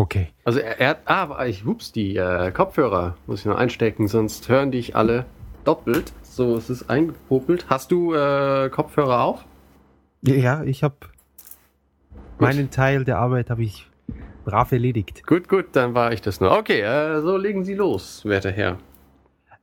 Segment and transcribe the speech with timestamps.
[0.00, 0.28] Okay.
[0.44, 4.70] Also er, er ah, ich, hups, die äh, Kopfhörer muss ich noch einstecken, sonst hören
[4.70, 5.26] dich alle
[5.64, 6.14] doppelt.
[6.22, 7.66] So, es ist eingepopelt.
[7.68, 9.44] Hast du äh, Kopfhörer auf?
[10.22, 10.96] Ja, ich habe
[12.38, 13.90] meinen Teil der Arbeit habe ich
[14.46, 15.26] brav erledigt.
[15.26, 16.50] Gut, gut, dann war ich das nur.
[16.50, 18.78] Okay, äh, so legen Sie los, werter Herr.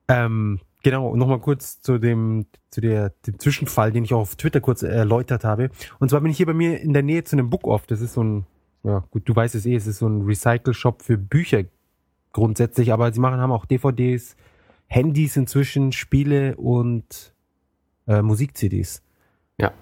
[0.08, 4.62] Ähm, genau, nochmal kurz zu dem, zu der, dem Zwischenfall, den ich auch auf Twitter
[4.62, 5.72] kurz erläutert habe.
[5.98, 7.88] Und zwar bin ich hier bei mir in der Nähe zu einem Book-Off.
[7.88, 8.46] Das ist so ein,
[8.88, 11.64] ja gut, du weißt es eh, es ist so ein Recycle-Shop für Bücher
[12.32, 14.38] grundsätzlich, aber sie machen, haben auch DVDs,
[14.88, 17.34] Handys inzwischen, Spiele und
[18.08, 19.04] äh, Musik-CDs.
[19.60, 19.68] Ja.
[19.68, 19.76] Und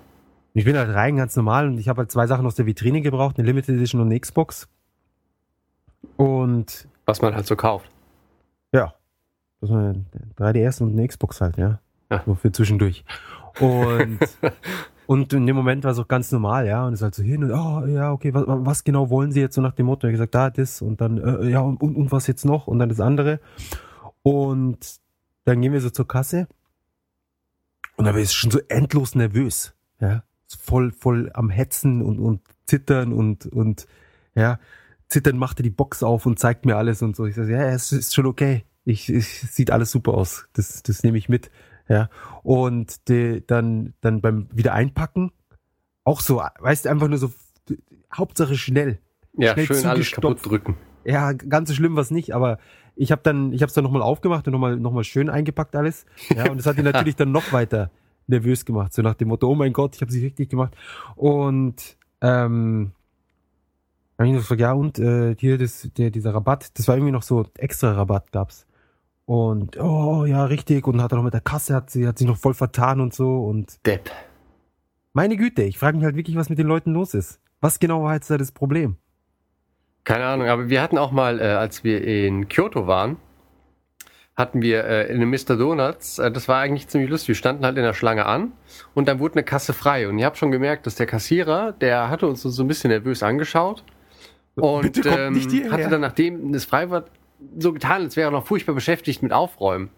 [0.60, 3.02] ich bin halt rein ganz normal und ich habe halt zwei Sachen aus der Vitrine
[3.02, 4.68] gebraucht, eine Limited Edition und eine Xbox.
[6.18, 7.92] Und Was man halt so kauft.
[8.72, 8.94] ja,
[9.62, 10.06] das war ein
[10.38, 11.80] 3DS und eine Xbox halt, ja.
[12.10, 12.24] Ja.
[12.26, 13.04] So für zwischendurch.
[13.60, 14.20] Und,
[15.08, 16.86] und in dem Moment war es auch ganz normal, ja.
[16.86, 19.40] Und es ist halt so hin und, oh, ja, okay, was, was genau wollen Sie
[19.40, 20.08] jetzt so nach dem Motto?
[20.08, 22.68] Ich hab gesagt, da, das und dann, äh, ja, und, und, und was jetzt noch?
[22.68, 23.40] Und dann das andere.
[24.24, 25.00] Und
[25.44, 26.48] dann gehen wir so zur Kasse.
[27.98, 30.24] Und da war ich schon so endlos nervös, ja.
[30.60, 33.88] Voll, voll am Hetzen und, und zittern und, und,
[34.36, 34.60] ja.
[35.08, 37.26] Zittern machte die Box auf und zeigt mir alles und so.
[37.26, 38.66] Ich sage, ja, es ist schon okay.
[38.84, 40.48] Ich, ich sieht alles super aus.
[40.54, 41.52] Das, das nehme ich mit.
[41.88, 42.10] Ja.
[42.44, 45.32] Und die, dann, dann beim Wiedereinpacken
[46.04, 47.32] auch so, weißt du, einfach nur so,
[48.14, 49.00] Hauptsache schnell.
[49.38, 50.78] Ja, Schnell schön alles kaputt drücken.
[51.04, 52.58] Ja, ganz so schlimm was nicht, aber
[52.96, 55.76] ich habe dann, ich habe es dann nochmal aufgemacht und nochmal noch mal schön eingepackt
[55.76, 56.06] alles.
[56.36, 57.92] Ja, und das hat ihn natürlich dann noch weiter
[58.28, 60.76] nervös gemacht, so nach dem Motto, oh mein Gott, ich habe sie richtig gemacht.
[61.16, 62.92] Und ähm,
[64.18, 67.12] hab ich noch gesagt, ja und äh, hier das, der, dieser Rabatt, das war irgendwie
[67.12, 68.66] noch so extra Rabatt gab's.
[69.26, 70.88] Und oh ja, richtig.
[70.88, 73.14] Und hat er noch mit der Kasse hat sie hat sich noch voll vertan und
[73.14, 73.44] so.
[73.44, 74.12] Und Depp.
[75.14, 77.40] meine Güte, ich frage mich halt wirklich, was mit den Leuten los ist.
[77.62, 78.98] Was genau war jetzt da das Problem?
[80.04, 83.18] Keine Ahnung, aber wir hatten auch mal, äh, als wir in Kyoto waren,
[84.36, 85.56] hatten wir äh, in einem Mr.
[85.58, 88.52] Donuts, äh, das war eigentlich ziemlich lustig, wir standen halt in der Schlange an
[88.94, 92.10] und dann wurde eine Kasse frei und ich habe schon gemerkt, dass der Kassierer, der
[92.10, 93.84] hatte uns so ein bisschen nervös angeschaut
[94.56, 95.36] und ähm,
[95.72, 97.06] hatte dann, nachdem es frei war,
[97.58, 99.90] so getan, als wäre er noch furchtbar beschäftigt mit Aufräumen.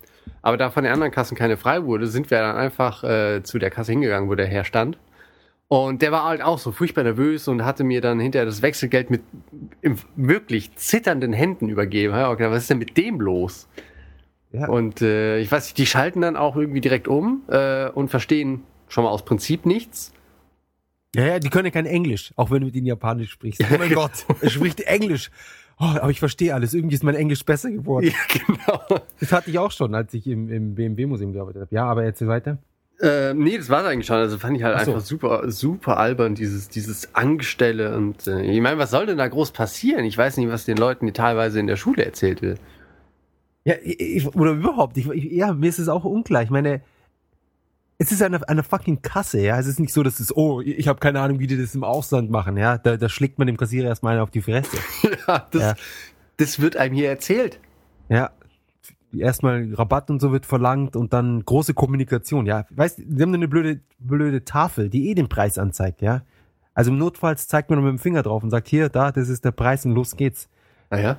[0.41, 3.59] Aber da von den anderen Kassen keine frei wurde, sind wir dann einfach äh, zu
[3.59, 4.97] der Kasse hingegangen, wo der Herr stand.
[5.69, 9.09] Und der war halt auch so furchtbar nervös und hatte mir dann hinterher das Wechselgeld
[9.09, 9.21] mit
[10.15, 12.13] wirklich zitternden Händen übergeben.
[12.13, 13.67] Ja, okay, was ist denn mit dem los?
[14.53, 14.69] Ja.
[14.69, 18.63] Und äh, ich weiß nicht, die schalten dann auch irgendwie direkt um äh, und verstehen
[18.87, 20.13] schon mal aus Prinzip nichts.
[21.15, 23.61] Ja, ja, die können ja kein Englisch, auch wenn du mit ihnen Japanisch sprichst.
[23.73, 25.31] Oh mein Gott, er spricht Englisch.
[25.79, 26.73] Oh, aber ich verstehe alles.
[26.73, 28.07] Irgendwie ist mein Englisch besser geworden.
[28.07, 29.01] Ja, genau.
[29.19, 31.75] Das hatte ich auch schon, als ich im, im BMW-Museum gearbeitet habe.
[31.75, 32.57] Ja, aber erzähl weiter.
[32.99, 34.15] Äh, nee, das war eigentlich schon.
[34.15, 34.91] Also fand ich halt so.
[34.91, 37.95] einfach super, super albern, dieses, dieses Angestelle.
[37.95, 40.03] Und äh, ich meine, was soll denn da groß passieren?
[40.05, 42.59] Ich weiß nicht, was den Leuten hier teilweise in der Schule erzählt wird.
[43.65, 44.97] Ja, ich, oder überhaupt.
[44.97, 46.41] Ich, ich, ja, mir ist es auch unklar.
[46.41, 46.81] Ich meine,
[47.99, 49.57] es ist eine, eine fucking Kasse, ja.
[49.59, 51.83] Es ist nicht so, dass es, oh, ich habe keine Ahnung, wie die das im
[51.83, 52.77] Ausland machen, ja.
[52.77, 54.77] Da, da schlägt man dem Kassierer erstmal einen auf die Fresse.
[55.27, 55.73] ja, das, Ja.
[56.37, 57.59] das wird einem hier erzählt.
[58.09, 58.31] Ja.
[59.17, 62.65] Erstmal Rabatt und so wird verlangt und dann große Kommunikation, ja.
[62.69, 66.21] Weißt, sie haben eine blöde, blöde Tafel, die eh den Preis anzeigt, ja.
[66.75, 69.43] Also im Notfalls zeigt man mit dem Finger drauf und sagt, hier, da, das ist
[69.43, 70.47] der Preis und los geht's.
[70.91, 71.17] Naja.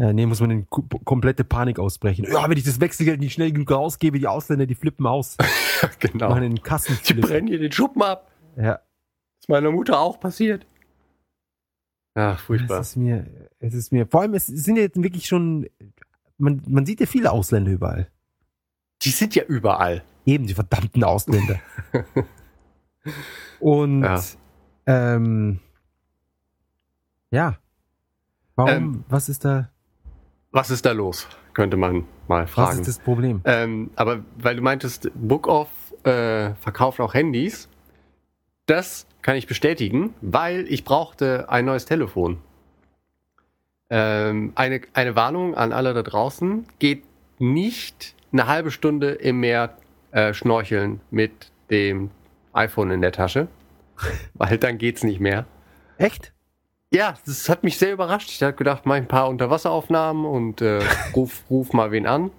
[0.00, 2.24] Ja, nee, muss man in ko- komplette Panik ausbrechen.
[2.30, 5.36] Ja, wenn ich das Wechselgeld nicht schnell genug ausgebe, die Ausländer, die flippen aus.
[5.98, 6.28] genau.
[6.28, 7.20] Machen einen Die Kassenflip.
[7.20, 8.30] brennen hier den Schuppen ab.
[8.56, 8.78] Ja,
[9.40, 10.64] ist meiner Mutter auch passiert.
[12.16, 12.78] Ja, furchtbar.
[12.80, 13.26] es ist mir,
[13.58, 15.66] es ist mir, vor allem, es sind jetzt wirklich schon,
[16.36, 18.08] man, man sieht ja viele Ausländer überall.
[19.02, 20.02] Die sind ja überall.
[20.26, 21.58] Eben, die verdammten Ausländer.
[23.60, 24.22] Und, Ja.
[24.86, 25.58] ähm,
[27.30, 27.58] ja.
[28.56, 29.70] Warum, Ähm, was ist da,
[30.50, 31.26] Was ist da los?
[31.52, 32.80] Könnte man mal was fragen.
[32.80, 33.40] ist das Problem?
[33.44, 35.68] Ähm, aber weil du meintest, Book-Off
[36.04, 37.68] äh, verkauft auch Handys.
[38.66, 42.38] Das kann ich bestätigen, weil ich brauchte ein neues Telefon.
[43.90, 46.66] Ähm, eine, eine Warnung an alle da draußen.
[46.78, 47.04] Geht
[47.38, 49.76] nicht eine halbe Stunde im Meer
[50.12, 52.10] äh, schnorcheln mit dem
[52.52, 53.48] iPhone in der Tasche.
[54.34, 55.46] weil dann geht's nicht mehr.
[55.96, 56.32] Echt?
[56.92, 58.30] Ja, das hat mich sehr überrascht.
[58.30, 60.80] Ich habe gedacht, mach ein paar Unterwasseraufnahmen und äh,
[61.14, 62.30] ruf, ruf mal wen an.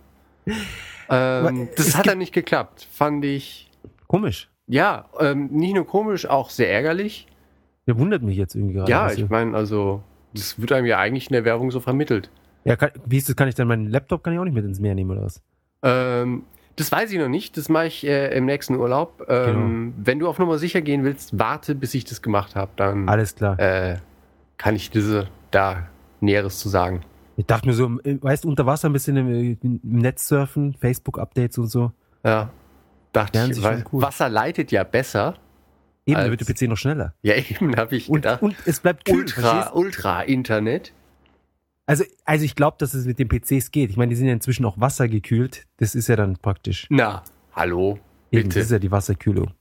[1.09, 2.87] Ähm, das hat dann nicht geklappt.
[2.91, 3.69] Fand ich,
[4.07, 4.49] Komisch.
[4.67, 7.27] ja, ähm, nicht nur komisch, auch sehr ärgerlich.
[7.87, 8.91] Der wundert mich jetzt irgendwie gerade.
[8.91, 10.03] ja, ich meine, also,
[10.33, 12.29] das wird einem ja eigentlich in der Werbung so vermittelt.
[12.63, 14.65] ja kann, wie ist das, kann ich dann meinen Laptop kann ich auch nicht mit
[14.65, 15.41] ins Meer nehmen oder was?
[15.83, 16.43] Ähm,
[16.75, 17.57] das weiß ich noch nicht.
[17.57, 19.25] Das mache ich äh, im nächsten Urlaub.
[19.27, 22.71] Ähm, Wenn du auf Nummer sicher gehen willst, warte, bis ich das gemacht habe.
[22.75, 23.59] Dann Alles klar.
[23.59, 23.97] äh,
[24.59, 25.87] kann ich diese da
[26.21, 27.01] Näheres zu sagen.
[27.37, 30.75] Ich dachte mir so, äh, weißt du, unter Wasser ein bisschen im, im Netz surfen,
[30.79, 31.91] Facebook-Updates und so.
[32.23, 32.51] Ja.
[33.13, 34.03] Dachte Wären ich, weil cool.
[34.03, 35.35] Wasser leitet ja besser.
[36.05, 37.15] Eben, Als- dann wird der PC noch schneller.
[37.23, 38.41] Ja, eben habe ich Und, gedacht.
[38.43, 39.71] und es bleibt kühl, Ultra?
[39.73, 40.93] Ultra-Internet.
[41.85, 43.89] Also, also ich glaube, dass es mit den PCs geht.
[43.89, 45.65] Ich meine, die sind ja inzwischen auch wassergekühlt.
[45.77, 46.85] Das ist ja dann praktisch.
[46.89, 47.23] Na,
[47.53, 47.97] hallo,
[48.31, 48.59] Eben, bitte.
[48.59, 49.53] das ist ja die Wasserkühlung.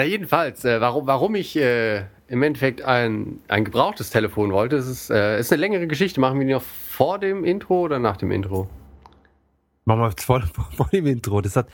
[0.00, 4.86] Na jedenfalls, äh, warum, warum ich äh, im Endeffekt ein, ein gebrauchtes Telefon wollte, das
[4.86, 6.20] ist, äh, ist eine längere Geschichte.
[6.20, 8.66] Machen wir die noch vor dem Intro oder nach dem Intro?
[9.84, 10.42] Machen wir voll,
[10.74, 11.42] voll im Intro.
[11.42, 11.68] Das hat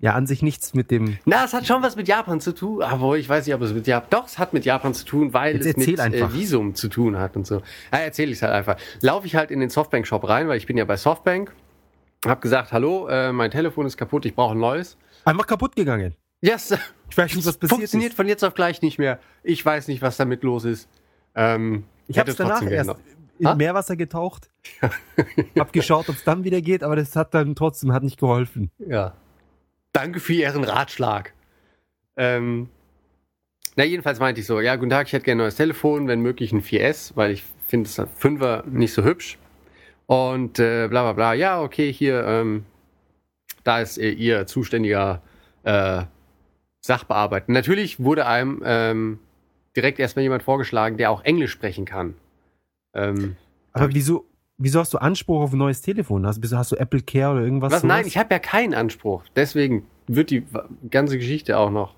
[0.00, 1.18] ja an sich nichts mit dem.
[1.24, 3.72] Na, es hat schon was mit Japan zu tun, aber ich weiß nicht, ob es
[3.72, 4.08] mit Japan.
[4.10, 7.16] Doch, es hat mit Japan zu tun, weil Jetzt es mit äh, Visum zu tun
[7.16, 7.62] hat und so.
[7.92, 8.76] Ja, erzähle ich halt einfach.
[9.02, 11.54] Laufe ich halt in den Softbank-Shop rein, weil ich bin ja bei Softbank.
[12.26, 14.96] Hab gesagt, hallo, äh, mein Telefon ist kaputt, ich brauche ein neues.
[15.24, 16.16] Einfach kaputt gegangen.
[16.40, 16.72] Yes,
[17.10, 18.16] Ich weiß nicht, was passiert funktioniert ist.
[18.16, 19.18] von jetzt auf gleich nicht mehr.
[19.42, 20.88] Ich weiß nicht, was damit los ist.
[21.34, 22.94] Ähm, Ich habe es danach erst
[23.38, 23.54] in Ha?
[23.54, 24.50] Meerwasser getaucht.
[25.58, 28.70] hab geschaut, ob es dann wieder geht, aber das hat dann trotzdem hat nicht geholfen.
[28.78, 29.14] Ja.
[29.92, 31.32] Danke für Ihren Ratschlag.
[32.16, 32.68] Ähm,
[33.76, 36.20] na, jedenfalls meinte ich so, ja, guten Tag, ich hätte gerne ein neues Telefon, wenn
[36.20, 39.38] möglich ein 4S, weil ich finde das 5er nicht so hübsch.
[40.06, 42.64] Und äh, bla bla bla, ja, okay, hier, ähm,
[43.62, 45.22] da ist äh, Ihr zuständiger
[45.62, 46.02] äh,
[46.88, 47.52] Sachbearbeiter.
[47.52, 49.18] Natürlich wurde einem ähm,
[49.76, 52.14] direkt erstmal jemand vorgeschlagen, der auch Englisch sprechen kann.
[52.94, 53.36] Ähm,
[53.72, 54.24] Aber wieso,
[54.56, 56.26] wieso hast du Anspruch auf ein neues Telefon?
[56.26, 57.72] Hast, hast du Apple Care oder irgendwas?
[57.72, 57.84] Was?
[57.84, 59.22] Nein, ich habe ja keinen Anspruch.
[59.36, 60.44] Deswegen wird die
[60.90, 61.94] ganze Geschichte auch noch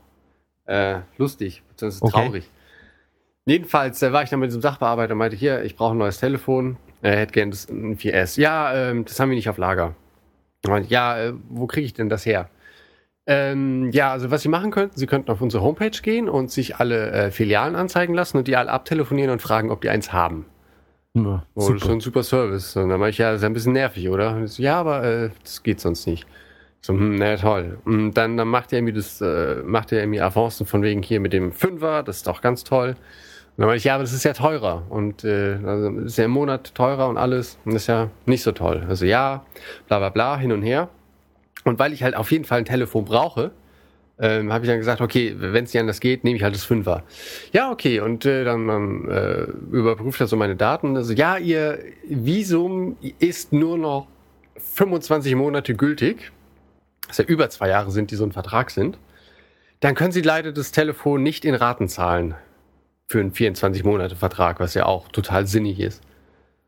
[0.67, 2.13] äh, lustig, beziehungsweise Okay.
[2.27, 2.51] traurig.
[3.47, 6.19] Jedenfalls äh, war ich dann mit diesem Sachbearbeiter und meinte, hier, ich brauche ein neues
[6.19, 6.77] Telefon.
[7.01, 8.41] Er hätte gern das, ein 4S.
[8.41, 9.95] Ja, ähm, das haben wir nicht auf Lager.
[10.67, 12.51] Meinte, ja, äh, wo kriege ich denn das her?
[13.27, 16.77] Ähm, ja, also was Sie machen könnten, Sie könnten auf unsere Homepage gehen und sich
[16.77, 20.47] alle äh, Filialen anzeigen lassen und die alle abtelefonieren und fragen, ob die eins haben.
[21.15, 21.81] Ja, Oh, das ist super.
[21.81, 22.77] schon ein super Service.
[22.77, 24.47] Und dann meinte ich, ja, das ist ein bisschen nervig, oder?
[24.47, 26.27] So, ja, aber äh, das geht sonst nicht.
[26.81, 27.79] So, hm, na toll.
[27.85, 31.21] Und dann, dann macht er mir das, äh, macht er mir Avancen von wegen hier
[31.21, 32.91] mit dem Fünfer, das ist doch ganz toll.
[32.91, 32.97] Und
[33.59, 34.85] dann meinte ich, ja, aber das ist ja teurer.
[34.89, 37.59] Und äh, also das ist ja im Monat teurer und alles.
[37.67, 38.87] Und das ist ja nicht so toll.
[38.89, 39.45] Also ja,
[39.89, 40.89] bla bla bla, hin und her.
[41.65, 43.53] Und weil ich halt auf jeden Fall ein Telefon brauche,
[44.19, 46.65] ähm, habe ich dann gesagt, okay, wenn es nicht anders geht, nehme ich halt das
[46.65, 47.05] Fünfer.
[47.53, 49.43] Ja, okay, und äh, dann, dann äh,
[49.75, 50.97] überprüft er so meine Daten.
[50.97, 54.09] Also, ja, Ihr Visum ist nur noch
[54.57, 56.33] 25 Monate gültig.
[57.09, 58.99] Was ja über zwei Jahre sind, die so ein Vertrag sind.
[59.81, 62.35] Dann können Sie leider das Telefon nicht in Raten zahlen
[63.09, 66.03] für einen 24-Monate-Vertrag, was ja auch total sinnig ist.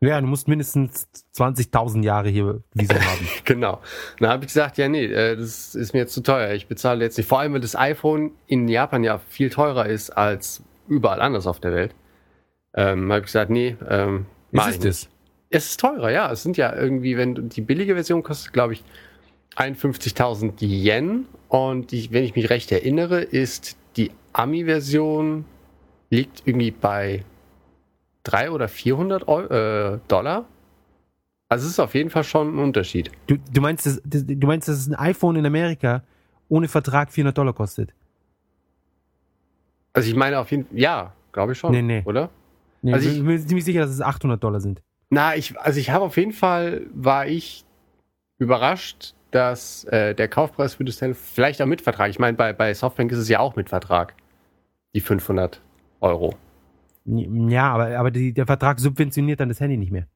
[0.05, 3.27] Ja, du musst mindestens 20.000 Jahre hier Visum haben.
[3.45, 3.79] Genau.
[4.19, 6.51] Dann habe ich gesagt, ja, nee, äh, das ist mir jetzt zu teuer.
[6.53, 7.27] Ich bezahle jetzt nicht.
[7.27, 11.59] Vor allem, weil das iPhone in Japan ja viel teurer ist als überall anders auf
[11.61, 11.95] der Welt.
[12.73, 15.09] Ähm, habe ich gesagt, nee, ähm, mach ich ist das?
[15.49, 16.31] Es ist teurer, ja.
[16.31, 18.83] Es sind ja irgendwie, wenn du- die billige Version kostet, glaube ich,
[19.55, 21.27] 51.000 Yen.
[21.47, 25.45] Und die, wenn ich mich recht erinnere, ist die Ami-Version
[26.09, 27.23] liegt irgendwie bei
[28.23, 30.45] 300 oder 400 Eu äh, Dollar.
[31.49, 33.11] Also es ist auf jeden Fall schon ein Unterschied.
[33.27, 36.01] Du, du, meinst, das, du meinst, dass ein iPhone in Amerika
[36.49, 37.93] ohne Vertrag 400 Dollar kostet?
[39.93, 42.01] Also ich meine auf jeden Fall, ja, glaube ich schon, Nee, nee.
[42.05, 42.29] oder?
[42.81, 44.81] Nee, Also ich ich- bin mir ziemlich sicher, dass es 800 Dollar sind.
[45.09, 47.63] Na, ich, also ich habe auf jeden Fall, war ich
[48.39, 52.53] überrascht, dass äh, der Kaufpreis für das Telefon, vielleicht auch mit Vertrag, ich meine, bei,
[52.53, 54.15] bei Softbank ist es ja auch mit Vertrag,
[54.95, 55.61] die 500
[56.01, 56.35] Euro.
[57.05, 60.07] Ja, aber, aber die, der Vertrag subventioniert dann das Handy nicht mehr.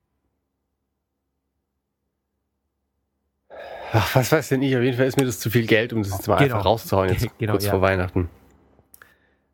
[3.94, 6.04] Ach, was weiß denn ich, auf jeden Fall ist mir das zu viel Geld, um
[6.04, 6.56] das jetzt mal Genau.
[6.56, 7.72] einfach rauszuhauen, jetzt Genau, kurz ja.
[7.72, 8.30] vor Weihnachten.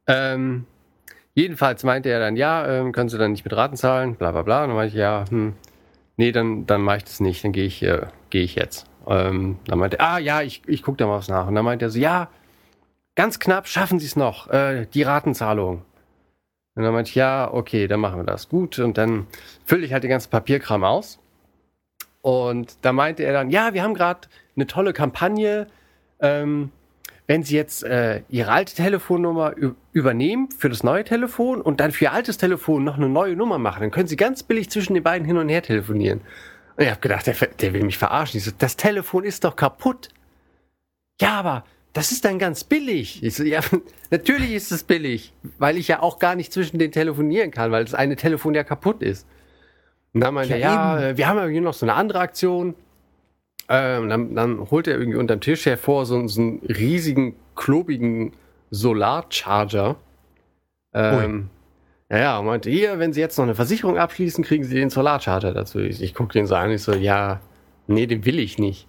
[0.08, 0.66] Ähm,
[1.36, 4.42] jedenfalls meinte er dann, ja, ähm, können Sie dann nicht mit Raten zahlen, bla bla
[4.42, 4.64] bla.
[4.64, 5.54] Und dann meinte ich, ja, hm,
[6.18, 8.88] nee, dann, dann mache ich das nicht, dann gehe ich, äh, gehe ich jetzt.
[9.08, 11.48] Ähm, dann meinte er, ah ja, ich, ich gucke da mal was nach.
[11.48, 12.30] Und dann meinte er so, ja,
[13.16, 15.84] ganz knapp schaffen Sie es noch, äh, die Ratenzahlung.
[16.76, 18.50] Und dann meinte ich, ja, okay, dann machen wir das.
[18.50, 19.28] Gut, und dann
[19.66, 21.20] fülle ich halt den ganzen Papierkram aus.
[22.22, 25.68] Und da meinte er dann, ja, wir haben gerade eine tolle Kampagne.
[26.20, 26.72] Ähm,
[27.28, 29.54] wenn Sie jetzt äh, Ihre alte Telefonnummer
[29.92, 33.60] übernehmen für das neue Telefon und dann für Ihr altes Telefon noch eine neue Nummer
[33.60, 36.22] machen, dann können Sie ganz billig zwischen den beiden hin und her telefonieren.
[36.76, 38.38] Und ich habe gedacht, der, der will mich verarschen.
[38.38, 40.10] Ich so, das Telefon ist doch kaputt.
[41.22, 43.24] Ja, aber das ist dann ganz billig.
[43.24, 43.62] Ich so, ja,
[44.12, 47.86] natürlich ist es billig, weil ich ja auch gar nicht zwischen den telefonieren kann, weil
[47.86, 49.28] das eine Telefon ja kaputt ist.
[50.14, 52.20] Und dann meinte Ja, er, ja, äh, wir haben ja hier noch so eine andere
[52.20, 52.76] Aktion.
[53.70, 58.34] Ähm, dann, dann holt er irgendwie unterm Tisch hervor so, so einen riesigen, klobigen
[58.72, 59.96] Solarcharger.
[60.94, 61.50] Ähm,
[62.10, 64.90] Ja, ja, und meinte, hier, wenn Sie jetzt noch eine Versicherung abschließen, kriegen Sie den
[64.90, 65.80] Solarcharter dazu.
[65.80, 67.42] Ich, ich gucke den so an, ich so, ja,
[67.88, 68.88] nee, den will ich nicht.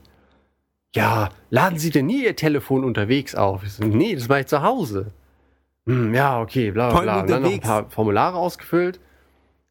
[0.95, 3.65] Ja, laden Sie denn nie Ihr Telefon unterwegs auf?
[3.65, 5.13] Ich so, nee, das mache ich zu Hause.
[5.87, 7.21] Hm, ja, okay, bla bla bla.
[7.21, 9.01] Und dann noch ein paar Formulare ausgefüllt.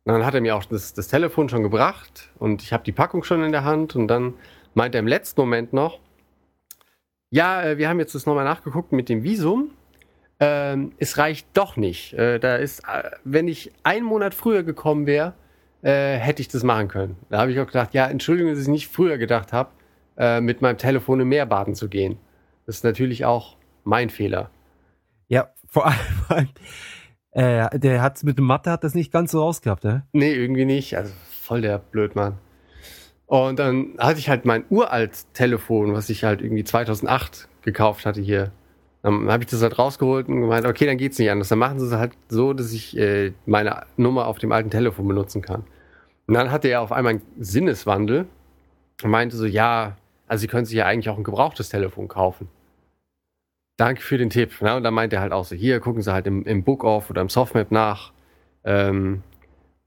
[0.04, 2.92] Und dann hat er mir auch das, das Telefon schon gebracht und ich habe die
[2.92, 4.34] Packung schon in der Hand und dann
[4.74, 6.00] meint er im letzten Moment noch,
[7.30, 9.72] ja, äh, wir haben jetzt das nochmal nachgeguckt mit dem Visum.
[10.42, 12.14] Ähm, es reicht doch nicht.
[12.14, 15.34] Äh, da ist, äh, wenn ich einen Monat früher gekommen wäre,
[15.84, 17.16] äh, hätte ich das machen können.
[17.30, 19.70] Da habe ich auch gedacht, ja, Entschuldigung, dass ich nicht früher gedacht habe,
[20.18, 22.18] äh, mit meinem Telefon im Meer baden zu gehen.
[22.66, 24.50] Das ist natürlich auch mein Fehler.
[25.28, 26.50] Ja, vor allem,
[27.32, 30.06] äh, der hat mit dem Mathe hat das nicht ganz so rausgehabt, ne?
[30.14, 30.98] Nee, irgendwie nicht.
[30.98, 32.38] Also voll der Blödmann.
[33.26, 38.22] Und dann hatte ich halt mein uralt Telefon, was ich halt irgendwie 2008 gekauft hatte
[38.22, 38.52] hier.
[39.02, 41.50] Dann habe ich das halt rausgeholt und gemeint, okay, dann geht's nicht anders.
[41.50, 45.08] Dann machen sie es halt so, dass ich äh, meine Nummer auf dem alten Telefon
[45.08, 45.64] benutzen kann.
[46.28, 48.28] Und dann hatte er auf einmal einen Sinneswandel
[49.04, 52.48] und meinte so, ja, also Sie können sich ja eigentlich auch ein gebrauchtes Telefon kaufen.
[53.78, 54.62] Danke für den Tipp.
[54.62, 57.10] Ja, und dann meinte er halt auch so, hier gucken Sie halt im, im Book-Off
[57.10, 58.14] oder im Softmap nach,
[58.64, 59.24] ähm,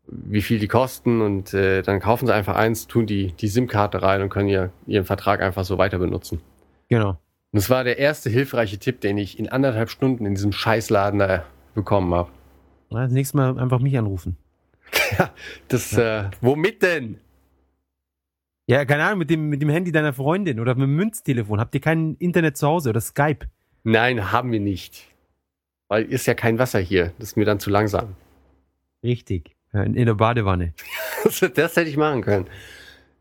[0.07, 4.03] wie viel die kosten und äh, dann kaufen Sie einfach eins, tun die, die SIM-Karte
[4.03, 6.41] rein und können ihr, Ihren Vertrag einfach so weiter benutzen.
[6.89, 7.11] Genau.
[7.11, 11.21] Und das war der erste hilfreiche Tipp, den ich in anderthalb Stunden in diesem Scheißladen
[11.21, 12.31] da bekommen habe.
[12.91, 14.37] Ja, das nächste Mal einfach mich anrufen.
[15.19, 15.31] ja,
[15.69, 16.27] das, ja.
[16.27, 17.19] Äh, womit denn?
[18.69, 21.61] Ja, keine Ahnung, mit dem, mit dem Handy deiner Freundin oder mit dem Münztelefon.
[21.61, 23.47] Habt ihr kein Internet zu Hause oder Skype?
[23.85, 25.07] Nein, haben wir nicht.
[25.89, 27.13] Weil ist ja kein Wasser hier.
[27.19, 28.17] Das ist mir dann zu langsam.
[29.05, 29.55] Richtig.
[29.73, 30.73] In, der Badewanne.
[31.25, 32.47] das, das hätte ich machen können.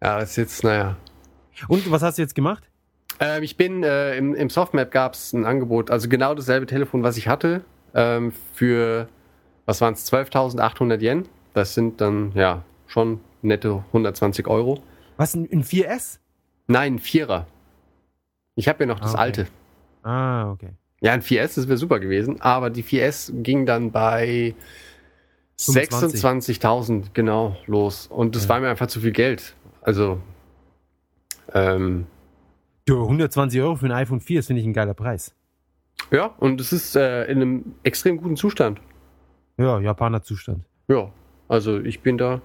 [0.02, 0.98] Ja, ist jetzt, naja.
[1.68, 2.64] Und was hast du jetzt gemacht?
[3.20, 7.04] Ähm, ich bin äh, im, im Softmap gab es ein Angebot, also genau dasselbe Telefon,
[7.04, 7.62] was ich hatte,
[7.94, 9.08] ähm, für
[9.66, 11.26] was waren es, 12.800 Yen.
[11.54, 14.82] Das sind dann ja schon nette 120 Euro.
[15.18, 16.20] Was, ein, ein 4S?
[16.68, 17.48] Nein, ein Vierer.
[18.56, 19.22] Ich habe ja noch das okay.
[19.22, 19.48] alte.
[20.04, 20.70] Ah, okay.
[21.02, 24.56] Ja, ein 4S, das wäre super gewesen, aber die 4S ging dann bei
[25.60, 28.08] 26.000 genau los.
[28.08, 28.50] Und das ja.
[28.50, 29.56] war mir einfach zu viel Geld.
[29.82, 30.20] Also,
[31.54, 32.08] ähm,
[32.86, 35.34] Du, 120 Euro für ein iPhone 4, das finde ich ein geiler Preis.
[36.12, 38.80] Ja, und es ist äh, in einem extrem guten Zustand.
[39.58, 40.66] Ja, Japaner Zustand.
[40.88, 41.12] Ja,
[41.48, 42.42] also ich bin da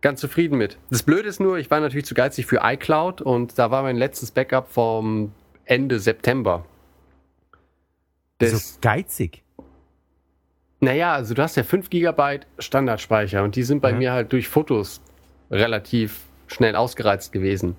[0.00, 0.78] ganz zufrieden mit.
[0.90, 3.96] Das Blöde ist nur, ich war natürlich zu geizig für iCloud und da war mein
[3.96, 5.32] letztes Backup vom
[5.64, 6.64] Ende September.
[8.38, 9.42] Das so geizig?
[10.80, 13.96] Naja, also du hast ja 5 GB Standardspeicher und die sind bei ja.
[13.96, 15.02] mir halt durch Fotos
[15.50, 17.76] relativ schnell ausgereizt gewesen.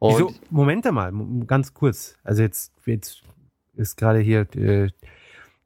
[0.00, 0.34] Und Wieso?
[0.50, 1.12] Moment einmal,
[1.46, 2.16] ganz kurz.
[2.24, 3.22] Also jetzt, jetzt
[3.74, 4.88] ist gerade hier, äh,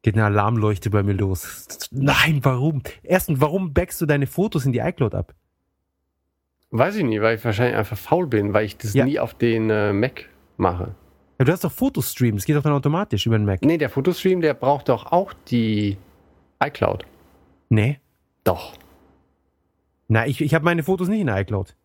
[0.03, 1.67] geht eine Alarmleuchte bei mir los.
[1.91, 2.83] Nein, warum?
[3.01, 5.33] Erstens, warum backst du deine Fotos in die iCloud ab?
[6.71, 9.05] Weiß ich nicht, weil ich wahrscheinlich einfach faul bin, weil ich das ja.
[9.05, 10.95] nie auf den äh, Mac mache.
[11.39, 13.61] Ja, du hast doch Fotostream, das geht doch dann automatisch über den Mac.
[13.61, 15.97] Nee, der Fotostream, der braucht doch auch die
[16.63, 17.05] iCloud.
[17.69, 17.99] Nee.
[18.43, 18.73] Doch.
[20.07, 21.75] Na, ich, ich habe meine Fotos nicht in der iCloud.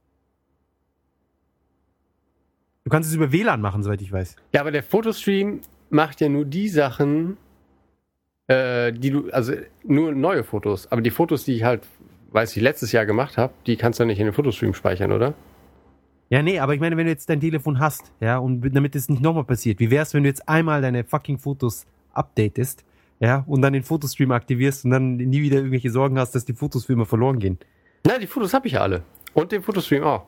[2.85, 4.37] Du kannst es über WLAN machen, soweit ich weiß.
[4.53, 5.61] Ja, aber der Fotostream
[5.91, 7.37] macht ja nur die Sachen,
[8.49, 9.53] äh, die du, also
[9.85, 10.91] nur neue Fotos.
[10.91, 11.87] Aber die Fotos, die ich halt,
[12.33, 15.35] weiß ich, letztes Jahr gemacht habe, die kannst du nicht in den Fotostream speichern, oder?
[16.31, 19.09] Ja, nee, aber ich meine, wenn du jetzt dein Telefon hast, ja, und damit es
[19.09, 22.85] nicht nochmal passiert, wie wär's, wenn du jetzt einmal deine fucking Fotos updatest,
[23.21, 26.55] ja, und dann den Fotostream aktivierst und dann nie wieder irgendwelche Sorgen hast, dass die
[26.55, 27.59] Fotos für immer verloren gehen?
[28.05, 29.03] Nein, die Fotos habe ich ja alle.
[29.35, 30.25] Und den Fotostream auch.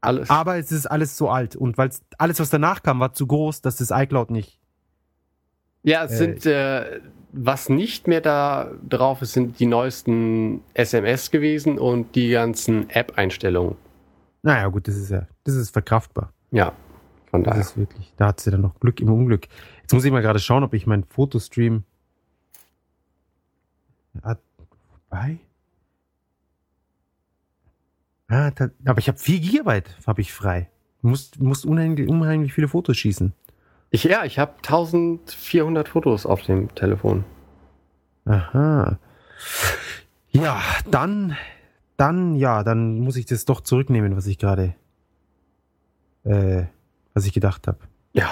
[0.00, 0.30] Alles.
[0.30, 1.56] Aber es ist alles zu alt.
[1.56, 4.58] Und weil alles, was danach kam, war zu groß, dass das iCloud nicht.
[5.82, 7.00] Ja, es äh, sind, äh,
[7.32, 13.76] was nicht mehr da drauf ist, sind die neuesten SMS gewesen und die ganzen App-Einstellungen.
[14.42, 16.32] Naja, gut, das ist ja, das ist verkraftbar.
[16.50, 16.72] Ja,
[17.30, 17.58] von daher.
[17.58, 19.48] Das ist wirklich, da hat sie dann noch Glück im Unglück.
[19.82, 21.84] Jetzt muss ich mal gerade schauen, ob ich meinen Fotostream.
[24.22, 24.40] Hat,
[25.08, 25.38] bei?
[28.28, 30.70] Ah, da, aber ich habe 4 Gigabyte habe ich frei.
[31.02, 33.32] Du musst, musst unheimlich, unheimlich viele Fotos schießen.
[33.90, 37.24] Ich, ja, ich habe 1400 Fotos auf dem Telefon.
[38.24, 38.98] Aha.
[40.30, 41.36] Ja, dann,
[41.96, 44.74] dann, ja, dann muss ich das doch zurücknehmen, was ich gerade,
[46.24, 46.64] äh,
[47.14, 47.78] was ich gedacht habe.
[48.12, 48.30] Ja.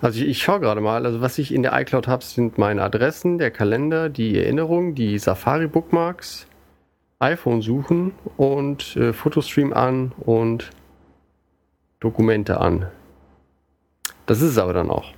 [0.00, 2.82] Also ich, ich schaue gerade mal, also was ich in der iCloud habe, sind meine
[2.82, 6.46] Adressen, der Kalender, die Erinnerungen, die Safari-Bookmarks,
[7.20, 10.70] iPhone suchen und äh, Fotostream an und
[12.00, 12.88] Dokumente an.
[14.26, 15.12] Das ist es aber dann auch.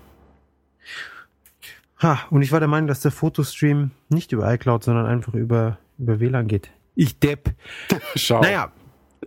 [2.03, 5.79] Ha, und ich war der Meinung, dass der Fotostream nicht über iCloud, sondern einfach über,
[5.99, 6.71] über WLAN geht.
[6.95, 7.55] Ich depp.
[8.17, 8.41] Schau.
[8.41, 8.71] Naja,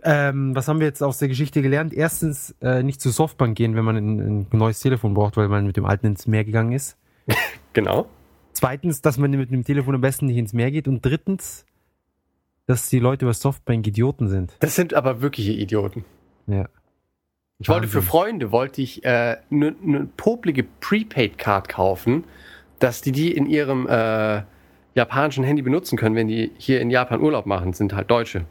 [0.02, 1.92] ähm, was haben wir jetzt aus der Geschichte gelernt?
[1.92, 5.66] Erstens, äh, nicht zur Softbank gehen, wenn man ein, ein neues Telefon braucht, weil man
[5.66, 6.96] mit dem alten ins Meer gegangen ist.
[7.72, 8.08] Genau.
[8.52, 10.88] Zweitens, dass man mit dem Telefon am besten nicht ins Meer geht.
[10.88, 11.64] Und drittens,
[12.66, 14.56] dass die Leute über Softbank Idioten sind.
[14.58, 16.04] Das sind aber wirkliche Idioten.
[16.48, 16.68] Ja.
[17.60, 18.10] Ich wollte für Wahnsinn.
[18.10, 22.24] Freunde, wollte ich eine äh, ne ne poplige Prepaid-Card kaufen,
[22.78, 24.42] dass die die in ihrem äh,
[24.94, 28.46] japanischen Handy benutzen können, wenn die hier in Japan Urlaub machen, sind halt Deutsche.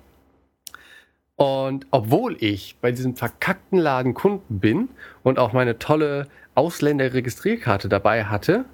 [1.36, 4.90] Und obwohl ich bei diesem verkackten Laden Kunden bin
[5.24, 8.66] und auch meine tolle Ausländerregistrierkarte dabei hatte,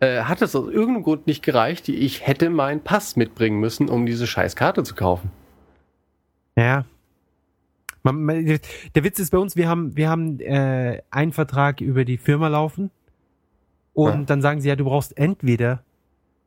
[0.00, 3.88] äh, hat es aus irgendeinem Grund nicht gereicht, die ich hätte meinen Pass mitbringen müssen,
[3.88, 5.30] um diese scheiß Karte zu kaufen.
[6.56, 6.84] Ja.
[8.02, 12.04] Man, man, der Witz ist bei uns, wir haben, wir haben äh, einen Vertrag über
[12.04, 12.90] die Firma laufen
[13.94, 14.22] und Ja.
[14.24, 15.82] dann sagen sie ja, du brauchst entweder,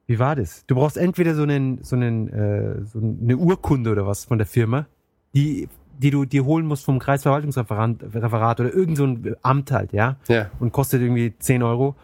[0.08, 0.66] wie war das?
[0.66, 4.48] Du brauchst entweder so einen, so einen, äh, so eine Urkunde oder was von der
[4.48, 4.88] Firma,
[5.34, 5.68] die,
[6.00, 10.16] die du dir holen musst vom Kreisverwaltungsreferat Referat oder irgend so ein Amt halt, ja,
[10.28, 10.50] Ja.
[10.60, 11.96] und kostet irgendwie 10 Euro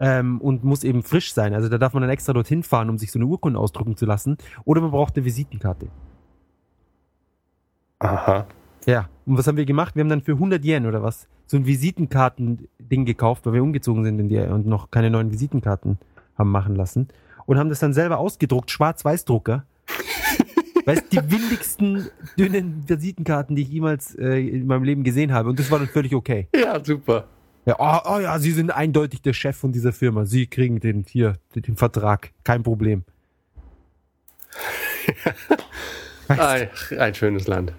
[0.00, 1.54] ähm, und muss eben frisch sein.
[1.54, 4.04] Also da darf man dann extra dorthin fahren, um sich so eine Urkunde ausdrucken zu
[4.06, 4.36] lassen.
[4.64, 5.86] Oder man braucht eine Visitenkarte.
[8.00, 8.46] Aha.
[8.86, 9.94] Ja, und was haben wir gemacht?
[9.94, 14.04] Wir haben dann für 100 Yen oder was so ein Visitenkarten-Ding gekauft, weil wir umgezogen
[14.04, 15.98] sind in die und noch keine neuen Visitenkarten
[16.36, 17.08] haben machen lassen
[17.46, 19.64] und haben das dann selber ausgedruckt, Schwarz-Weiß-Drucker.
[20.86, 22.08] weißt, die windigsten,
[22.38, 25.88] dünnen Visitenkarten, die ich jemals äh, in meinem Leben gesehen habe und das war dann
[25.88, 26.48] völlig okay.
[26.54, 27.26] Ja, super.
[27.64, 30.24] Ja, oh, oh ja, Sie sind eindeutig der Chef von dieser Firma.
[30.24, 32.32] Sie kriegen den hier, den, Vertrag.
[32.42, 33.04] Kein Problem.
[36.28, 37.72] Ein, ein schönes Land.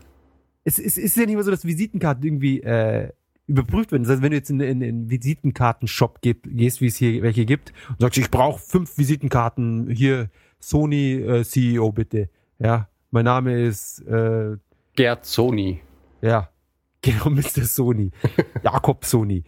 [0.64, 3.10] Es, es ist ja nicht mehr so, dass Visitenkarten irgendwie äh,
[3.48, 4.04] überprüft werden.
[4.04, 7.74] Das heißt, wenn du jetzt in, einen Visitenkartenshop gehst, gehst, wie es hier welche gibt,
[7.90, 10.30] und sagst, ich brauche fünf Visitenkarten, hier
[10.60, 12.30] Sony äh, CEO bitte.
[12.60, 14.58] Ja, mein Name ist äh,
[14.96, 15.82] Gerd Sony.
[16.22, 16.50] ja,
[17.02, 17.66] genau, Mr.
[17.66, 18.12] Sony.
[18.64, 19.44] Jakob Sony.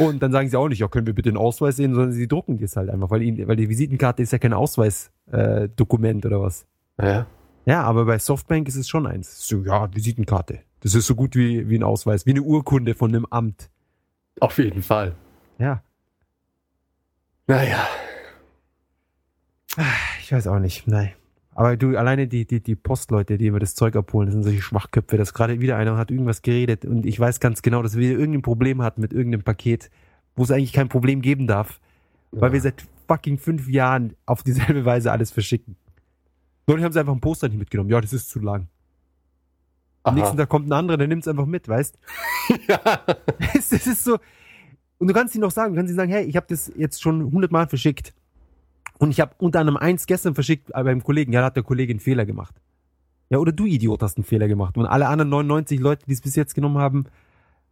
[0.00, 2.26] Und dann sagen sie auch nicht, ja, können wir bitte den Ausweis sehen, sondern sie
[2.26, 5.68] drucken dir es halt einfach, weil, ihnen, weil die Visitenkarte ist ja kein Ausweisdokument äh,
[5.76, 6.66] Dokument oder was.
[7.00, 7.28] Ja.
[7.68, 9.46] Ja, aber bei Softbank ist es schon eins.
[9.46, 10.60] So, ja, Visitenkarte.
[10.80, 13.68] Das ist so gut wie, wie ein Ausweis, wie eine Urkunde von einem Amt.
[14.40, 15.14] Auf jeden Fall.
[15.58, 15.82] Ja,
[17.46, 17.86] Naja.
[20.20, 20.86] ich weiß auch nicht.
[20.86, 21.12] Nein.
[21.54, 24.62] Aber du, alleine die, die, die Postleute, die immer das Zeug abholen, das sind solche
[24.62, 25.16] Schwachköpfe.
[25.16, 28.42] Das gerade wieder einer hat irgendwas geredet und ich weiß ganz genau, dass wir irgendein
[28.42, 29.90] Problem hatten mit irgendeinem Paket,
[30.36, 31.80] wo es eigentlich kein Problem geben darf,
[32.30, 32.52] weil Ja.
[32.54, 35.76] wir seit fucking fünf Jahren auf dieselbe Weise alles verschicken.
[36.68, 37.88] Neulich haben sie einfach ein Poster nicht mitgenommen.
[37.88, 38.68] Ja, das ist zu lang.
[40.02, 41.98] Am nächsten Tag kommt ein anderer, der nimmt es einfach mit, weißt?
[42.68, 42.78] ja.
[43.54, 44.18] Das ist so.
[44.98, 47.00] Und du kannst ihnen noch sagen, du kannst ihnen sagen, hey, ich habe das jetzt
[47.00, 48.14] schon hundertmal verschickt.
[48.98, 51.32] Und ich habe unter anderem eins gestern verschickt äh, beim Kollegen.
[51.32, 52.54] Ja, da hat der Kollege einen Fehler gemacht.
[53.30, 54.76] Ja, oder du Idiot hast einen Fehler gemacht.
[54.76, 57.04] Und alle anderen 99 Leute, die es bis jetzt genommen haben,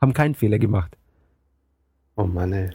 [0.01, 0.97] haben keinen Fehler gemacht.
[2.17, 2.71] Oh Mann, ey.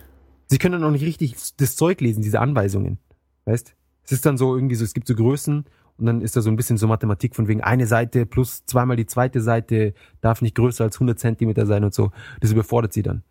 [0.48, 3.00] Sie können dann auch nicht richtig das Zeug lesen, diese Anweisungen.
[3.46, 3.74] Weißt?
[4.04, 5.66] Es ist dann so irgendwie so, es gibt so Größen
[6.02, 8.98] und dann ist da so ein bisschen so Mathematik von wegen eine Seite plus zweimal
[8.98, 12.12] die zweite Seite darf nicht größer als 100 Zentimeter sein und so.
[12.40, 13.22] Das überfordert sie dann.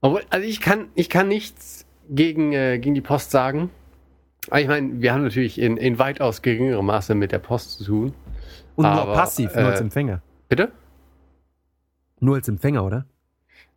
[0.00, 3.70] Obwohl, also ich kann, ich kann nichts gegen, äh, gegen die Post sagen.
[4.48, 7.84] Aber ich meine, wir haben natürlich in, in weitaus geringerem Maße mit der Post zu
[7.84, 8.14] tun.
[8.74, 10.22] Und nur Aber, passiv, nur äh, als Empfänger.
[10.48, 10.72] Bitte?
[12.18, 13.06] Nur als Empfänger, oder?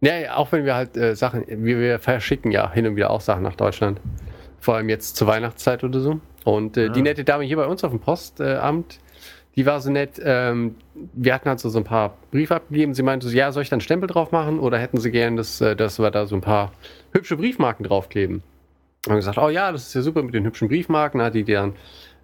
[0.01, 3.11] Ja, ja, auch wenn wir halt äh, Sachen, wir, wir verschicken ja hin und wieder
[3.11, 4.01] auch Sachen nach Deutschland.
[4.59, 6.19] Vor allem jetzt zur Weihnachtszeit oder so.
[6.45, 7.03] Und äh, die Ah.
[7.03, 8.99] nette Dame hier bei uns auf dem Postamt,
[9.55, 10.75] die war so nett, ähm,
[11.13, 12.93] wir hatten halt so, so ein paar Briefe abgegeben.
[12.93, 15.59] Sie meinte so, ja, soll ich dann Stempel drauf machen oder hätten sie gern, dass,
[15.59, 16.71] äh, dass wir da so ein paar
[17.11, 18.41] hübsche Briefmarken draufkleben?
[19.07, 21.73] Haben gesagt, oh ja, das ist ja super mit den hübschen Briefmarken, hat die dann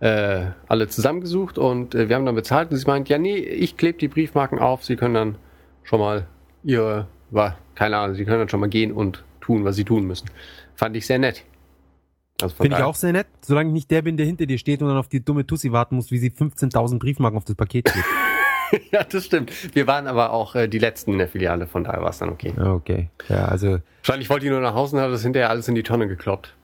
[0.01, 3.78] äh, alle zusammengesucht und äh, wir haben dann bezahlt und sie meint, ja, nee, ich
[3.78, 5.36] klebe die Briefmarken auf, sie können dann
[5.84, 6.28] schon mal
[6.63, 10.06] ihre, war, keine Ahnung, sie können dann schon mal gehen und tun, was sie tun
[10.06, 10.30] müssen.
[10.75, 11.43] Fand ich sehr nett.
[12.41, 14.82] Also Finde ich auch sehr nett, solange ich nicht der bin, der hinter dir steht
[14.82, 17.86] und dann auf die dumme Tussi warten muss, wie sie 15.000 Briefmarken auf das Paket
[17.86, 18.06] klebt.
[18.91, 19.76] Ja, das stimmt.
[19.76, 22.30] Wir waren aber auch äh, die Letzten in der Filiale, von daher war es dann
[22.30, 22.52] okay.
[22.58, 23.10] Ja, okay.
[23.30, 25.84] Ja, also Wahrscheinlich wollte ich nur nach Hause und hat das hinterher alles in die
[25.84, 26.56] Tonne gekloppt.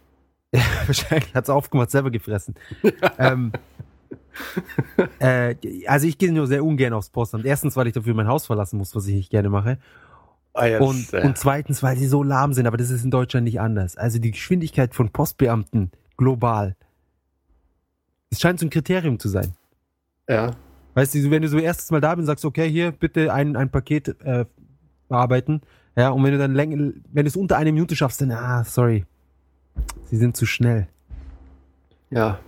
[0.86, 2.56] wahrscheinlich hat's aufgemacht, selber gefressen.
[3.20, 3.52] ähm,
[5.20, 5.56] äh,
[5.88, 7.46] also ich gehe nur sehr ungern aufs Postamt.
[7.46, 9.78] Erstens, weil ich dafür mein Haus verlassen muss, was ich nicht gerne mache.
[10.54, 13.60] Und, äh, und zweitens, weil sie so lahm sind, aber das ist in Deutschland nicht
[13.62, 13.96] anders.
[13.96, 16.76] Also die Geschwindigkeit von Postbeamten global.
[18.30, 19.54] Es scheint so ein Kriterium zu sein.
[20.28, 20.52] ja.
[20.94, 23.56] Weißt du, wenn du so erstes Mal da bist und sagst, okay, hier, bitte ein,
[23.56, 24.44] ein Paket äh,
[25.08, 25.62] bearbeiten.
[25.96, 28.66] Ja, und wenn du dann länger, wenn du es unter einer Minute schaffst, dann, ah,
[28.66, 29.06] sorry.
[30.08, 30.90] Sie sind zu schnell.
[32.10, 32.40] Ja.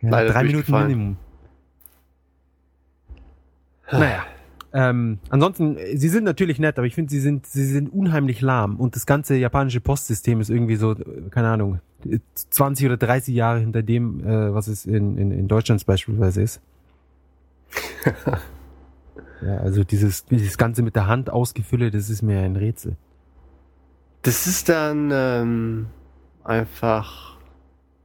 [0.00, 0.86] Ja, drei Minuten durchgefallen.
[0.86, 1.16] Minimum.
[3.90, 4.26] Naja.
[4.72, 8.40] Ähm, ansonsten, äh, sie sind natürlich nett, aber ich finde, sie sind, sie sind unheimlich
[8.40, 12.18] lahm und das ganze japanische Postsystem ist irgendwie so, äh, keine Ahnung, äh,
[12.50, 16.60] 20 oder 30 Jahre hinter dem, äh, was es in, in, in Deutschland beispielsweise ist.
[19.42, 22.96] ja, also dieses, dieses Ganze mit der Hand ausgefüllt, das ist mir ein Rätsel.
[24.22, 25.86] Das ist dann ähm,
[26.44, 27.38] einfach.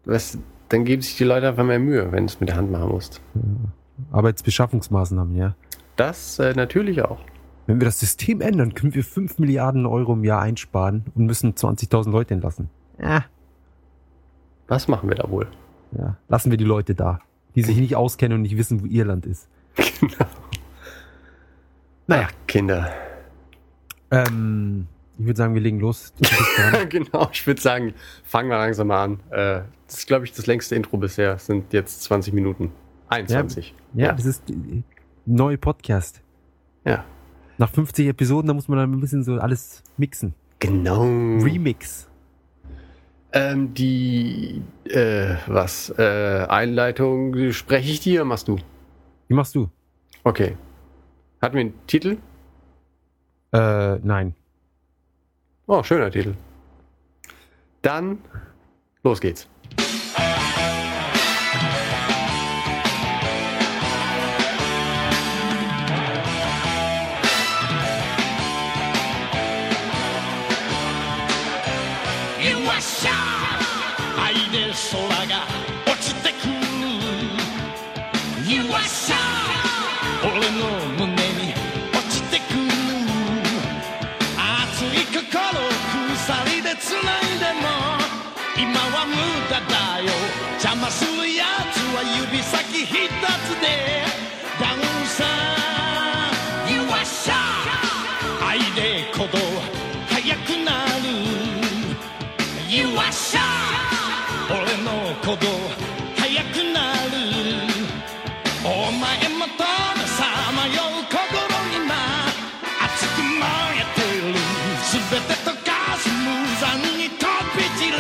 [0.06, 0.38] Was,
[0.70, 2.90] dann geben sich die Leute einfach mehr Mühe, wenn du es mit der Hand machen
[2.90, 3.22] musst.
[4.12, 5.56] Arbeitsbeschaffungsmaßnahmen, ja.
[5.96, 7.20] Das äh, natürlich auch.
[7.68, 11.54] Wenn wir das System ändern, können wir 5 Milliarden Euro im Jahr einsparen und müssen
[11.54, 12.70] 20.000 Leute entlassen.
[13.02, 13.26] Ja.
[14.68, 15.48] Was machen wir da wohl?
[15.98, 17.20] Ja, lassen wir die Leute da,
[17.56, 19.48] die sich nicht auskennen und nicht wissen, wo ihr Land ist.
[22.08, 22.92] Naja, Ach, Kinder.
[24.12, 26.14] ähm, ich würde sagen, wir legen los.
[26.90, 29.20] Genau, ich würde sagen, fangen wir langsam mal an.
[29.30, 31.36] Äh, das ist, glaube ich, das längste Intro bisher.
[31.36, 32.72] Es sind jetzt 20 Minuten.
[33.10, 33.74] 21.
[33.94, 34.12] ja, Ja.
[34.14, 34.44] das ist
[35.26, 36.22] neue Podcast.
[36.86, 37.06] Ja.
[37.58, 40.34] Nach 50 Episoden, da muss man dann ein bisschen so alles mixen.
[40.60, 41.04] Genau.
[41.04, 42.10] Remix.
[43.32, 48.58] Ähm, die, äh, was, äh, Einleitung spreche ich dir, machst du?
[49.28, 49.70] Wie machst du?
[50.24, 50.56] Okay.
[51.42, 52.18] Hatten wir einen Titel?
[53.52, 54.36] Äh, nein.
[55.68, 56.36] Oh, schöner Titel.
[57.82, 58.20] Dann,
[59.04, 59.48] los geht's.
[74.94, 75.48] 空が
[75.88, 76.54] 落ちてくる。
[78.46, 79.16] You are shy
[80.22, 81.56] 俺の胸に
[81.92, 82.60] 落ちてくる。
[84.38, 85.26] 熱い心
[86.16, 87.66] 鎖でつないでも。
[88.56, 89.16] 今は無
[89.50, 90.12] 駄だよ。
[90.62, 94.13] 邪魔するやつは指先一つで。
[105.13, 105.49] 俺の鼓動
[106.17, 107.17] 速くなる
[108.65, 110.25] お前もとのさ
[110.57, 111.17] まよう心
[111.77, 111.95] 今
[112.83, 113.41] 熱く燃
[113.75, 114.35] えてる
[114.91, 116.25] 全て溶かす無
[116.59, 117.21] 残に飛
[117.57, 117.97] び散る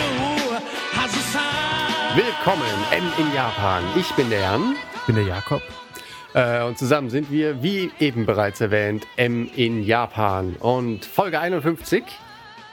[0.92, 1.38] はずさ
[2.16, 3.84] Willkommen, M in Japan.
[3.96, 4.76] Ich bin der Jan.
[4.94, 5.62] Ich bin der Jakob.
[6.34, 10.56] Äh, und zusammen sind wir, wie eben bereits erwähnt, M in Japan.
[10.58, 12.02] Und Folge 51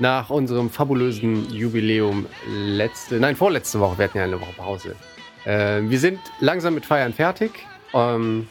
[0.00, 3.98] nach unserem fabulösen Jubiläum letzte, nein, vorletzte Woche.
[3.98, 4.96] Wir hatten ja eine Woche Pause.
[5.44, 7.52] Äh, wir sind langsam mit Feiern fertig
[7.94, 8.48] ähm,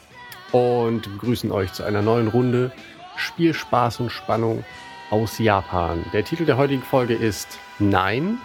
[0.52, 2.72] und begrüßen euch zu einer neuen Runde
[3.16, 4.64] Spiel, Spaß und Spannung
[5.10, 6.04] aus Japan.
[6.12, 8.38] Der Titel der heutigen Folge ist Nein.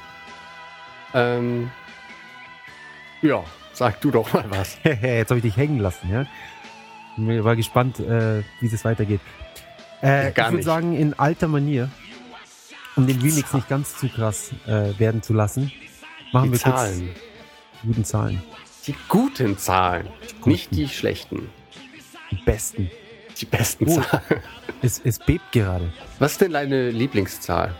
[1.13, 1.69] Ähm,
[3.21, 4.77] ja, sag du doch mal was.
[4.83, 6.25] Jetzt habe ich dich hängen lassen, ja.
[7.17, 9.21] Ich war gespannt, äh, wie das weitergeht.
[10.01, 11.89] Äh, Ja, ich würde sagen, in alter Manier,
[12.95, 15.71] um den Remix nicht ganz zu krass äh, werden zu lassen,
[16.31, 17.09] machen Die wir kurz Zahlen.
[17.83, 18.43] die guten Zahlen.
[18.87, 20.07] Die guten Zahlen,
[20.39, 20.49] guten.
[20.51, 21.49] nicht die schlechten.
[22.31, 22.89] Die besten.
[23.37, 24.01] Die besten Oh.
[24.01, 24.41] Zahlen.
[24.81, 25.91] Es, es bebt gerade.
[26.19, 27.73] Was ist denn deine Lieblingszahl?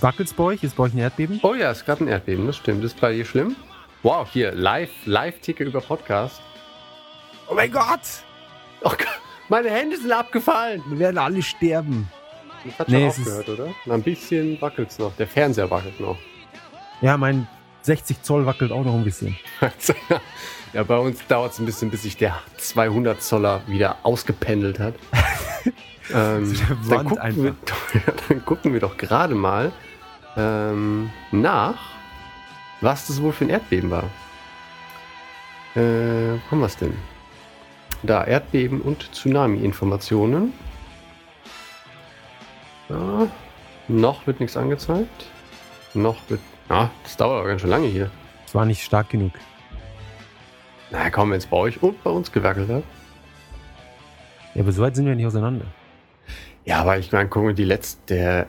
[0.00, 0.62] Wackelt's bei euch?
[0.62, 1.40] Ist bei euch ein Erdbeben?
[1.42, 2.82] Oh ja, es ist gerade ein Erdbeben, das stimmt.
[2.84, 3.56] Ist bei dir schlimm?
[4.02, 6.40] Wow, hier, live, Live-Ticker über Podcast.
[7.50, 8.00] Oh mein Gott!
[8.82, 10.82] Oh Gott, meine Hände sind abgefallen.
[10.88, 12.08] Wir werden alle sterben.
[12.64, 13.74] Das hat Nee, schon es aufgehört, oder?
[13.86, 15.14] Na, ein bisschen wackelt's noch.
[15.16, 16.16] Der Fernseher wackelt noch.
[17.00, 17.46] Ja, mein
[17.82, 19.36] 60 Zoll wackelt auch noch ein bisschen.
[20.72, 24.94] ja, bei uns dauert es ein bisschen, bis sich der 200 Zoller wieder ausgependelt hat.
[26.14, 26.54] ähm,
[26.88, 27.56] dann, gucken wir,
[28.28, 29.70] dann gucken wir doch gerade mal
[30.36, 31.78] ähm, nach,
[32.80, 34.04] was das wohl für ein Erdbeben war.
[35.76, 36.94] Äh, wo haben wir es denn?
[38.02, 40.52] Da, Erdbeben und Tsunami-Informationen.
[42.88, 43.28] Ja,
[43.88, 45.26] noch wird nichts angezeigt.
[45.94, 46.40] Noch wird.
[46.68, 48.10] Ah, das dauert aber ganz schön lange hier.
[48.46, 49.32] Es war nicht stark genug.
[50.90, 52.84] Na komm, wenn es bei euch und bei uns gewackelt hat.
[54.54, 55.66] Ja, aber so weit sind wir nicht auseinander.
[56.64, 58.46] Ja, aber ich meine, guck mal, die letzte, der,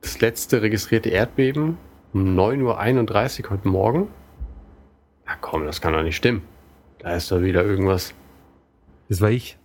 [0.00, 1.78] das letzte registrierte Erdbeben
[2.12, 4.08] um 9.31 Uhr heute Morgen.
[5.26, 6.42] Na komm, das kann doch nicht stimmen.
[6.98, 8.14] Da ist doch wieder irgendwas.
[9.08, 9.58] Das war ich.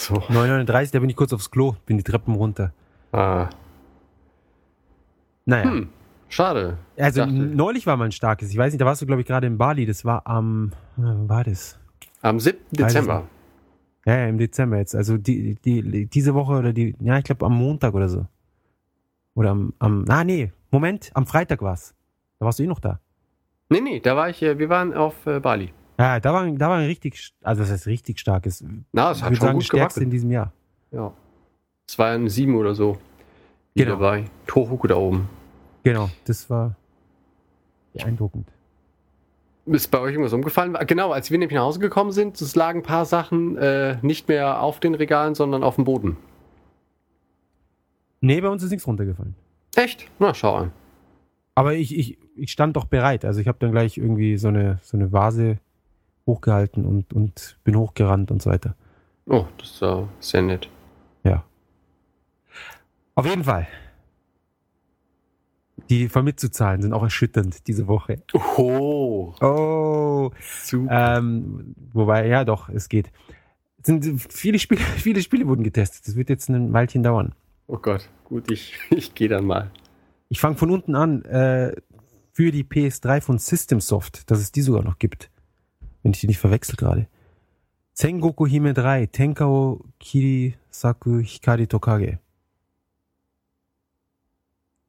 [0.00, 0.14] So.
[0.30, 2.72] 939, da bin ich kurz aufs Klo, bin die Treppen runter.
[3.12, 3.48] Ah,
[5.44, 5.64] Naja.
[5.70, 5.88] hm,
[6.28, 6.78] schade.
[6.98, 8.50] Also dachte- neulich war mal ein starkes.
[8.50, 9.84] Ich weiß nicht, da warst du, glaube ich, gerade in Bali.
[9.86, 11.78] Das war am, äh, war das?
[12.22, 12.58] Am 7.
[12.58, 13.26] Weiß es Dezember.
[14.06, 14.94] Ja, ja, im Dezember jetzt.
[14.94, 18.26] Also die, die, diese Woche oder die, ja, ich glaube am Montag oder so.
[19.34, 21.94] Oder am, am, ah nee, Moment, am Freitag war's.
[22.38, 23.00] Da warst du eh noch da.
[23.68, 25.72] Nee, nee, da war ich, äh, wir waren auf äh, Bali.
[26.00, 28.64] Ja, da war, da war ein richtig, also das heißt richtig starkes.
[28.90, 30.02] Na, es hat schon sagen, gut gewackelt.
[30.04, 30.50] in diesem Jahr.
[30.92, 31.12] Ja.
[31.86, 32.96] Es war ein Sieben oder so.
[33.74, 33.96] Die Genau.
[33.96, 34.24] dabei.
[34.46, 35.28] Tohoku da oben.
[35.82, 36.74] Genau, das war
[37.92, 38.48] beeindruckend.
[39.66, 40.74] Ist bei euch irgendwas umgefallen?
[40.86, 44.26] Genau, als wir nämlich nach Hause gekommen sind, es lagen ein paar Sachen äh, nicht
[44.26, 46.16] mehr auf den Regalen, sondern auf dem Boden.
[48.22, 49.34] Nee, bei uns ist nichts runtergefallen.
[49.76, 50.08] Echt?
[50.18, 50.72] Na, schau an.
[51.54, 53.26] Aber ich, ich, ich stand doch bereit.
[53.26, 55.58] Also ich habe dann gleich irgendwie so eine, so eine Vase
[56.30, 58.74] hochgehalten und, und bin hochgerannt und so weiter.
[59.26, 60.68] Oh, das ist äh, sehr nett.
[61.24, 61.44] Ja.
[63.14, 63.66] Auf jeden Fall.
[65.88, 68.22] Die Vermitzuzahlen sind auch erschütternd diese Woche.
[68.56, 70.30] Oh, Oh.
[70.62, 71.18] super.
[71.18, 73.10] Ähm, wobei, ja doch, es geht.
[73.80, 76.06] Es sind viele Spiele, viele Spiele wurden getestet.
[76.06, 77.34] Das wird jetzt ein Weilchen dauern.
[77.66, 79.70] Oh Gott, gut, ich, ich gehe dann mal.
[80.28, 81.24] Ich fange von unten an.
[81.24, 81.74] Äh,
[82.32, 85.30] für die PS3 von System Soft, dass es die sogar noch gibt.
[86.02, 87.06] Wenn ich die nicht verwechsel gerade.
[87.92, 92.18] Sengoku Hime 3, Tenkao Kirisaku Hikari Tokage.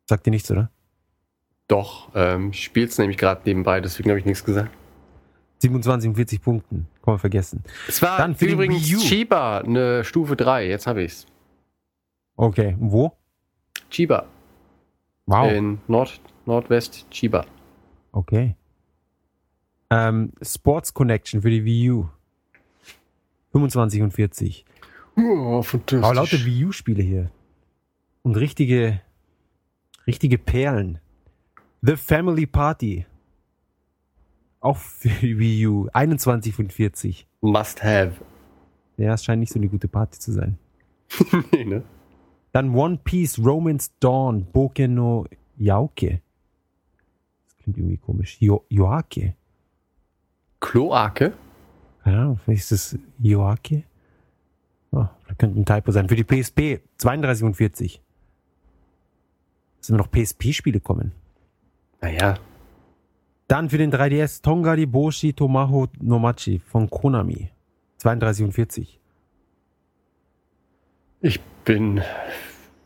[0.08, 0.70] Sagt dir nichts, oder?
[1.68, 4.72] Doch, ähm, ich spiel's nämlich gerade nebenbei, deswegen habe ich nichts gesagt.
[5.60, 6.88] 27 und 40 Punkten.
[7.04, 7.64] Kann man vergessen.
[7.88, 8.84] Es war Dann für übrigens.
[8.84, 11.26] Chiba, eine Stufe 3, jetzt habe ich's.
[12.36, 13.14] Okay, und wo?
[13.90, 14.26] Chiba,
[15.28, 15.52] Wow.
[15.52, 17.46] in Nord, Nordwest Chiba.
[18.12, 18.56] Okay.
[19.92, 22.10] Ähm, Sports Connection für die Wii U.
[23.52, 24.66] 25 und 40.
[25.18, 26.04] Oh, fantastisch.
[26.06, 27.30] Aber lauter Wii U-Spiele hier.
[28.24, 29.02] Und richtige,
[30.08, 31.00] richtige Perlen.
[31.82, 33.06] The Family Party.
[34.62, 35.90] Auch für die Wii U.
[35.92, 37.28] 21 von 40.
[37.42, 38.14] Must have.
[38.96, 40.58] Ja, es scheint nicht so eine gute Party zu sein.
[41.52, 41.84] nee, ne?
[42.54, 45.26] Dann One Piece Romance Dawn Boken no
[45.58, 46.22] Yauke.
[47.46, 48.38] Das klingt irgendwie komisch.
[48.40, 49.36] Yo Yoake.
[50.62, 51.34] Kloake?
[52.04, 53.84] Ahnung, vielleicht ist das Yoake.
[54.92, 56.08] Oh, da könnte ein Typo sein.
[56.08, 58.02] Für die PSP 32 und 40.
[59.80, 61.12] Dass immer noch PSP-Spiele kommen.
[62.02, 62.36] Naja,
[63.48, 67.50] Dann für den 3DS Tongari Boshi Tomaho Nomachi von Konami.
[67.98, 69.00] 32 und 40.
[71.22, 72.02] ich bin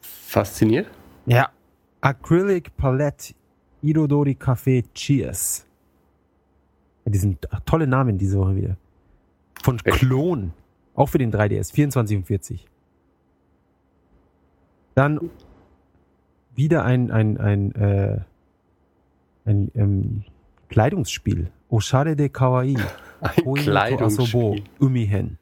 [0.01, 0.87] fasziniert.
[1.25, 1.49] Ja.
[2.01, 3.33] Acrylic Palette
[3.81, 5.65] Irodori Café Cheers.
[7.05, 8.77] Die sind tolle Namen diese Woche wieder.
[9.61, 9.99] Von Echt?
[9.99, 10.53] Klon.
[10.95, 11.73] Auch für den 3DS.
[11.73, 12.67] 24 und 40.
[14.95, 15.19] Dann
[16.55, 18.19] wieder ein, ein, ein, äh,
[19.45, 20.23] ein ähm,
[20.69, 21.51] Kleidungsspiel.
[21.69, 22.77] Oshare de Kawaii.
[23.21, 24.63] Ein Koino to Asobo Kleidungsspiel.
[24.79, 25.37] Umihen.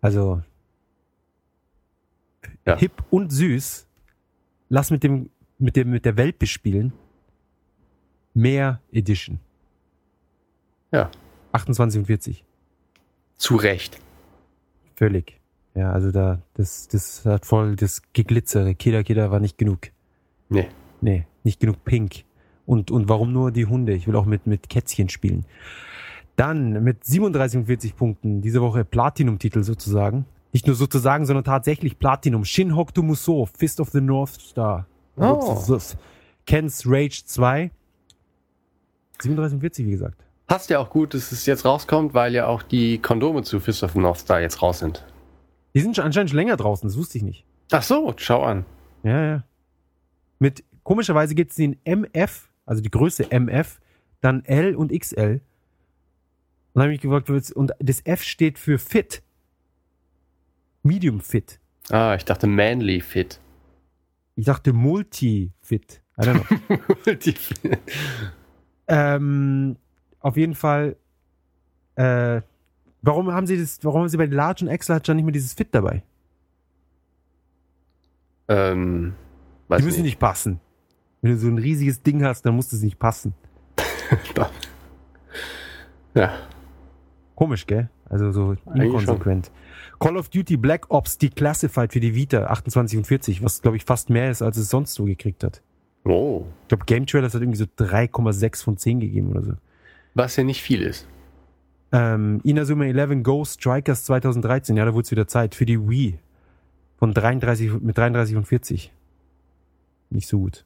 [0.00, 0.42] Also
[2.66, 2.76] Ja.
[2.76, 3.86] hip und süß.
[4.68, 6.92] Lass mit dem mit dem mit der Welt bespielen.
[8.34, 9.40] Mehr Edition.
[10.92, 11.10] Ja,
[11.52, 12.44] 28 und 40.
[13.36, 13.98] zu Recht.
[14.96, 15.40] Völlig.
[15.74, 18.74] Ja, also da das das hat voll das Geglitzere.
[18.74, 19.88] Kida Kida war nicht genug.
[20.48, 20.68] Nee.
[21.00, 22.24] Nee, nicht genug pink.
[22.66, 23.94] Und, und warum nur die Hunde?
[23.94, 25.44] Ich will auch mit, mit Kätzchen spielen.
[26.36, 30.24] Dann mit 37 und 40 Punkten diese Woche Platinum-Titel sozusagen.
[30.52, 32.44] Nicht nur sozusagen, sondern tatsächlich Platinum.
[32.44, 34.86] Shin Hokuto Musou, Fist of the North Star.
[35.16, 35.62] Oh.
[36.46, 37.70] Ken's Rage 2.
[39.22, 40.24] 37 und 40, wie gesagt.
[40.46, 43.82] Passt ja auch gut, dass es jetzt rauskommt, weil ja auch die Kondome zu Fist
[43.82, 45.04] of the North Star jetzt raus sind.
[45.74, 47.44] Die sind schon anscheinend schon länger draußen, das wusste ich nicht.
[47.70, 48.64] Ach so, schau an.
[49.04, 49.44] Ja, ja.
[50.40, 53.80] Mit, komischerweise gibt es den MF, also die Größe MF,
[54.20, 55.34] dann L und XL.
[55.34, 55.40] Und
[56.74, 59.22] dann habe ich gefragt, und das F steht für Fit.
[60.82, 61.60] Medium Fit.
[61.90, 63.38] Ah, ich dachte Manly Fit.
[64.34, 66.00] Ich dachte Multi-Fit.
[66.18, 67.14] I don't know.
[67.14, 67.34] Die-
[68.90, 69.76] ähm,
[70.20, 70.96] auf jeden Fall,
[71.94, 72.40] äh,
[73.02, 75.32] warum haben sie das, warum haben sie bei Large und X Large dann nicht mehr
[75.32, 76.02] dieses Fit dabei?
[78.48, 79.14] ähm,
[79.68, 80.60] weiß Die müssen nicht passen.
[81.22, 83.34] Wenn du so ein riesiges Ding hast, dann muss das nicht passen.
[86.12, 86.32] Ja,
[87.40, 87.88] Komisch, gell?
[88.10, 89.50] Also so inkonsequent.
[89.98, 93.84] Call of Duty Black Ops Declassified für die Vita 28 und 40, was glaube ich
[93.86, 95.62] fast mehr ist, als es sonst so gekriegt hat.
[96.04, 99.52] Oh, Ich glaube, Game Trailers hat irgendwie so 3,6 von 10 gegeben oder so.
[100.14, 101.06] was ja nicht viel ist.
[101.92, 106.18] Ähm, Inazuma 11 Go Strikers 2013, ja, da wurde es wieder Zeit für die Wii.
[106.98, 108.92] Von 33, mit 33 und 40.
[110.10, 110.64] Nicht so gut.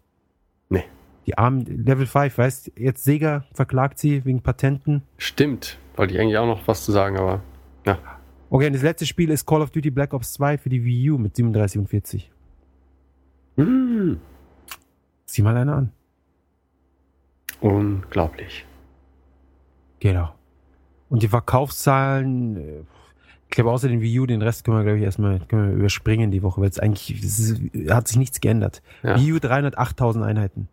[0.68, 0.84] Nee.
[1.26, 5.02] Die armen Level 5, weißt jetzt Sega verklagt sie wegen Patenten.
[5.16, 7.40] Stimmt, wollte ich eigentlich auch noch was zu sagen, aber
[7.86, 7.98] ja.
[8.50, 11.10] Okay, und das letzte Spiel ist Call of Duty Black Ops 2 für die Wii
[11.12, 12.30] U mit 37 und 40.
[13.56, 14.18] Hm.
[15.34, 15.90] Sieh mal einer an.
[17.60, 18.64] Unglaublich.
[19.98, 20.32] Genau.
[21.08, 22.80] Und die Verkaufszahlen, äh,
[23.48, 25.76] ich glaube außer den Wii U, den Rest können wir, glaube ich, erstmal können wir
[25.76, 28.80] überspringen die Woche, weil es eigentlich, es ist, hat sich nichts geändert.
[29.02, 29.18] Ja.
[29.18, 30.68] Wii U 308.000 Einheiten.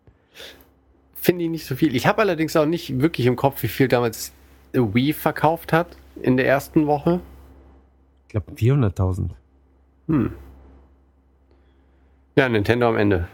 [1.16, 1.96] Finde ich nicht so viel.
[1.96, 4.32] Ich habe allerdings auch nicht wirklich im Kopf, wie viel damals
[4.72, 7.18] Wii verkauft hat in der ersten Woche.
[8.28, 9.30] Ich glaube 400.000.
[10.06, 10.30] Hm.
[12.36, 13.26] Ja, Nintendo am Ende,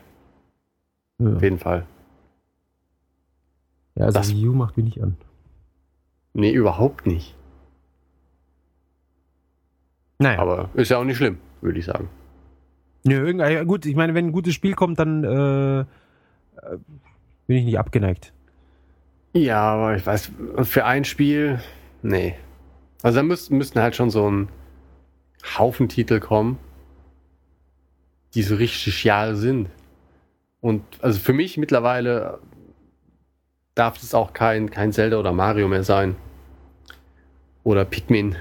[1.18, 1.34] Ja.
[1.34, 1.86] auf jeden Fall.
[3.96, 5.16] ja, also Das- Wii U macht wenig an.
[6.34, 7.34] Nee, überhaupt nicht.
[10.18, 10.38] Naja.
[10.38, 12.08] Aber ist ja auch nicht schlimm, würde ich sagen.
[13.04, 15.84] Nö, ja, gut, ich meine, wenn ein gutes Spiel kommt, dann äh, äh,
[17.46, 18.32] bin ich nicht abgeneigt.
[19.32, 21.60] Ja, aber ich weiß, für ein Spiel,
[22.02, 22.34] nee.
[23.02, 24.48] Also da müssten, müssten halt schon so ein
[25.56, 26.58] Haufen Titel kommen,
[28.34, 29.68] die so richtig geil sind.
[30.60, 32.40] Und also für mich mittlerweile
[33.74, 36.16] darf es auch kein, kein Zelda oder Mario mehr sein.
[37.62, 38.36] Oder Pikmin.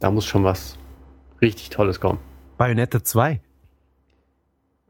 [0.00, 0.76] Da muss schon was
[1.40, 2.18] richtig Tolles kommen.
[2.56, 3.40] Bayonetta 2.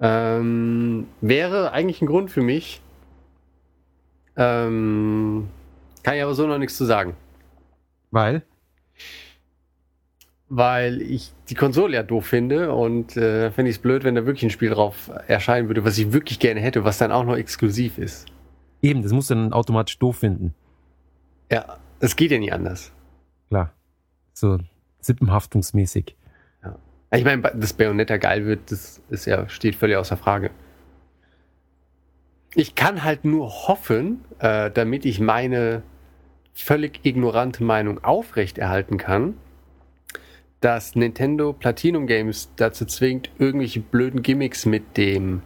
[0.01, 2.81] Ähm, wäre eigentlich ein Grund für mich.
[4.37, 5.49] Ähm,
[6.03, 7.15] kann ich aber so noch nichts zu sagen.
[8.11, 8.43] Weil?
[10.49, 14.27] Weil ich die Konsole ja doof finde und äh, fände ich es blöd, wenn da
[14.27, 17.37] wirklich ein Spiel drauf erscheinen würde, was ich wirklich gerne hätte, was dann auch noch
[17.37, 18.27] exklusiv ist.
[18.83, 20.55] Eben, das musst du dann automatisch doof finden.
[21.51, 22.93] Ja, das geht ja nie anders.
[23.49, 23.73] Klar.
[24.35, 24.59] So
[25.01, 26.17] sippenhaftungsmäßig.
[27.15, 30.51] Ich meine, dass Bayonetta geil wird, das ist ja, steht völlig außer Frage.
[32.55, 35.83] Ich kann halt nur hoffen, äh, damit ich meine
[36.55, 39.35] völlig ignorante Meinung aufrechterhalten kann,
[40.65, 45.43] dass Nintendo Platinum Games dazu zwingt, irgendwelche blöden Gimmicks mit dem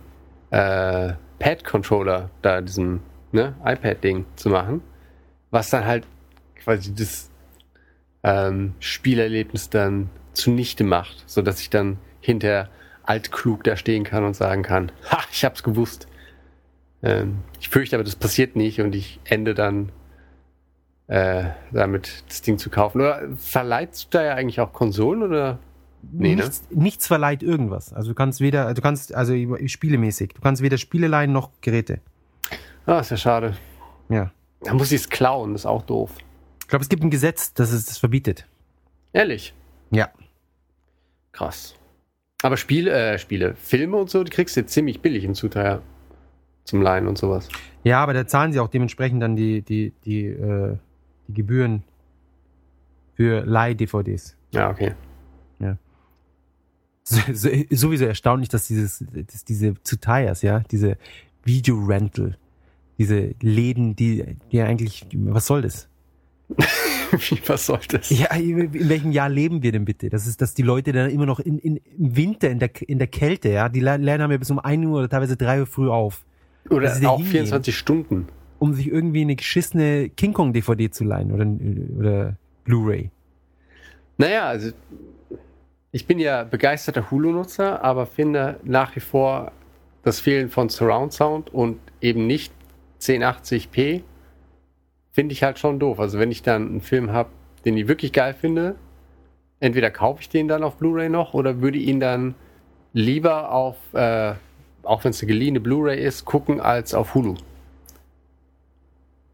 [0.51, 3.01] äh, Pad-Controller, da diesem
[3.33, 4.81] ne, iPad-Ding zu machen,
[5.51, 6.07] was dann halt
[6.63, 7.31] quasi das
[8.23, 12.69] ähm, Spielerlebnis dann zunichte macht, so dass ich dann hinter
[13.03, 16.07] altklug da stehen kann und sagen kann, ha, ich hab's gewusst.
[17.03, 19.91] Ähm, ich fürchte aber, das passiert nicht und ich ende dann
[21.09, 23.01] äh, damit das Ding zu kaufen.
[23.01, 25.59] Oder verleiht du da ja eigentlich auch Konsolen oder?
[26.12, 26.42] Nee, ne?
[26.42, 27.92] nichts, nichts verleiht irgendwas.
[27.92, 29.35] Also du kannst weder, du kannst, also
[29.66, 32.01] spielemäßig, du kannst weder Spiele leihen noch Geräte.
[32.87, 33.57] Ah, ist ja schade.
[34.09, 34.31] Ja.
[34.62, 36.12] Da muss ich es klauen, das ist auch doof.
[36.61, 38.47] Ich glaube, es gibt ein Gesetz, das es das verbietet.
[39.12, 39.55] Ehrlich.
[39.90, 40.11] Ja.
[41.33, 41.75] Krass.
[42.42, 45.83] Aber Spiele, äh, Spiele, Filme und so, die kriegst du jetzt ziemlich billig im Zuteiler
[46.64, 47.49] zum Leihen und sowas.
[47.83, 50.77] Ja, aber da zahlen sie auch dementsprechend dann die, die, die, äh,
[51.29, 51.85] die Gebühren
[53.14, 54.37] für Leih-DVDs.
[54.53, 54.95] Ja, okay.
[57.09, 60.99] So, so, sowieso erstaunlich, dass dieses, dass diese Zutayas, ja, diese
[61.43, 62.37] Video-Rental,
[62.99, 65.88] diese Läden, die, die eigentlich, was soll das?
[67.47, 68.11] Was soll das?
[68.11, 70.11] Ja, in welchem Jahr leben wir denn bitte?
[70.11, 72.99] Das ist, dass die Leute dann immer noch in, in, im Winter, in der, in
[72.99, 75.67] der Kälte, ja, die lernen haben ja bis um 1 Uhr oder teilweise 3 Uhr
[75.67, 76.27] früh auf,
[76.69, 77.47] Oder auch hingehen.
[77.47, 78.29] 24 Stunden.
[78.59, 81.47] Um sich irgendwie eine geschissene King Kong DVD zu leihen oder,
[81.99, 83.11] oder Blu-ray.
[84.16, 84.73] Naja, also
[85.92, 89.53] ich bin ja begeisterter Hulu-Nutzer, aber finde nach wie vor
[90.03, 92.53] das Fehlen von Surround Sound und eben nicht
[93.01, 94.03] 1080p
[95.12, 96.01] finde ich halt schon doof.
[96.01, 97.31] Also wenn ich dann einen Film habe,
[97.64, 98.77] den ich wirklich geil finde,
[99.61, 102.35] entweder kaufe ich den dann auf Blu-ray noch oder würde ihn dann
[102.92, 104.35] lieber auf, äh,
[104.83, 107.35] auch wenn es eine geliehene Blu-ray ist, gucken als auf Hulu.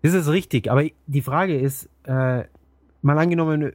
[0.04, 2.44] Das ist richtig, aber die Frage ist, äh,
[3.00, 3.72] mal angenommen,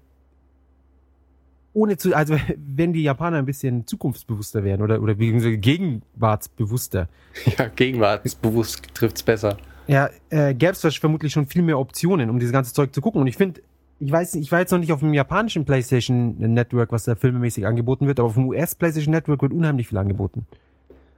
[1.74, 7.10] ohne zu, also wenn die Japaner ein bisschen zukunftsbewusster wären oder, oder beziehungsweise gegenwartsbewusster,
[7.58, 9.58] Ja, gegenwartsbewusst trifft es besser.
[9.88, 13.22] ja, äh, gäbe es vermutlich schon viel mehr Optionen, um dieses ganze Zeug zu gucken.
[13.22, 13.62] Und ich finde,
[14.00, 17.16] ich weiß, nicht, ich war jetzt noch nicht auf dem japanischen PlayStation Network, was da
[17.16, 20.46] filmemäßig angeboten wird, aber auf dem US PlayStation Network wird unheimlich viel angeboten.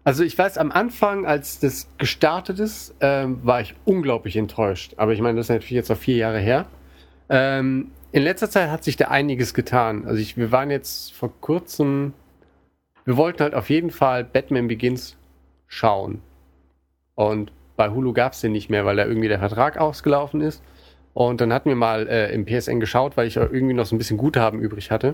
[0.04, 4.95] Also ich weiß, am Anfang, als das gestartet ist, ähm, war ich unglaublich enttäuscht.
[4.97, 6.66] Aber ich meine, das ist natürlich jetzt noch vier Jahre her.
[7.30, 10.06] Ähm, in letzter Zeit hat sich da einiges getan.
[10.06, 12.14] Also ich, wir waren jetzt vor kurzem,
[13.06, 15.18] wir wollten halt auf jeden Fall Batman Begins
[15.68, 16.22] schauen.
[17.14, 20.64] Und bei Hulu gab es den nicht mehr, weil da irgendwie der Vertrag ausgelaufen ist.
[21.14, 23.95] Und dann hatten wir mal äh, im PSN geschaut, weil ich auch irgendwie noch so
[23.95, 25.14] ein bisschen Guthaben übrig hatte.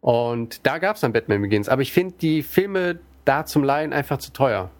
[0.00, 1.68] Und da gab es dann Batman Begins.
[1.68, 4.70] Aber ich finde die Filme da zum Leihen einfach zu teuer.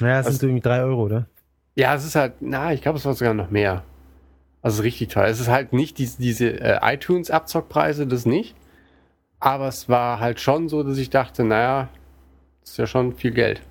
[0.00, 1.26] Naja, es Also- sind irgendwie drei Euro, oder?
[1.76, 3.82] Ja, es ist halt, na, ich glaube, es war sogar noch mehr.
[4.62, 5.26] Also richtig teuer.
[5.28, 8.56] Es ist halt nicht diese, diese äh, iTunes-Abzockpreise, das nicht.
[9.38, 11.88] Aber es war halt schon so, dass ich dachte, naja,
[12.62, 13.62] Das ist ja schon viel Geld.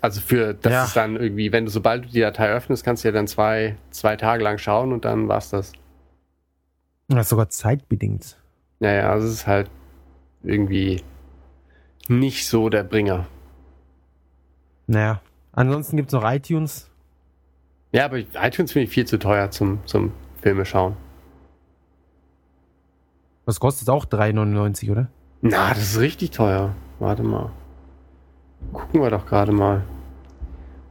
[0.00, 0.84] Also für, das Ja.
[0.84, 3.76] ist dann irgendwie, wenn du, sobald du die Datei öffnest, kannst du ja dann zwei,
[3.90, 5.72] zwei Tage lang schauen und dann war's das.
[7.08, 8.38] Das ist sogar zeitbedingt.
[8.80, 9.70] Naja, also es ist halt
[10.42, 11.02] irgendwie
[12.08, 13.26] nicht so der Bringer.
[14.86, 15.20] Naja.
[15.52, 16.88] Ansonsten gibt's noch iTunes.
[17.92, 20.96] Ja, aber iTunes finde ich viel zu teuer zum, zum Filme schauen.
[23.44, 25.08] Das kostet auch 3,99, oder?
[25.40, 26.74] Na, das ist richtig teuer.
[26.98, 27.50] Warte mal.
[28.72, 29.84] Gucken wir doch gerade mal.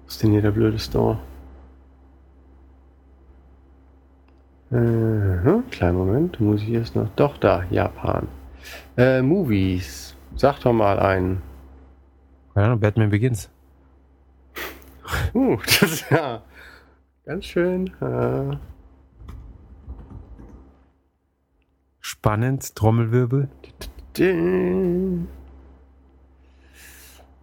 [0.05, 1.19] Was ist denn hier der blöde Store?
[4.71, 7.09] Äh, kleinen Moment, muss ich erst noch.
[7.15, 8.27] Doch, da, Japan.
[8.97, 10.15] Äh, Movies.
[10.35, 11.41] Sag doch mal einen.
[12.53, 13.49] Keine Ahnung, Batman Begins.
[15.33, 16.41] Uh, das ist ja
[17.25, 17.87] ganz schön.
[18.01, 18.57] Äh,
[21.99, 23.49] Spannend, Trommelwirbel.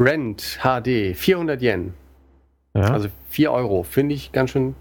[0.01, 1.95] Rent HD, 400 Yen.
[2.75, 3.85] Ja, Also 4 Euro.
[3.85, 4.75] Finde ich ganz schön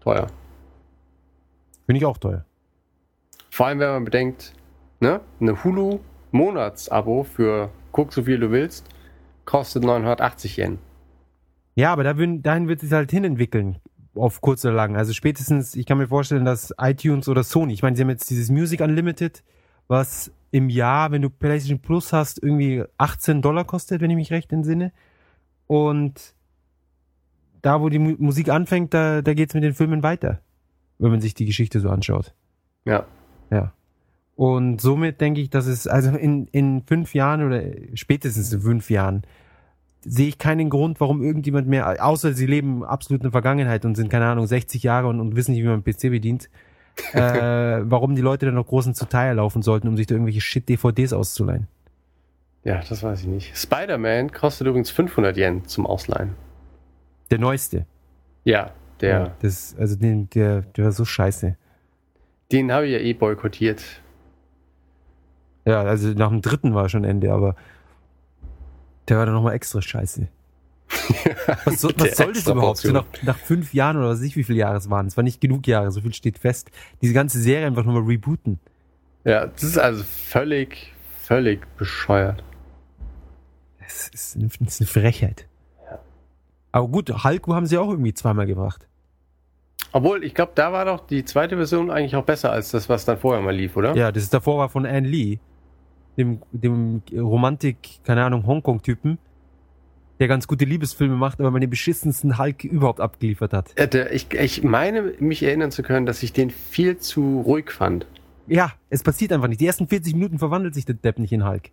[0.00, 0.26] teuer.
[1.86, 2.44] finde ich auch teuer.
[3.50, 4.54] Vor allem, wenn man bedenkt,
[5.00, 5.62] ne, eine
[6.32, 8.86] Hulu-Monatsabo für guck so viel du willst,
[9.44, 10.78] kostet 980 Yen.
[11.74, 13.78] Ja, aber dahin wird es sich halt hinentwickeln.
[14.14, 14.96] Auf kurz oder lang.
[14.96, 18.28] Also spätestens, ich kann mir vorstellen, dass iTunes oder Sony, ich meine, sie haben jetzt
[18.30, 19.44] dieses Music Unlimited,
[19.86, 24.32] was im Jahr, wenn du PlayStation Plus hast, irgendwie 18 Dollar kostet, wenn ich mich
[24.32, 24.92] recht entsinne.
[25.66, 26.34] Und
[27.62, 30.40] da, wo die Mu Musik anfängt, da, da geht's mit den Filmen weiter.
[30.98, 32.34] Wenn man sich die Geschichte so anschaut.
[32.84, 33.06] Ja.
[33.50, 33.72] Ja.
[34.38, 37.60] Und somit denke ich, dass es, also in, in fünf Jahren oder
[37.94, 39.24] spätestens in fünf Jahren,
[40.02, 43.96] sehe ich keinen Grund, warum irgendjemand mehr, außer sie leben absolut in der Vergangenheit und
[43.96, 46.50] sind, keine Ahnung, 60 Jahre und, und wissen nicht, wie man PC bedient,
[47.14, 50.40] äh, warum die Leute dann noch großen zu Teilen laufen sollten, um sich da irgendwelche
[50.40, 51.66] Shit-DVDs auszuleihen.
[52.62, 53.56] Ja, das weiß ich nicht.
[53.58, 56.36] Spider-Man kostet übrigens 500 Yen zum Ausleihen.
[57.32, 57.86] Der neueste.
[58.44, 58.70] Ja,
[59.00, 61.56] der, Das, also den, der, der war so scheiße.
[62.52, 63.82] den habe ich ja eh boykottiert.
[65.68, 67.54] Ja, also nach dem dritten war schon Ende, aber
[69.08, 70.28] der war dann nochmal extra scheiße.
[71.64, 72.78] Was, soll- Der was soll das überhaupt?
[72.78, 75.06] So nach, nach fünf Jahren oder was weiß ich, wie viele Jahre es waren.
[75.06, 76.70] Es war nicht genug Jahre, so viel steht fest.
[77.02, 78.58] Diese ganze Serie einfach nochmal rebooten.
[79.24, 82.42] Ja, das ist also völlig, völlig bescheuert.
[83.80, 85.46] Das ist, eine, das ist eine Frechheit.
[86.72, 88.86] Aber gut, Hulk haben sie auch irgendwie zweimal gebracht.
[89.92, 93.04] Obwohl, ich glaube, da war doch die zweite Version eigentlich auch besser als das, was
[93.04, 93.94] dann vorher mal lief, oder?
[93.96, 95.38] Ja, das ist davor war von Anne Lee,
[96.18, 99.18] dem, dem Romantik, keine Ahnung, Hongkong-Typen,
[100.18, 103.72] der ganz gute Liebesfilme macht, aber den beschissensten Hulk überhaupt abgeliefert hat.
[103.76, 108.06] Äh, Ich, ich meine, mich erinnern zu können, dass ich den viel zu ruhig fand.
[108.48, 109.60] Ja, es passiert einfach nicht.
[109.60, 111.70] Die ersten 40 Minuten verwandelt sich der Depp nicht in Hulk.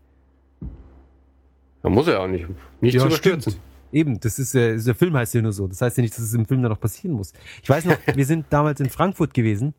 [1.82, 2.46] Da muss er auch nicht.
[2.82, 3.56] Nicht zu überstürzen.
[3.92, 5.68] Eben, das ist, äh, der Film heißt ja nur so.
[5.68, 7.34] Das heißt ja nicht, dass es im Film dann noch passieren muss.
[7.64, 9.74] Ich weiß noch, wir sind damals in Frankfurt gewesen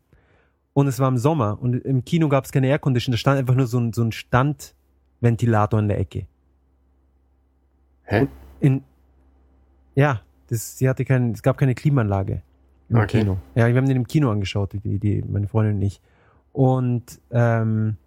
[0.77, 3.11] und es war im Sommer und im Kino gab es keine Aircondition.
[3.11, 6.27] Da stand einfach nur so ein, so ein Standventilator in der Ecke.
[8.03, 8.27] Hä?
[8.59, 8.83] In,
[9.95, 12.43] ja, das, sie hatte kein, es gab keine Klimaanlage
[12.89, 13.21] im Okay.
[13.21, 13.39] Kino.
[13.55, 15.99] Ja, wir haben den im Kino angeschaut, die, die, meine Freundin und ich.
[16.53, 17.97] Und ähm,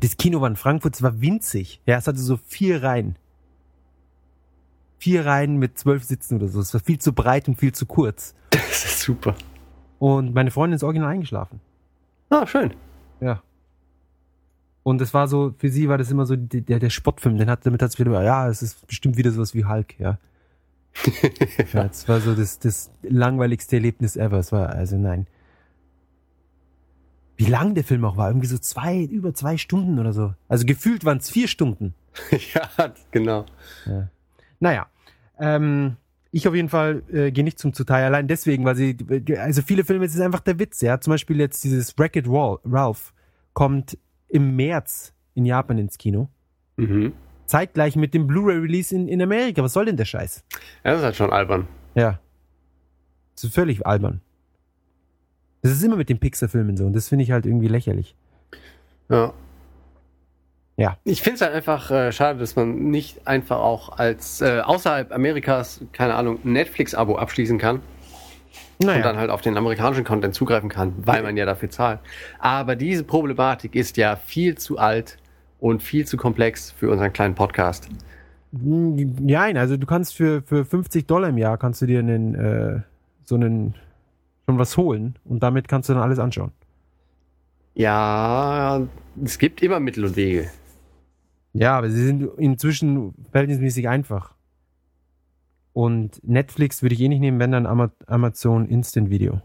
[0.00, 1.80] das Kino war in Frankfurt, es war winzig.
[1.86, 3.14] Ja, es hatte so vier Reihen.
[4.98, 6.58] Vier Reihen mit zwölf Sitzen oder so.
[6.58, 8.34] Es war viel zu breit und viel zu kurz.
[8.50, 9.36] Das ist super.
[10.00, 11.60] Und meine Freundin ist original eingeschlafen.
[12.30, 12.74] Ah, schön.
[13.20, 13.42] Ja.
[14.82, 17.38] Und es war so, für sie war das immer so der, der Spottfilm.
[17.38, 20.18] Den hat, damit hat sie wieder, ja, es ist bestimmt wieder sowas wie Hulk, ja.
[21.72, 24.38] ja es war so das, das langweiligste Erlebnis ever.
[24.38, 25.26] Es war, also nein.
[27.36, 30.34] Wie lang der Film auch war, irgendwie so zwei, über zwei Stunden oder so.
[30.48, 31.94] Also gefühlt waren es vier Stunden.
[32.54, 33.46] ja, genau.
[34.60, 34.86] Naja,
[35.38, 35.96] ähm,
[36.34, 38.96] ich auf jeden Fall äh, gehe nicht zum Zuteil allein deswegen, weil sie,
[39.38, 41.00] also viele Filme, es ist einfach der Witz, ja.
[41.00, 43.14] Zum Beispiel jetzt dieses Wreck-It Wall, Ralph
[43.52, 43.96] kommt
[44.28, 46.28] im März in Japan ins Kino.
[46.76, 47.12] Mhm.
[47.46, 49.62] Zeitgleich mit dem Blu-ray-Release in, in Amerika.
[49.62, 50.44] Was soll denn der Scheiß?
[50.82, 51.68] Ja, das ist halt schon albern.
[51.94, 52.18] Ja.
[53.36, 54.20] Das ist völlig albern.
[55.62, 58.16] Das ist immer mit den Pixar-Filmen so und das finde ich halt irgendwie lächerlich.
[59.08, 59.32] Ja.
[60.76, 60.96] Ja.
[61.04, 65.12] Ich finde es halt einfach äh, schade, dass man nicht einfach auch als äh, außerhalb
[65.12, 67.80] Amerikas, keine Ahnung, Netflix-Abo abschließen kann
[68.78, 72.00] und dann halt auf den amerikanischen Content zugreifen kann, weil man ja dafür zahlt.
[72.38, 75.18] Aber diese Problematik ist ja viel zu alt
[75.60, 77.88] und viel zu komplex für unseren kleinen Podcast.
[78.52, 82.80] Nein, also du kannst für, für 50 Dollar im Jahr kannst du dir einen, äh,
[83.24, 83.74] so einen,
[84.46, 86.52] schon was holen und damit kannst du dann alles anschauen.
[87.74, 88.82] Ja,
[89.24, 90.50] es gibt immer Mittel und Wege.
[91.54, 94.34] Ja, aber sie sind inzwischen verhältnismäßig einfach.
[95.72, 99.40] Und Netflix würde ich eh nicht nehmen, wenn dann Ama Amazon Instant Video.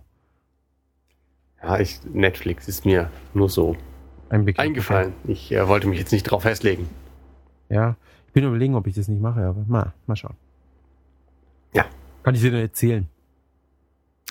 [1.62, 3.78] Ja, ich, Netflix ist mir nur so
[4.30, 5.14] Ein eingefallen.
[5.28, 6.89] Ich äh, wollte mich jetzt nicht drauf festlegen.
[7.70, 7.95] Ja,
[8.28, 10.36] ich bin überlegen, ob ich das nicht mache, aber mal, mal schauen.
[11.74, 11.86] Ja.
[12.24, 13.07] Kann ich dir dann erzählen.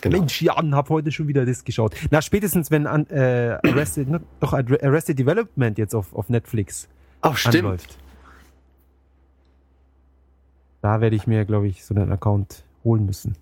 [0.00, 0.18] Genau.
[0.18, 1.94] Mensch, Jan, hab heute schon wieder das geschaut.
[2.10, 4.08] Na, spätestens wenn äh, Arrested,
[4.40, 6.88] doch Arrested Development jetzt auf, auf Netflix
[7.20, 7.56] Ach, stimmt.
[7.56, 7.98] anläuft.
[10.80, 13.36] Da werde ich mir, glaube ich, so einen Account holen müssen.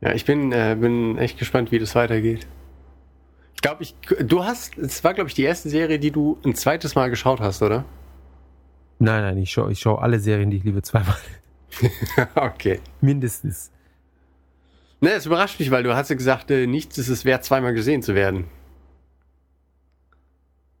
[0.00, 2.46] Ja, ich bin, äh, bin echt gespannt, wie das weitergeht.
[3.54, 6.54] Ich glaube, ich, du hast, es war, glaube ich, die erste Serie, die du ein
[6.54, 7.84] zweites Mal geschaut hast, oder?
[8.98, 11.16] Nein, nein, ich schaue ich schau alle Serien, die ich liebe, zweimal.
[12.34, 12.80] okay.
[13.00, 13.70] Mindestens.
[15.00, 17.74] Ne, es überrascht mich, weil du hast ja gesagt, äh, nichts ist es wert, zweimal
[17.74, 18.44] gesehen zu werden.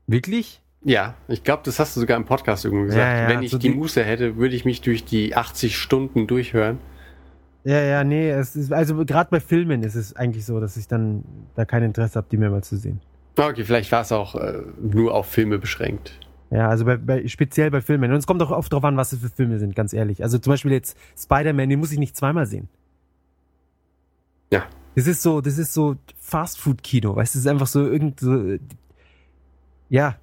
[0.06, 0.62] Wirklich?
[0.82, 3.02] Ja, ich glaube, das hast du sogar im Podcast irgendwo gesagt.
[3.02, 5.76] Ja, ja, Wenn ich so die die- Muße hätte, würde ich mich durch die 80
[5.76, 6.78] Stunden durchhören.
[7.64, 10.86] Ja, ja, nee, es ist, also gerade bei Filmen ist es eigentlich so, dass ich
[10.86, 11.24] dann
[11.56, 13.00] da kein Interesse habe, die mehrmals zu sehen.
[13.36, 16.20] Okay, vielleicht war es auch äh, nur auf Filme beschränkt.
[16.50, 18.12] Ja, also bei, bei, speziell bei Filmen.
[18.12, 20.22] Und es kommt auch oft drauf an, was es für Filme sind, ganz ehrlich.
[20.22, 22.68] Also zum Beispiel jetzt Spider-Man, den muss ich nicht zweimal sehen.
[24.52, 24.64] Ja.
[24.94, 28.56] Das ist so, das ist so Fast-Food-Kino, weißt du, es ist einfach so irgend so,
[29.90, 30.16] ja,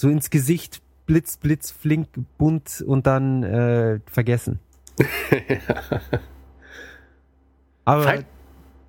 [0.00, 4.58] so ins Gesicht, Blitz, Blitz, flink, bunt und dann äh, vergessen.
[7.84, 8.26] Aber Fight,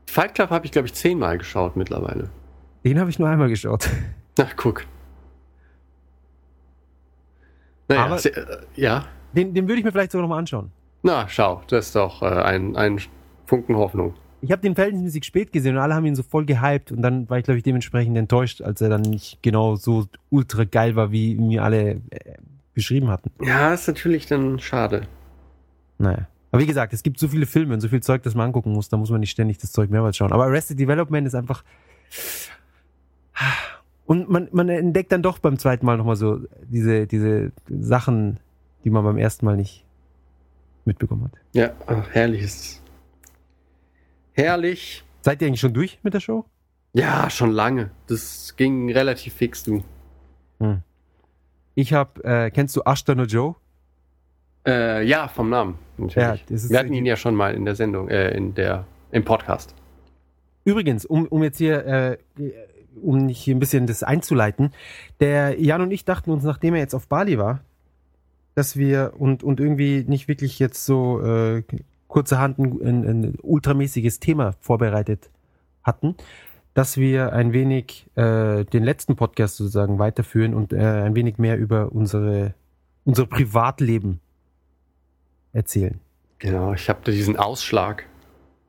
[0.07, 2.29] Fight Club habe ich, glaube ich, zehnmal geschaut mittlerweile.
[2.85, 3.89] den habe ich nur einmal geschaut.
[4.39, 4.85] Ach, guck.
[7.87, 9.05] Naja, Aber- se- äh, ja.
[9.33, 10.71] Den, den würde ich mir vielleicht sogar noch mal anschauen.
[11.03, 13.01] Na, schau, das ist doch äh, ein, ein
[13.45, 14.13] Funken Hoffnung.
[14.41, 17.29] Ich habe den verhältnismäßig spät gesehen und alle haben ihn so voll gehypt und dann
[17.29, 21.11] war ich, glaube ich, dementsprechend enttäuscht, als er dann nicht genau so ultra geil war,
[21.11, 22.37] wie mir alle äh,
[22.73, 23.31] beschrieben hatten.
[23.43, 25.07] Ja, ist natürlich dann schade.
[25.97, 26.27] Naja.
[26.51, 28.73] Aber wie gesagt, es gibt so viele Filme und so viel Zeug, das man angucken
[28.73, 30.33] muss, da muss man nicht ständig das Zeug mehrmals schauen.
[30.33, 31.63] Aber Arrested Development ist einfach.
[34.05, 38.39] Und man, man entdeckt dann doch beim zweiten Mal nochmal so diese, diese Sachen,
[38.83, 39.85] die man beim ersten Mal nicht
[40.83, 41.31] mitbekommen hat.
[41.53, 42.80] Ja, ach, herrlich ist es.
[44.33, 45.03] Herrlich.
[45.21, 46.45] Seid ihr eigentlich schon durch mit der Show?
[46.93, 47.91] Ja, schon lange.
[48.07, 49.83] Das ging relativ fix, du.
[51.75, 53.55] Ich habe, äh, kennst du Ashton und Joe?
[54.65, 55.79] Äh, ja, vom Namen.
[55.97, 56.45] Natürlich.
[56.49, 59.73] Ja, Wir hatten ihn ja schon mal in der Sendung, äh, in der, im Podcast.
[60.63, 62.17] Übrigens, um, um jetzt hier, äh,
[63.01, 64.71] um nicht hier ein bisschen das einzuleiten,
[65.19, 67.61] der Jan und ich dachten uns, nachdem er jetzt auf Bali war,
[68.53, 71.63] dass wir und, und irgendwie nicht wirklich jetzt so äh,
[72.11, 75.31] kurzerhand ein, ein, ultramäßiges Thema vorbereitet
[75.81, 76.15] hatten,
[76.73, 81.57] dass wir ein wenig äh, den letzten Podcast sozusagen weiterführen und äh, ein wenig mehr
[81.57, 82.53] über unsere,
[83.05, 84.19] unser Privatleben
[85.53, 85.99] erzählen.
[86.39, 88.05] Genau, ich habe da diesen Ausschlag.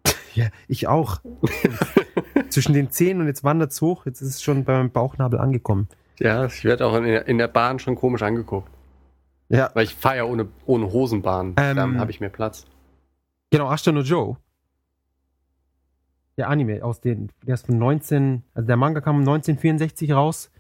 [0.35, 1.21] Ja, ich auch.
[2.49, 4.07] Zwischen den Zehen und jetzt wandert es hoch.
[4.07, 5.89] Jetzt ist es schon beim Bauchnabel angekommen.
[6.21, 8.71] Ja, ich werde auch in der, in der Bahn schon komisch angeguckt.
[9.51, 9.71] Ja.
[9.75, 11.55] Weil ich fahre ja ohne, ohne Hosenbahn.
[11.59, 12.65] Ähm, Dann habe ich mehr Platz.
[13.53, 14.37] Genau, Ashton und Joe.
[16.39, 20.51] Der Anime aus den, der ist von 19, also der Manga kam 1964 raus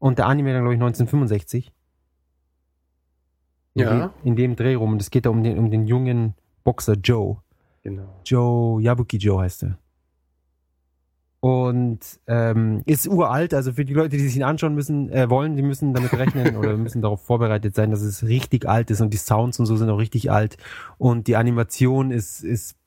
[0.00, 1.72] und der Anime dann, glaube ich, 1965.
[3.74, 4.08] In Ja.
[4.08, 4.92] Dem, in dem Dreh rum.
[4.92, 7.36] Und es geht da um den, um den jungen Boxer Joe.
[7.82, 8.20] Genau.
[8.24, 9.78] Joe, Yabuki Joe heißt er.
[11.44, 15.56] Und ähm, ist uralt, also für die Leute, die sich ihn anschauen müssen, äh, wollen,
[15.56, 19.12] die müssen damit rechnen oder müssen darauf vorbereitet sein, dass es richtig alt ist und
[19.12, 20.56] die Sounds und so sind auch richtig alt.
[20.96, 22.78] Und die Animation ist, ist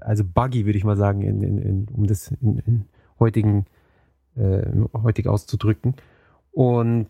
[0.00, 2.84] also buggy, würde ich mal sagen, in, in, in, um das in, in
[3.18, 3.64] heutigen
[4.36, 4.66] äh,
[5.02, 5.94] heutig auszudrücken.
[6.52, 7.08] Und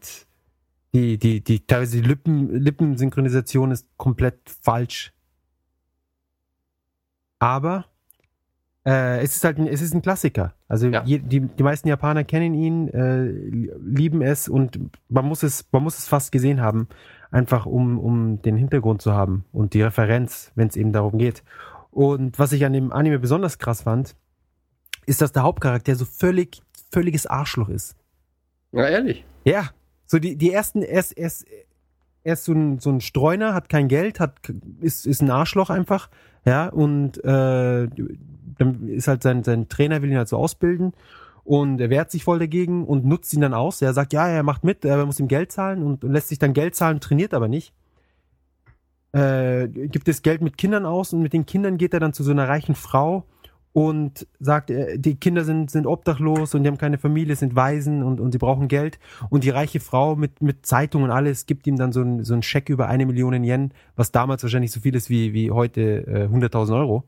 [0.95, 5.13] die, die, die teilweise die Lippen, Lippensynchronisation ist komplett falsch.
[7.41, 7.87] Aber
[8.87, 10.55] äh, es ist halt ein, es ist ein Klassiker.
[10.69, 11.03] Also Ja.
[11.05, 14.79] je, die, die meisten Japaner kennen ihn, äh, lieben es und
[15.09, 16.89] man muss es, man muss es fast gesehen haben,
[17.31, 21.43] einfach um, um den Hintergrund zu haben und die Referenz, wenn es eben darum geht.
[21.91, 24.15] Und was ich an dem Anime besonders krass fand,
[25.07, 26.63] ist, dass der Hauptcharakter so völlig,
[26.93, 27.97] völliges Arschloch ist.
[28.73, 29.25] Ja, ehrlich.
[29.45, 29.71] Ja,
[30.05, 31.47] so die, die ersten, er ist,
[32.27, 35.71] er ist, so ein, so ein Streuner, hat kein Geld, hat, ist, ist ein Arschloch
[35.71, 36.11] einfach,
[36.45, 37.87] ja, und äh,
[38.59, 40.93] dann ist halt sein, sein Trainer will ihn halt so ausbilden
[41.45, 43.81] und er wehrt sich voll dagegen und nutzt ihn dann aus.
[43.81, 46.41] Er sagt, ja, er macht mit, er muss ihm Geld zahlen und, und lässt sich
[46.41, 47.73] dann Geld zahlen, trainiert aber nicht.
[49.13, 52.25] Äh, gibt das Geld mit Kindern aus und mit den Kindern geht er dann zu
[52.25, 53.25] so einer reichen Frau
[53.77, 58.03] und sagt, äh, die Kinder sind, sind obdachlos und die haben keine Familie, sind Waisen
[58.03, 58.99] und, und sie brauchen Geld.
[59.29, 62.41] Und die reiche Frau mit, mit Zeitung und alles gibt ihm dann so ein, so
[62.41, 66.27] Scheck über eine Million Yen, was damals wahrscheinlich so viel ist wie, wie heute äh,
[66.27, 67.05] 100.000 Euro.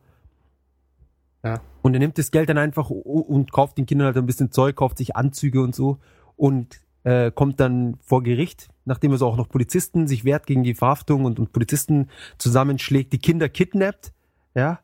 [1.42, 1.62] Ja.
[1.80, 4.76] Und er nimmt das Geld dann einfach und kauft den Kindern halt ein bisschen Zeug,
[4.76, 6.00] kauft sich Anzüge und so
[6.36, 10.64] und äh, kommt dann vor Gericht, nachdem er so auch noch Polizisten sich wehrt gegen
[10.64, 14.12] die Verhaftung und, und Polizisten zusammenschlägt, die Kinder kidnappt,
[14.54, 14.80] ja,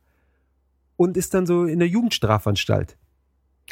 [0.97, 2.97] und ist dann so in der Jugendstrafanstalt.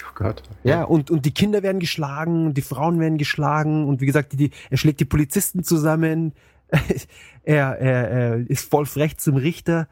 [0.00, 0.42] Oh Gott.
[0.64, 4.32] Ja, und, und die Kinder werden geschlagen, und die Frauen werden geschlagen und wie gesagt,
[4.32, 6.32] die, die, er schlägt die Polizisten zusammen,
[7.42, 9.88] er, er, er ist voll frech zum Richter.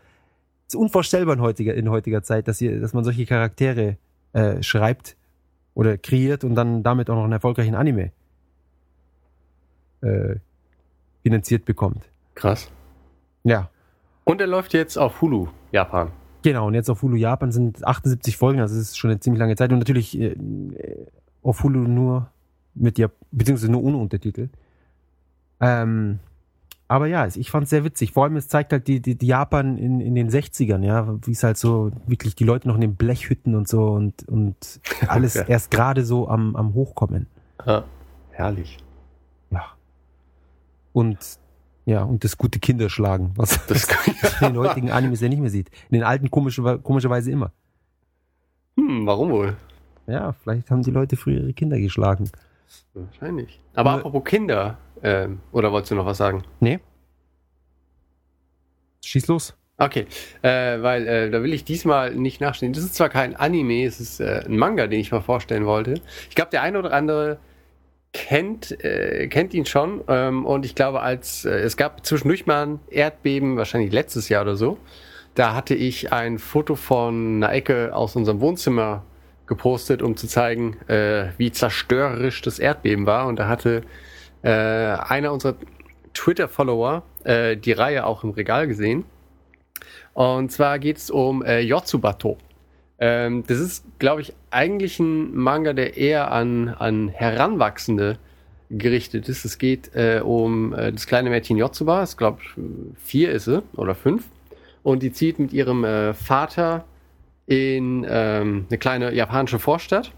[0.66, 3.98] ist unvorstellbar in heutiger, in heutiger Zeit, dass, ihr, dass man solche Charaktere
[4.32, 5.16] äh, schreibt
[5.74, 8.12] oder kreiert und dann damit auch noch einen erfolgreichen Anime
[10.00, 10.36] äh,
[11.22, 12.08] finanziert bekommt.
[12.34, 12.70] Krass.
[13.44, 13.70] Ja,
[14.24, 16.12] Und er läuft jetzt auf Hulu, Japan.
[16.42, 19.40] Genau, und jetzt auf Hulu Japan sind 78 Folgen, also es ist schon eine ziemlich
[19.40, 19.72] lange Zeit.
[19.72, 20.36] Und natürlich äh,
[21.42, 22.30] auf Hulu nur
[22.74, 24.48] mit ja, beziehungsweise nur ohne Untertitel.
[25.60, 26.18] Ähm,
[26.88, 28.12] aber ja, ich fand es sehr witzig.
[28.12, 31.32] Vor allem, es zeigt halt die, die, die Japan in, in den 60ern, ja, wie
[31.32, 35.34] es halt so wirklich die Leute noch in den Blechhütten und so und, und alles
[35.34, 35.42] Ja.
[35.44, 37.26] erst gerade so am, am Hochkommen.
[37.66, 37.84] Ja.
[38.30, 38.78] Herrlich.
[39.50, 39.64] Ja.
[40.92, 41.18] Und
[41.86, 43.88] ja, und das gute Kinderschlagen, was Das
[44.40, 45.70] in den heutigen Animes ja nicht mehr sieht.
[45.90, 47.52] In den alten komische, komischerweise immer.
[48.76, 49.56] hm, warum wohl?
[50.06, 52.30] Ja, vielleicht haben die Leute früher ihre Kinder geschlagen.
[52.94, 53.60] Wahrscheinlich.
[53.74, 56.42] Aber Nur- apropos Kinder, ähm, oder wolltest du noch was sagen?
[56.60, 56.80] Nee?
[59.04, 59.54] Schieß los.
[59.78, 60.06] Okay,
[60.42, 62.74] äh, weil äh, da will ich diesmal nicht nachstehen.
[62.74, 65.94] Das ist zwar kein Anime, es ist äh, ein Manga, den ich mal vorstellen wollte.
[66.28, 67.38] Ich glaube, der eine oder andere
[68.12, 70.02] kennt, äh, kennt ihn schon.
[70.08, 74.42] Ähm, und ich glaube, als äh, es gab zwischendurch mal ein Erdbeben, wahrscheinlich letztes Jahr
[74.42, 74.78] oder so.
[75.34, 79.04] Da hatte ich ein Foto von einer Ecke aus unserem Wohnzimmer
[79.46, 83.26] gepostet, um zu zeigen, äh, wie zerstörerisch das Erdbeben war.
[83.26, 83.82] Und da hatte
[84.42, 85.54] äh, einer unserer
[86.14, 89.04] Twitter-Follower äh, die Reihe auch im Regal gesehen.
[90.14, 92.38] Und zwar geht es um äh, Yotsubato.
[93.00, 98.18] Ähm, das ist, glaube ich, eigentlich ein Manga, der eher an, an Heranwachsende
[98.70, 99.44] gerichtet ist.
[99.44, 102.40] Es geht äh, um äh, das kleine Mädchen Yotsuba, ich glaube
[103.02, 104.28] vier ist sie oder fünf.
[104.82, 106.84] Und die zieht mit ihrem äh, Vater
[107.46, 110.12] in ähm, eine kleine japanische Vorstadt.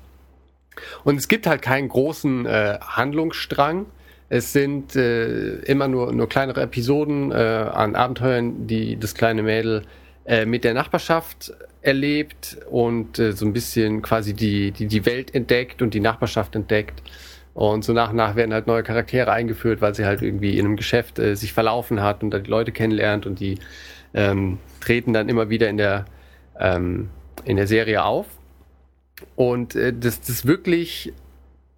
[1.05, 3.87] Und es gibt halt keinen großen äh, Handlungsstrang.
[4.29, 9.83] Es sind äh, immer nur, nur kleinere Episoden äh, an Abenteuern, die das kleine Mädel
[10.47, 11.53] mit der Nachbarschaft
[11.83, 16.55] erlebt und äh, so ein bisschen quasi die, die, die Welt entdeckt und die Nachbarschaft
[16.55, 17.03] entdeckt.
[17.55, 20.65] Und so nach und nach werden halt neue Charaktere eingeführt, weil sie halt irgendwie in
[20.65, 23.59] einem Geschäft äh, sich verlaufen hat und da die Leute kennenlernt und die
[24.15, 26.07] ähm, treten dann immer wieder in der,
[26.59, 27.11] ähm,
[27.45, 28.27] in der Serie auf.
[29.37, 31.13] Und äh, das, das wirklich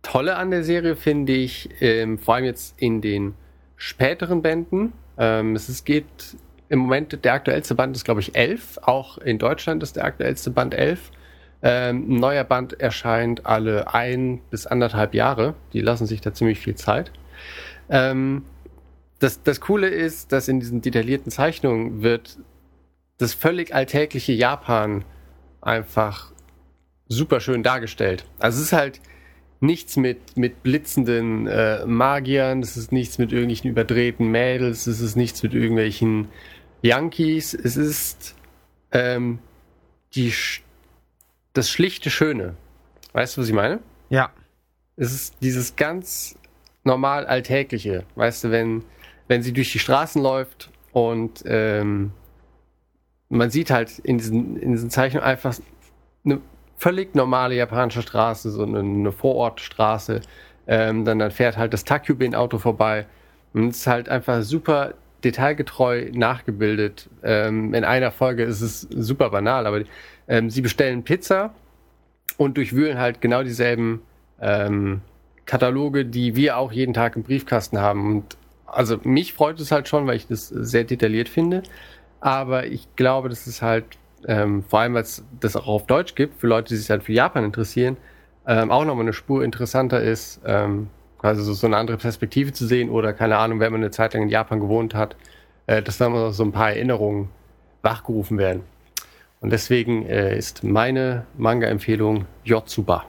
[0.02, 3.34] Tolle an der Serie finde ich, ähm, vor allem jetzt in den
[3.76, 6.36] späteren Bänden, ähm, es geht
[6.68, 8.78] im Moment, der aktuellste Band ist, glaube ich, 11.
[8.82, 11.10] Auch in Deutschland ist der aktuellste Band 11.
[11.62, 15.54] Ähm, ein neuer Band erscheint alle ein bis anderthalb Jahre.
[15.72, 17.12] Die lassen sich da ziemlich viel Zeit.
[17.88, 18.44] Ähm,
[19.18, 22.38] das, das Coole ist, dass in diesen detaillierten Zeichnungen wird
[23.18, 25.04] das völlig alltägliche Japan
[25.60, 26.32] einfach
[27.08, 28.24] super schön dargestellt.
[28.38, 29.00] Also es ist halt
[29.60, 35.16] nichts mit, mit blitzenden äh, Magiern, es ist nichts mit irgendwelchen überdrehten Mädels, es ist
[35.16, 36.28] nichts mit irgendwelchen
[36.82, 38.34] Yankees, es ist
[38.92, 39.38] ähm,
[40.14, 40.32] die,
[41.52, 42.56] das schlichte Schöne.
[43.12, 43.80] Weißt du, was ich meine?
[44.10, 44.30] Ja.
[44.96, 46.36] Es ist dieses ganz
[46.84, 48.04] normal Alltägliche.
[48.14, 48.84] Weißt du, wenn,
[49.28, 52.12] wenn sie durch die Straßen läuft und ähm,
[53.28, 55.56] man sieht halt in diesen, in diesen Zeichnungen einfach
[56.24, 56.40] eine
[56.76, 60.20] völlig normale japanische Straße, so eine, Vorortstraße.
[60.66, 63.06] Ähm, dann, dann fährt halt das Takubin-Auto vorbei.
[63.52, 67.08] Und es ist halt einfach super detailgetreu nachgebildet.
[67.22, 69.82] Ähm, in einer Folge ist es super banal, aber
[70.28, 71.54] ähm, sie bestellen Pizza
[72.36, 74.02] und durchwühlen halt genau dieselben
[74.40, 75.00] ähm,
[75.46, 78.16] Kataloge, die wir auch jeden Tag im Briefkasten haben.
[78.16, 81.62] Und also mich freut es halt schon, weil ich das sehr detailliert finde.
[82.20, 83.84] Aber ich glaube, dass es halt,
[84.28, 87.02] ähm, vor allem weil es das auch auf Deutsch gibt, für Leute, die sich halt
[87.02, 87.96] für Japan interessieren,
[88.46, 92.66] ähm, auch nochmal eine Spur interessanter ist, ähm, quasi so, so eine andere Perspektive zu
[92.66, 95.16] sehen oder keine Ahnung, wenn man eine Zeit lang in Japan gewohnt hat,
[95.66, 97.30] äh, dass dann mal so ein paar Erinnerungen
[97.82, 98.62] wachgerufen werden.
[99.40, 103.04] Und deswegen äh, ist meine Manga-Empfehlung Yotsuba.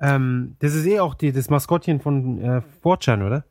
[0.00, 3.44] Ähm, das ist eh auch die, das Maskottchen von äh, 4chan, oder?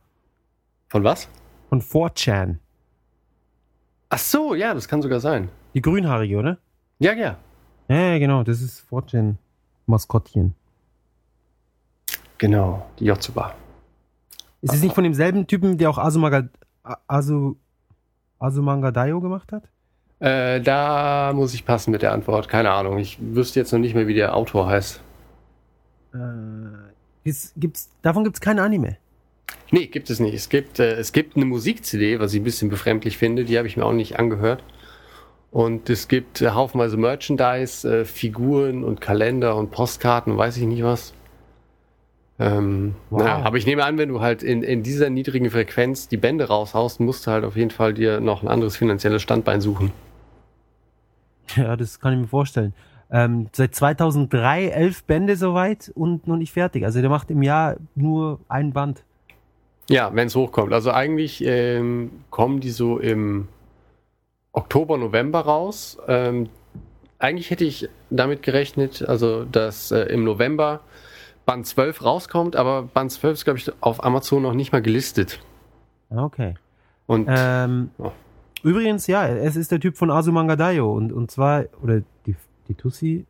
[0.88, 1.30] Von was?
[1.70, 2.58] Von 4chan.
[4.10, 5.50] Ach so, ja, das kann sogar sein.
[5.76, 6.58] Die grünhaarige, oder?
[7.00, 7.38] Ja, ja.
[7.88, 9.38] Ja, genau, das ist Fortune
[9.86, 10.54] Maskottchen.
[12.38, 13.56] Genau, die Yotsuba.
[14.62, 16.50] Ist es nicht von demselben Typen, der auch Azumanga,
[17.08, 17.56] Asu,
[18.38, 19.64] Azumanga Daioh gemacht hat?
[20.20, 22.50] Äh, da muss ich passen mit der Antwort.
[22.50, 22.98] Keine Ahnung.
[22.98, 25.02] Ich wüsste jetzt noch nicht mehr, wie der Autor heißt.
[26.14, 26.18] Äh,
[27.24, 28.98] ist, gibt's, davon gibt's kein Anime.
[29.72, 30.34] Nee, gibt es nicht.
[30.34, 33.46] Es gibt, äh, es gibt eine Musik-CD, was ich ein bisschen befremdlich finde.
[33.46, 34.64] Die habe ich mir auch nicht angehört.
[35.52, 40.84] Und es gibt äh, haufenweise Merchandise, äh, Figuren und Kalender und Postkarten, weiß ich nicht
[40.84, 41.14] was.
[42.38, 43.24] Ähm, Wow.
[43.24, 46.48] naja, aber ich nehme an, wenn du halt in, in dieser niedrigen Frequenz die Bände
[46.48, 49.92] raushaust, musst du halt auf jeden Fall dir noch ein anderes finanzielles Standbein suchen.
[51.56, 52.74] Ja, das kann ich mir vorstellen.
[53.12, 56.86] Ähm, seit 2003 elf Bände soweit und noch nicht fertig.
[56.86, 59.04] Also der macht im Jahr nur ein Band.
[59.90, 60.72] Ja, wenn es hochkommt.
[60.74, 63.48] Also eigentlich ähm, kommen die so im
[64.52, 65.98] Oktober, November raus.
[66.08, 66.50] Ähm,
[67.20, 70.82] eigentlich hätte ich damit gerechnet, also dass äh, im November
[71.46, 75.40] Band 12 rauskommt, aber Band 12 ist, glaube ich, auf Amazon noch nicht mal gelistet.
[76.10, 76.56] Ah, Okay.
[77.08, 78.12] Und Ähm, Ja.
[78.62, 82.36] Übrigens, ja, es ist der Typ von Azumanga Daioh und, und zwar, oder die,
[82.68, 83.26] die Tussi,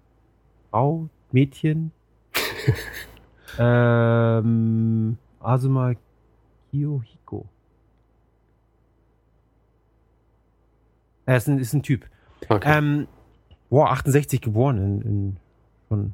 [0.72, 1.92] Frau, Mädchen,
[3.60, 5.94] ähm, Azuma
[6.72, 7.19] Kiyohiko.
[11.30, 12.06] Er ist ein, ist ein Typ.
[12.50, 12.78] okay.
[12.78, 13.08] Ähm,
[13.70, 15.38] boah, 68 geboren, in, in,
[15.88, 16.14] von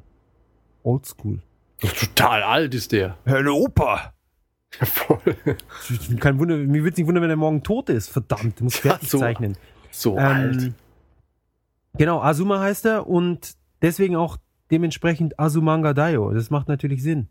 [0.82, 1.40] Oldschool.
[1.80, 3.16] total alt ist der.
[3.24, 4.12] Herr Opa!
[4.82, 5.18] Voll.
[6.20, 8.08] Kein Wunder, mir würde nicht wundern, wenn er morgen tot ist.
[8.08, 9.56] Verdammt, muss Ja, fertig so zeichnen.
[9.90, 10.62] so alt.
[10.64, 10.74] Ähm,
[11.96, 14.36] genau, Azuma heißt er und deswegen auch
[14.70, 16.32] dementsprechend Azumanga Daioh.
[16.34, 17.28] Das macht natürlich Sinn.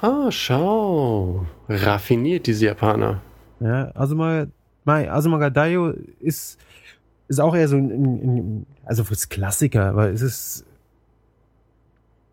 [0.00, 1.44] Ah, schau.
[1.68, 3.20] Raffiniert, diese Japaner.
[3.60, 4.46] Ja, Azuma,
[4.84, 6.58] Mai, Azumanga Daioh ist,
[7.28, 10.64] ist auch eher so ein, ein, also fürs Klassiker, aber es ist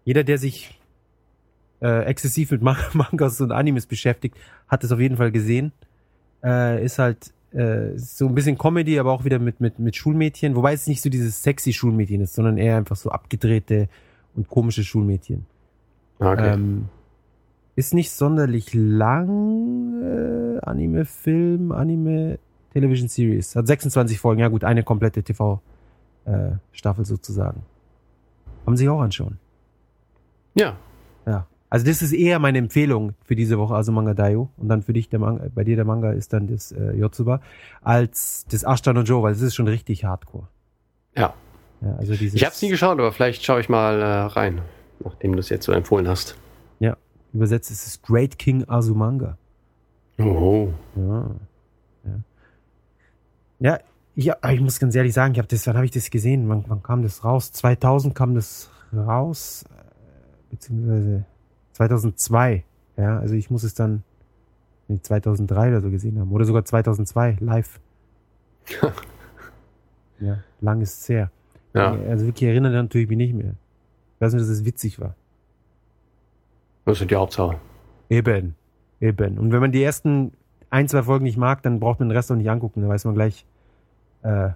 [0.05, 0.79] jeder, der sich
[1.81, 4.37] äh, exzessiv mit Man- Mangas und Animes beschäftigt,
[4.67, 5.71] hat es auf jeden Fall gesehen.
[6.43, 10.55] Äh, ist halt äh, so ein bisschen Comedy, aber auch wieder mit, mit, mit Schulmädchen,
[10.55, 13.87] wobei es nicht so dieses sexy Schulmädchen ist, sondern eher einfach so abgedrehte
[14.35, 15.45] und komische Schulmädchen.
[16.19, 16.53] Okay.
[16.53, 16.89] Ähm,
[17.75, 20.01] ist nicht sonderlich lang.
[20.01, 22.39] Äh, Anime, Film, Anime,
[22.73, 23.55] Television Series.
[23.55, 24.41] Hat 26 Folgen.
[24.41, 27.63] Ja gut, eine komplette TV-Staffel sozusagen.
[28.65, 29.37] Haben Sie auch anschauen.
[30.55, 30.75] ja.
[31.25, 31.47] Ja.
[31.69, 34.49] Also das ist eher meine Empfehlung für diese Woche, also Manga Daio.
[34.57, 37.41] Und dann für dich, der Manga, bei dir der Manga ist dann das äh, Yotsuba,
[37.81, 40.47] als das Ashton und Joe, weil das ist schon richtig hardcore.
[41.17, 41.33] Ja.
[41.81, 44.61] Ja, also dieses, Ich habe es nie geschaut, aber vielleicht schaue ich mal äh, rein,
[45.03, 46.37] nachdem du es jetzt so empfohlen hast.
[46.79, 46.95] Ja,
[47.33, 49.39] übersetzt ist es Great King Azumanga.
[50.19, 50.67] Oh.
[50.95, 51.31] Ja,
[53.63, 53.79] ja
[54.15, 56.47] ich, aber ich muss ganz ehrlich sagen, ich habe das, wann habe ich das gesehen?
[56.47, 57.51] Wann, wann kam das raus?
[57.51, 61.25] 2000 kam das raus, äh, beziehungsweise
[61.71, 62.63] 2002.
[62.97, 64.03] Ja, also ich muss es dann
[64.87, 66.31] nee, 2003 oder so gesehen haben.
[66.31, 67.79] Oder sogar 2002, live.
[70.19, 71.31] ja, lang ist es her.
[71.73, 73.55] Ja, Also wirklich erinnere natürlich mich nicht mehr.
[74.15, 75.15] Ich weiß nur, dass es witzig war.
[76.85, 77.57] das ist die Hauptsache.
[78.09, 78.53] Eben.
[79.01, 79.39] Eben.
[79.39, 80.33] Und wenn man die ersten
[80.69, 82.81] ein, zwei Folgen nicht mag, dann braucht man den Rest auch nicht angucken.
[82.81, 83.43] Dann weiß man gleich,
[84.23, 84.49] äh,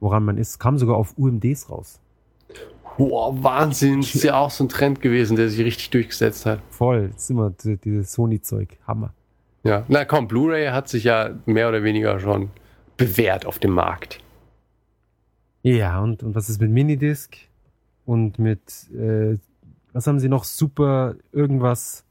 [0.00, 0.58] woran man ist.
[0.58, 2.00] Kam sogar auf UMDs raus.
[2.96, 4.00] Boah, Wahnsinn.
[4.00, 6.60] Das ist ja auch so ein Trend gewesen, der sich richtig durchgesetzt hat.
[6.70, 7.10] Voll.
[7.12, 8.78] Das ist immer dieses Sony-Zeug.
[8.86, 9.12] Hammer.
[9.64, 9.84] Ja.
[9.88, 12.50] Na komm, Blu-ray hat sich ja mehr oder weniger schon
[12.96, 14.20] bewährt auf dem Markt.
[15.62, 17.36] Ja, und, und was ist mit Minidisc?
[18.04, 19.36] Und mit, äh,
[19.92, 20.44] was haben sie noch?
[20.44, 22.04] Super, irgendwas,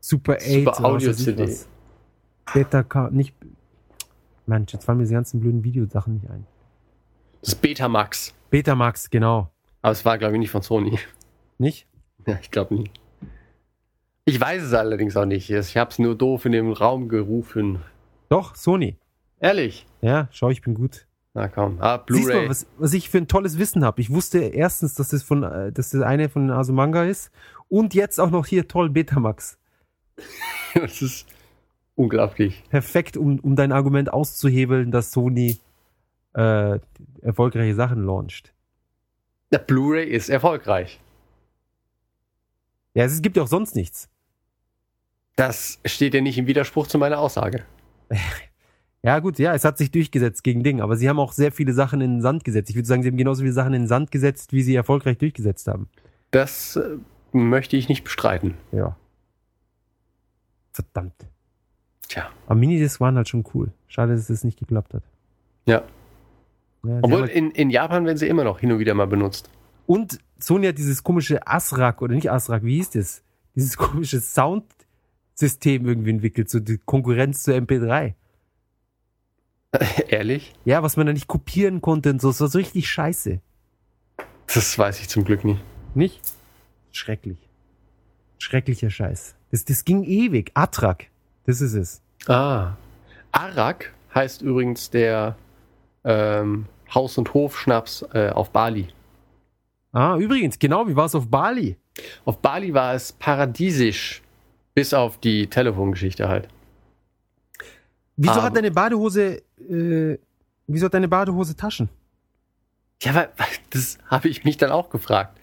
[0.00, 0.42] Super 8.
[0.42, 1.56] Super Audio-CD.
[2.52, 3.34] Beta, nicht,
[4.46, 6.46] Mensch, jetzt fallen mir diese ganzen blöden Videosachen nicht ein.
[7.42, 8.34] Das Betamax.
[8.50, 9.50] Betamax, genau.
[9.82, 10.98] Aber es war, glaube ich, nicht von Sony.
[11.58, 11.86] Nicht?
[12.26, 12.92] Ja, ich glaube nicht.
[14.24, 15.50] Ich weiß es allerdings auch nicht.
[15.50, 17.80] Ich habe es nur doof in dem Raum gerufen.
[18.28, 18.96] Doch, Sony.
[19.40, 19.86] Ehrlich?
[20.00, 21.06] Ja, schau, ich bin gut.
[21.34, 21.78] Na komm.
[21.80, 22.48] Ah, Siehst du, Blu-ray.
[22.48, 24.00] was, was ich für ein tolles Wissen habe.
[24.00, 27.30] Ich wusste erstens, dass das von, äh, dass das eine von Asumanga ist
[27.68, 29.58] und jetzt auch noch hier toll Betamax.
[30.74, 31.26] Das ist
[31.94, 32.62] unglaublich.
[32.70, 35.58] Perfekt, um, um dein Argument auszuhebeln, dass Sony
[36.34, 36.78] äh,
[37.20, 38.52] erfolgreiche Sachen launcht.
[39.50, 41.00] Der Blu-ray ist erfolgreich.
[42.94, 44.08] Ja, es gibt ja auch sonst nichts.
[45.36, 47.64] Das steht ja nicht im Widerspruch zu meiner Aussage.
[49.04, 51.72] Ja, gut, ja, es hat sich durchgesetzt gegen Ding, aber sie haben auch sehr viele
[51.72, 52.70] Sachen in den Sand gesetzt.
[52.70, 55.18] Ich würde sagen, sie haben genauso viele Sachen in den Sand gesetzt, wie sie erfolgreich
[55.18, 55.88] durchgesetzt haben.
[56.30, 56.98] Das äh,
[57.32, 58.54] möchte ich nicht bestreiten.
[58.70, 58.96] Ja.
[60.70, 61.14] Verdammt.
[62.12, 62.28] Tja.
[62.46, 63.72] Aber Minidisc waren halt schon cool.
[63.88, 65.02] Schade, dass es nicht geklappt hat.
[65.66, 65.82] Ja.
[66.84, 69.48] Ja, Obwohl halt- in, in Japan werden sie immer noch hin und wieder mal benutzt.
[69.86, 73.22] und Sony hat dieses komische Asrak oder nicht Asrak, wie hieß das?
[73.54, 78.14] Dieses komische Soundsystem irgendwie entwickelt, so die Konkurrenz zur MP3.
[80.08, 80.52] Ehrlich?
[80.64, 83.40] Ja, was man da nicht kopieren konnte und so, das war so richtig scheiße.
[84.52, 85.60] Das weiß ich zum Glück nicht.
[85.94, 86.20] Nicht?
[86.90, 87.38] Schrecklich.
[88.38, 89.34] Schrecklicher Scheiß.
[89.52, 90.50] Das, das ging ewig.
[90.54, 91.06] Atrak.
[91.46, 92.00] Das ist es.
[92.28, 92.72] Ah.
[93.32, 95.36] Arak heißt übrigens der
[96.04, 98.88] ähm, Haus- und Hofschnaps äh, auf Bali.
[99.92, 101.76] Ah, übrigens, genau, wie war es auf Bali?
[102.24, 104.22] Auf Bali war es paradiesisch.
[104.74, 106.48] Bis auf die Telefongeschichte halt.
[108.16, 110.18] Wieso Aber- hat deine Badehose, äh,
[110.66, 111.88] wieso hat deine Badehose Taschen?
[113.02, 113.28] Ja, weil,
[113.70, 115.38] das habe ich mich dann auch gefragt.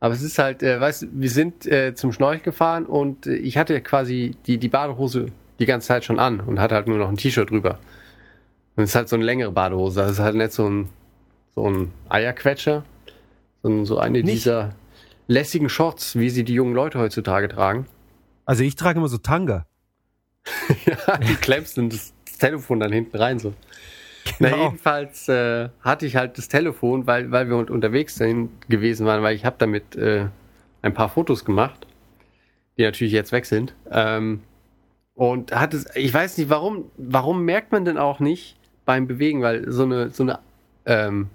[0.00, 3.34] Aber es ist halt, äh, weißt du, wir sind äh, zum Schnorch gefahren und äh,
[3.34, 5.26] ich hatte quasi die, die Badehose
[5.58, 7.78] die ganze Zeit schon an und hatte halt nur noch ein T-Shirt drüber.
[8.76, 10.00] Und es ist halt so eine längere Badehose.
[10.00, 10.88] Das ist halt nicht so ein,
[11.54, 12.84] so ein Eierquetscher,
[13.62, 14.28] sondern so eine Nicht?
[14.32, 14.74] dieser
[15.28, 17.86] lässigen Shorts, wie sie die jungen Leute heutzutage tragen.
[18.44, 19.66] Also ich trage immer so Tanga.
[20.86, 23.54] ja, die klemmst und das Telefon dann hinten rein so.
[24.38, 24.64] Na, Genau.
[24.64, 29.22] jedenfalls äh, hatte ich halt das Telefon, weil, weil wir un- unterwegs dahin gewesen waren,
[29.22, 30.26] weil ich habe damit äh,
[30.80, 31.86] ein paar Fotos gemacht,
[32.78, 33.74] die natürlich jetzt weg sind.
[33.90, 34.40] Ähm,
[35.14, 39.42] und hat es, ich weiß nicht, warum, warum merkt man denn auch nicht beim Bewegen,
[39.42, 40.38] weil so eine, so eine
[40.86, 41.28] ähm,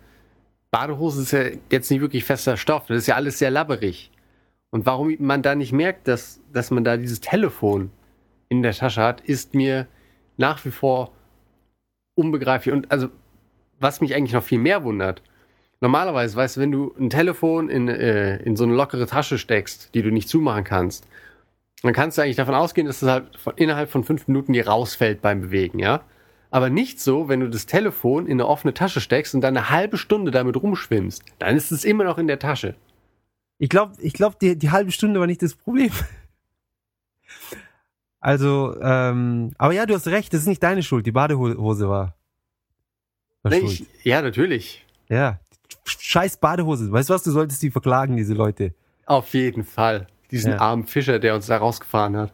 [0.71, 4.11] Badehose ist ja jetzt nicht wirklich fester Stoff, das ist ja alles sehr labberig.
[4.69, 7.91] Und warum man da nicht merkt, dass, dass man da dieses Telefon
[8.49, 9.87] in der Tasche hat, ist mir
[10.35, 11.11] nach wie vor
[12.15, 12.73] unbegreiflich.
[12.73, 13.09] Und also,
[13.79, 15.21] was mich eigentlich noch viel mehr wundert,
[15.79, 19.93] normalerweise, weißt du, wenn du ein Telefon in, äh, in so eine lockere Tasche steckst,
[19.95, 21.07] die du nicht zumachen kannst,
[21.83, 24.67] dann kannst du eigentlich davon ausgehen, dass das halt von, innerhalb von fünf Minuten dir
[24.67, 26.01] rausfällt beim Bewegen, ja?
[26.49, 29.69] Aber nicht so, wenn du das Telefon in eine offene Tasche steckst und dann eine
[29.69, 31.23] halbe Stunde damit rumschwimmst.
[31.39, 32.75] Dann ist es immer noch in der Tasche.
[33.59, 35.91] Ich glaube, ich glaub, die, die halbe Stunde war nicht das Problem.
[38.19, 41.05] Also, ähm, aber ja, du hast recht, das ist nicht deine Schuld.
[41.05, 42.17] Die Badehose war.
[43.43, 44.85] war Nee, ich, ja, natürlich.
[45.07, 45.39] Ja.
[45.85, 46.91] Scheiß Badehose.
[46.91, 48.73] Weißt du was, du solltest die verklagen, diese Leute.
[49.05, 50.07] Auf jeden Fall.
[50.31, 50.59] Diesen Ja.
[50.59, 52.33] armen Fischer, der uns da rausgefahren hat.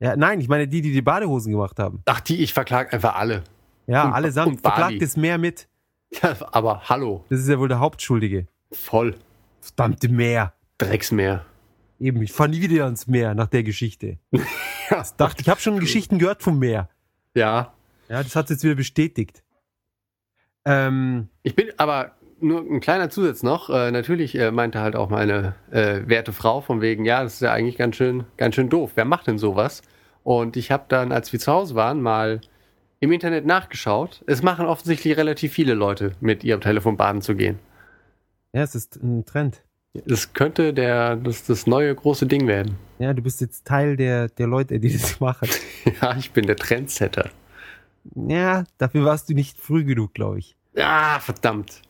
[0.00, 2.02] Ja, nein, ich meine die, die die Badehosen gemacht haben.
[2.06, 3.44] Ach, die, ich verklag einfach alle.
[3.86, 4.48] Ja, Und- allesamt.
[4.56, 4.60] und.
[4.60, 5.68] Verklagt das Meer mit.
[6.22, 7.24] Ja, aber hallo.
[7.30, 8.46] Das ist ja wohl der Hauptschuldige.
[8.72, 9.14] Voll.
[9.60, 10.52] Verdammte Meer.
[10.78, 11.44] Drecksmeer.
[12.00, 14.18] Eben, ich fahr nie wieder ans Meer nach der Geschichte.
[14.90, 16.90] Ja, Dachte, ich habe schon Geschichten gehört vom Meer.
[17.34, 17.72] ja.
[18.08, 19.42] Ja, das hat jetzt wieder bestätigt.
[20.66, 22.12] Ähm, Ich bin aber
[22.42, 23.70] nur ein kleiner Zusatz noch.
[23.70, 27.40] Äh, natürlich äh, meinte halt auch meine äh, werte Frau von wegen, ja, das ist
[27.40, 28.92] ja eigentlich ganz schön, ganz schön doof.
[28.94, 29.82] Wer macht denn sowas?
[30.24, 32.40] Und ich habe dann, als wir zu Hause waren, mal
[33.00, 34.22] im Internet nachgeschaut.
[34.26, 37.58] Es machen offensichtlich relativ viele Leute mit ihrem Telefon baden zu gehen.
[38.52, 39.62] ja, es ist ein Trend.
[40.06, 42.76] Das könnte der, das, das neue große Ding werden.
[42.98, 45.48] Ja, du bist jetzt Teil der, der Leute, die das machen.
[46.00, 47.30] Ja, ich bin der Trendsetter.
[48.14, 50.56] Ja, dafür warst du nicht früh genug, glaube ich.
[50.76, 51.82] Ah, verdammt.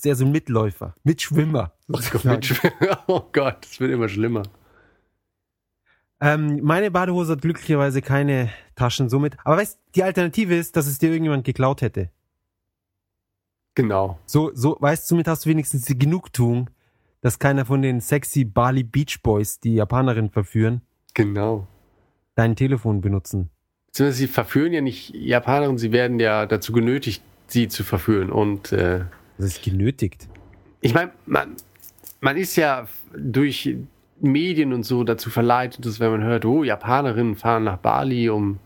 [0.00, 1.72] Du bist eher so ein Mitläufer, Mitschwimmer.
[1.92, 2.60] Oh Gott,
[3.06, 4.44] oh Gott, es wird immer schlimmer.
[6.22, 9.36] Ähm, meine Badehose hat glücklicherweise keine Taschen somit.
[9.44, 12.08] Aber weißt, die Alternative ist, dass es dir irgendjemand geklaut hätte.
[13.74, 14.18] Genau.
[14.24, 16.70] So, so, weißt, somit hast du wenigstens die Genugtuung,
[17.20, 20.80] dass keiner von den sexy Bali Beach Boys, die Japanerin verführen,
[21.12, 21.66] Genau.
[22.36, 23.50] dein Telefon benutzen.
[23.88, 28.30] Beziehungsweise sie verführen ja nicht Japaner und sie werden ja dazu genötigt, sie zu verführen.
[28.30, 29.04] Und äh,
[29.40, 30.28] Das ist genötigt.
[30.82, 31.56] ich meine, man,
[32.20, 32.86] man ist ja
[33.16, 33.74] durch
[34.20, 38.58] Medien und so dazu verleitet, dass wenn man hört, oh, Japanerinnen fahren nach Bali, um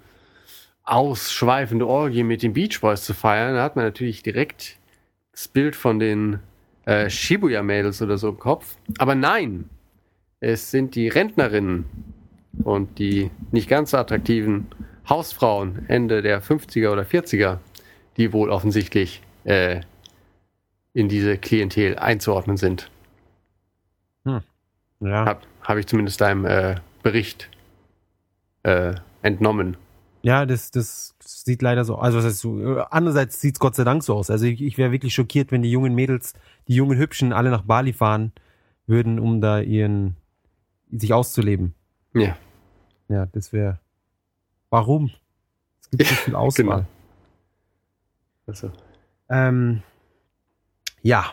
[0.83, 4.79] ausschweifende Orgien mit den Beach Boys zu feiern, da hat man natürlich direkt
[5.33, 6.41] das Bild von den
[6.87, 8.77] äh, Shibuya-Mädels oder so im Kopf.
[8.99, 9.70] Aber nein,
[10.41, 11.85] es sind die Rentnerinnen
[12.64, 14.66] und die nicht ganz so attraktiven
[15.09, 17.59] Hausfrauen Ende der 50er oder 40er,
[18.16, 19.81] die wohl offensichtlich äh,
[20.95, 22.90] in diese Klientel einzuordnen sind.
[25.01, 25.26] Ja.
[25.26, 27.51] Habe hab ich zumindest deinem äh, Bericht
[28.62, 29.76] äh, entnommen.
[30.22, 31.97] Ja, das, das sieht leider so.
[31.97, 32.47] Also, was heißt
[32.90, 34.30] andererseits sieht's Gott sei Dank so aus.
[34.30, 36.32] Also, ich, ich wäre wirklich schockiert, wenn die jungen Mädels,
[36.68, 38.32] die jungen Hübschen alle nach Bali fahren
[38.86, 40.16] würden, um da ihren,
[40.90, 41.74] sich auszuleben.
[42.14, 42.38] Ja,
[43.09, 43.80] Ja, das wäre.
[44.70, 45.11] Warum?
[45.82, 46.64] Es gibt so viel Auswahl.
[46.64, 46.86] genau.
[48.47, 48.70] Also,
[49.28, 49.82] Ähm,
[51.05, 51.32] ja,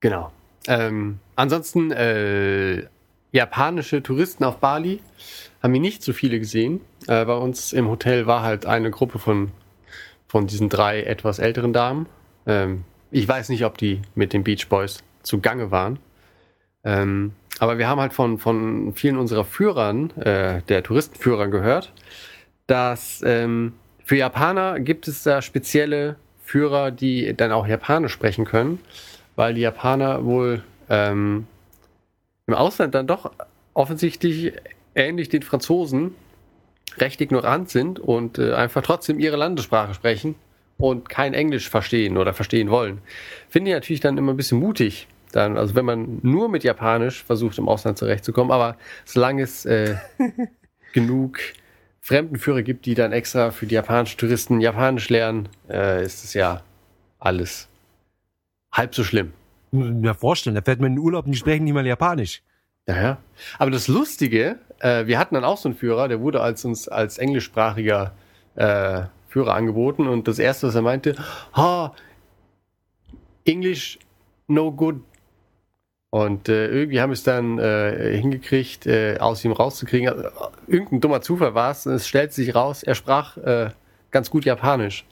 [0.00, 0.32] genau.
[0.66, 2.86] Ähm, ansonsten, äh,
[3.32, 5.00] japanische Touristen auf Bali
[5.62, 6.80] haben wir nicht so viele gesehen.
[7.06, 9.52] Äh, bei uns im Hotel war halt eine Gruppe von,
[10.26, 12.06] von diesen drei etwas älteren Damen.
[12.44, 16.00] Ähm, ich weiß nicht, ob die mit den Beach Boys zugange waren.
[16.82, 21.92] Ähm, aber wir haben halt von, von vielen unserer Führern, äh, der Touristenführern gehört,
[22.66, 26.16] dass ähm, für Japaner gibt es da spezielle
[26.50, 28.80] Führer, die dann auch Japanisch sprechen können,
[29.36, 31.46] weil die Japaner wohl ähm,
[32.48, 33.30] im Ausland dann doch
[33.72, 34.52] offensichtlich
[34.96, 36.12] ähnlich den Franzosen
[36.96, 40.34] recht ignorant sind und äh, einfach trotzdem ihre Landessprache sprechen
[40.76, 42.98] und kein Englisch verstehen oder verstehen wollen.
[43.48, 45.06] Finde ich natürlich dann immer ein bisschen mutig.
[45.30, 49.94] Dann, also wenn man nur mit Japanisch versucht, im Ausland zurechtzukommen, aber solange es äh,
[50.92, 51.38] genug
[52.00, 56.62] Fremdenführer gibt, die dann extra für die japanischen Touristen Japanisch lernen, äh, ist es ja
[57.18, 57.68] alles
[58.72, 59.32] halb so schlimm.
[59.72, 62.42] Mir vorstellen, da fährt man in den Urlaub und die sprechen nicht mal Japanisch.
[62.86, 63.18] Ja, ja.
[63.58, 66.88] Aber das Lustige, äh, wir hatten dann auch so einen Führer, der wurde als uns
[66.88, 68.12] als englischsprachiger
[68.56, 71.14] äh, Führer angeboten und das erste, was er meinte,
[71.54, 71.94] ha,
[73.44, 73.98] English
[74.48, 74.96] no good.
[76.10, 80.08] Und äh, irgendwie haben wir es dann äh, hingekriegt, äh, aus ihm rauszukriegen.
[80.08, 80.28] Also,
[80.66, 81.86] irgendein dummer Zufall war es.
[81.86, 83.70] Es stellt sich raus, er sprach äh,
[84.10, 85.04] ganz gut Japanisch.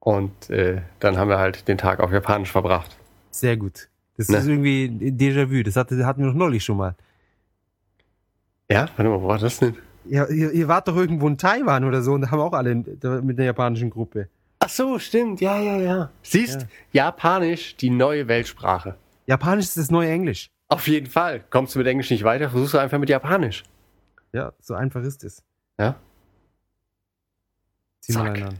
[0.00, 2.96] Und äh, dann haben wir halt den Tag auf Japanisch verbracht.
[3.30, 3.88] Sehr gut.
[4.16, 4.38] Das Ne.
[4.38, 5.62] ist irgendwie Déjà-vu.
[5.62, 6.96] Das hatte, hatten wir doch neulich schon mal.
[8.70, 9.76] Ja, warte mal, wo war das denn?
[10.04, 12.74] Ja, ihr, ihr wart doch irgendwo in Taiwan oder so und da haben auch alle
[12.74, 14.28] mit einer japanischen Gruppe.
[14.58, 16.10] Ach so, stimmt, ja, ja, ja.
[16.22, 18.96] Siehst, Japanisch, die neue Weltsprache.
[19.26, 20.50] Japanisch ist das neue Englisch.
[20.68, 21.44] Auf jeden Fall.
[21.50, 23.64] Kommst du mit Englisch nicht weiter, versuchst du einfach mit Japanisch.
[24.32, 25.42] Ja, so einfach ist es.
[25.78, 25.96] Ja?
[28.00, 28.58] Zieh mal einen an.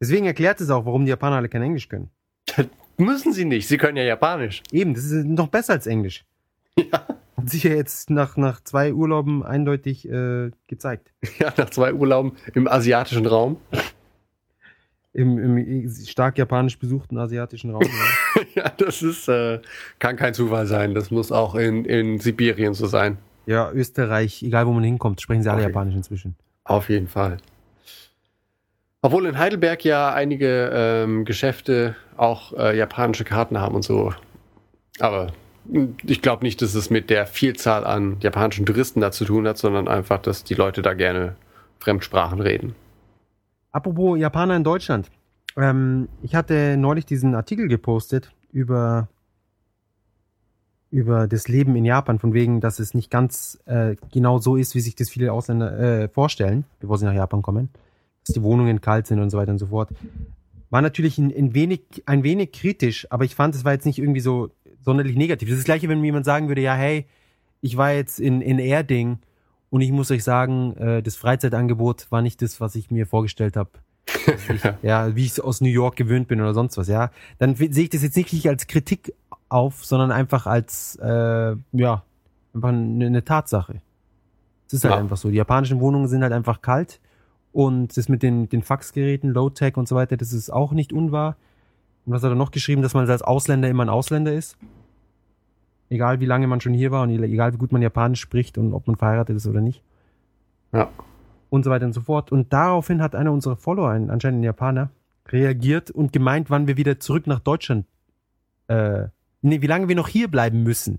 [0.00, 2.10] Deswegen erklärt es auch, warum die Japaner alle kein Englisch können.
[2.96, 4.62] Müssen sie nicht, sie können ja Japanisch.
[4.70, 6.24] Eben, das ist noch besser als Englisch.
[6.76, 7.06] Ja.
[7.36, 11.12] Hat sich ja jetzt nach, nach zwei Urlauben eindeutig äh, gezeigt.
[11.38, 13.58] Ja, nach zwei Urlauben im asiatischen Raum.
[15.12, 17.82] Im, Im stark japanisch besuchten asiatischen Raum.
[17.82, 17.88] ja.
[18.56, 19.60] ja, das ist, äh,
[19.98, 20.94] kann kein Zufall sein.
[20.94, 23.18] Das muss auch in, in Sibirien so sein.
[23.46, 25.68] ja, Österreich, egal wo man hinkommt, sprechen sie alle Okay.
[25.70, 26.34] Japanisch inzwischen.
[26.64, 27.36] Auf jeden Fall.
[29.02, 34.14] Obwohl in Heidelberg ja einige ähm, Geschäfte auch äh, japanische Karten haben und so.
[34.98, 35.32] Aber
[35.66, 39.46] mh, ich glaube nicht, dass es mit der Vielzahl an japanischen Touristen da zu tun
[39.46, 41.36] hat, sondern einfach, dass die Leute da gerne
[41.80, 42.74] Fremdsprachen reden.
[43.72, 45.10] Apropos Japaner in Deutschland.
[45.58, 49.08] Ähm, ich hatte neulich diesen Artikel gepostet über,
[50.90, 54.74] über das Leben in Japan, von wegen, dass es nicht ganz äh, genau so ist,
[54.74, 57.68] wie sich das viele Ausländer äh, vorstellen, bevor sie nach Japan kommen.
[58.24, 59.90] Dass die Wohnungen kalt sind und so weiter und so fort.
[60.70, 63.98] War natürlich ein, ein, wenig, ein wenig kritisch, aber ich fand, es war jetzt nicht
[63.98, 64.50] irgendwie so
[64.80, 65.48] sonderlich negativ.
[65.48, 67.06] Das ist das gleiche, wenn mir jemand sagen würde, ja, hey,
[67.60, 69.18] ich war jetzt in, in Erding
[69.70, 73.56] und ich muss euch sagen, äh, das Freizeitangebot war nicht das, was ich mir vorgestellt
[73.56, 73.70] habe.
[74.82, 77.10] ja, wie ich es aus New York gewöhnt bin oder sonst was, ja.
[77.38, 79.14] Dann sehe ich das jetzt nicht als Kritik
[79.48, 82.02] auf, sondern einfach als, äh, ja,
[82.54, 83.80] einfach eine, eine Tatsache.
[84.66, 85.00] Es ist halt Ja.
[85.00, 85.30] einfach so.
[85.30, 87.00] Die japanischen Wohnungen sind halt einfach kalt
[87.52, 91.36] und das mit den, den Faxgeräten, Low-Tech und so weiter, das ist auch nicht unwahr.
[92.06, 94.56] Und was hat er noch geschrieben, dass man als Ausländer immer ein Ausländer ist?
[95.90, 98.72] Egal wie lange man schon hier war und egal wie gut man Japanisch spricht und
[98.74, 99.82] ob man verheiratet ist oder nicht
[100.72, 100.88] Ja.
[101.54, 102.32] Und so weiter und so fort.
[102.32, 104.90] Und daraufhin hat einer unserer Follower, ein, anscheinend ein Japaner,
[105.28, 107.86] reagiert und gemeint, wann wir wieder zurück nach Deutschland,
[108.68, 109.04] äh,
[109.40, 110.98] nee, wie lange wir noch hier bleiben müssen.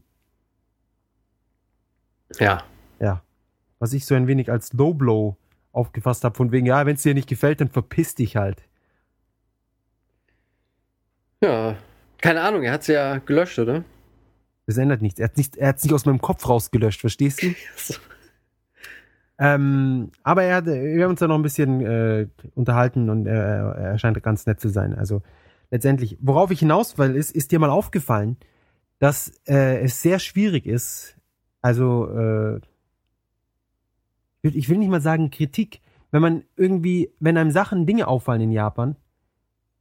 [2.39, 2.63] Ja.
[2.99, 3.21] Ja.
[3.79, 5.35] Was ich so ein wenig als Low Blow
[5.71, 8.63] aufgefasst habe, von wegen, ja, wenn es dir nicht gefällt, dann verpiss dich halt.
[11.41, 11.75] Ja.
[12.19, 13.83] Keine Ahnung, er hat es ja gelöscht, oder?
[14.65, 15.19] Das ändert nichts.
[15.19, 17.53] Er hat nicht, er hat's nicht aus meinem Kopf rausgelöscht, verstehst du?
[19.37, 23.75] Ähm, aber er hat, wir haben uns da noch ein bisschen äh, unterhalten und er,
[23.75, 24.93] er scheint ganz nett zu sein.
[24.95, 25.21] Also
[25.71, 28.37] letztendlich, worauf ich hinaus will, ist, ist dir mal aufgefallen,
[28.99, 31.17] dass äh, es sehr schwierig ist,
[31.61, 35.81] also äh, ich will- ich will nicht mal sagen Kritik,
[36.11, 38.95] wenn man irgendwie, wenn einem Sachen, Dinge auffallen in Japan,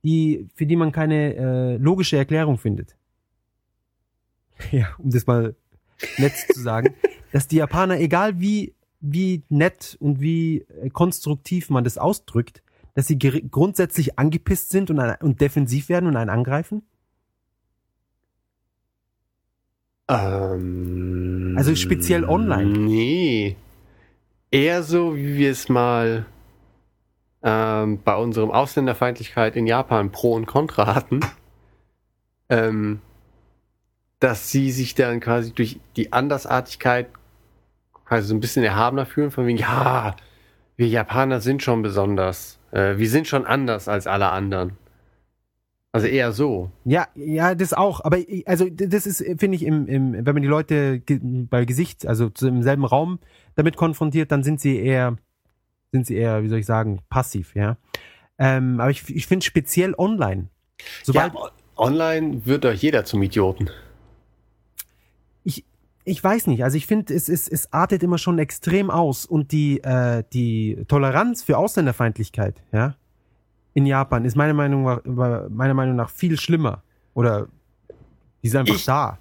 [0.03, 2.97] die, für die man keine äh, logische Erklärung findet.
[4.73, 5.55] Ja, um das mal
[6.19, 6.95] nett zu sagen,
[7.33, 8.75] dass die Japaner, egal wie,
[9.05, 12.63] wie nett und wie äh, konstruktiv man das ausdrückt,
[12.95, 16.83] dass sie grundsätzlich angepisst sind und, ein- und defensiv werden und einen angreifen?
[20.09, 22.79] Ähm, Also speziell online?
[22.79, 23.57] Nee.
[24.51, 26.27] Eher so, wie wir es mal
[27.43, 31.21] ähm, bei unserem Ausländerfeindlichkeit in Japan Pro und Contra hatten.
[32.49, 33.01] Ähm,
[34.21, 37.09] dass sie sich dann quasi durch die Andersartigkeit
[38.05, 40.17] quasi so ein bisschen erhabener fühlen, von wegen, ja,
[40.77, 42.59] wir Japaner sind schon besonders.
[42.73, 44.77] Äh, wir sind schon anders als alle anderen.
[45.93, 46.73] Also eher so.
[46.85, 48.01] Ja, ja, das auch.
[48.01, 52.05] Aber also das ist, finde ich, im, im, wenn man die Leute ge bei Gesicht,
[52.05, 53.21] also im selben Raum
[53.55, 55.17] damit konfrontiert, dann sind sie eher,
[55.93, 57.77] sind sie eher, wie soll ich sagen, passiv, ja.
[58.39, 60.49] Ähm, aber ich, ich finde speziell online.
[61.05, 63.71] Sobald, ja, online wird doch jeder zum Idioten.
[66.05, 69.53] Ich, weiß nicht, also ich finde, es, es, es artet immer schon extrem aus und
[69.53, 72.95] die, äh, die Toleranz für Ausländerfeindlichkeit, ja,
[73.73, 75.01] in Japan ist meiner Meinung nach,
[75.49, 76.83] meiner Meinung nach viel schlimmer.
[77.15, 77.49] Oder
[78.43, 79.19] die ist einfach Ich- da.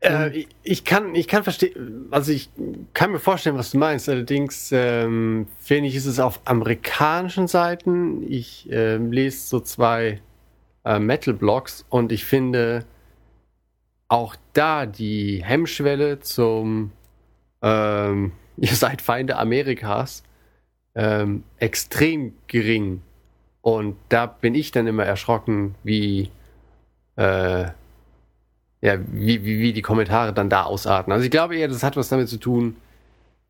[0.00, 2.50] Äh, ich, ich kann, ich kann verstehen, also ich
[2.92, 4.08] kann mir vorstellen, was du meinst.
[4.08, 8.22] Allerdings ähm, finde ich, ist es auf amerikanischen Seiten.
[8.30, 10.20] Ich ähm, lese so zwei
[10.84, 12.84] äh, Metal-Blogs und ich finde
[14.14, 16.92] auch da die Hemmschwelle zum
[17.62, 20.22] ähm, ihr seid Feinde Amerikas
[20.94, 23.02] ähm, extrem gering.
[23.60, 26.30] Und da bin ich dann immer erschrocken, wie
[27.16, 27.64] äh,
[28.82, 31.12] ja, wie, wie, wie die Kommentare dann da ausarten.
[31.12, 32.76] Also ich glaube eher, das hat was damit zu tun,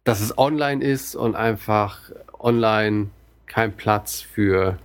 [0.04, 1.98] dass es online ist und einfach
[2.38, 3.08] online
[3.46, 4.78] kein Platz für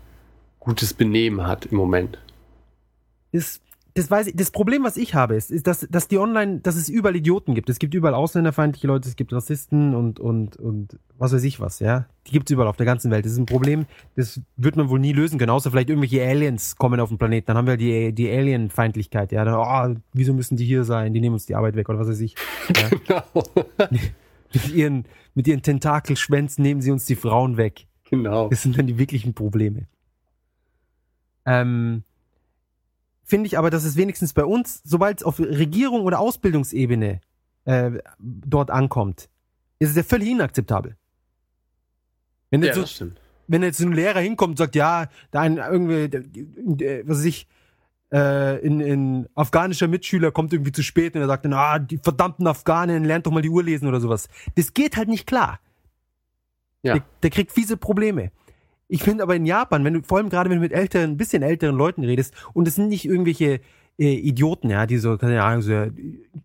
[0.60, 2.18] gutes Benehmen hat im Moment.
[3.32, 3.62] Das,
[4.00, 4.36] das weiß ich.
[4.36, 7.54] Das Problem, was ich habe, ist, ist dass, dass die online, dass es überall Idioten
[7.54, 7.70] gibt.
[7.70, 11.80] Es gibt überall ausländerfeindliche Leute, es gibt Rassisten und, und, und was weiß ich was,
[11.80, 12.06] ja.
[12.26, 13.26] Die gibt es überall auf der ganzen Welt.
[13.26, 13.86] Das ist ein Problem,
[14.16, 17.48] das wird man wohl nie lösen können, außer vielleicht irgendwelche Aliens kommen auf den Planeten.
[17.48, 19.44] Dann haben wir die, die Alien-Feindlichkeit, ja.
[19.44, 21.14] Dann, oh, wieso müssen die hier sein?
[21.14, 22.36] Die nehmen uns die Arbeit weg oder was weiß ich.
[22.76, 22.90] Ja.
[23.06, 23.44] Genau.
[24.54, 27.88] mit, ihren, mit ihren Tentakelschwänzen nehmen sie uns die Frauen weg.
[28.10, 28.48] genau.
[28.50, 29.88] Das sind dann die wirklichen Probleme.
[31.46, 32.04] Ähm,
[33.30, 37.22] Finde ich aber, dass es wenigstens bei uns, sobald es auf Regierung oder Ausbildungsebene
[37.66, 39.30] äh, dort ankommt,
[39.78, 40.98] ist es ja völlig inakzeptabel.
[42.50, 43.22] Wenn Ja, jetzt, so, das stimmt.
[43.48, 46.06] wenn jetzt so ein Lehrer hinkommt und sagt, ja, da ein irgendwie,
[46.84, 47.48] äh, was weiß ich,
[48.12, 52.00] äh, in, in afghanischer Mitschüler kommt irgendwie zu spät und er sagt dann, ah, die
[52.00, 54.28] verdammten Afghanen, lernt doch mal die Uhr lesen oder sowas.
[54.56, 55.60] Das geht halt nicht klar.
[56.82, 56.94] Ja.
[56.94, 58.32] Der, der kriegt fiese Probleme.
[58.92, 61.18] Ich finde aber in Japan, wenn du, vor allem gerade wenn du mit älteren, ein
[61.18, 63.62] bisschen älteren Leuten redest, und es sind nicht irgendwelche
[64.00, 65.92] äh, Idioten, ja, die so, keine Ahnung, so äh,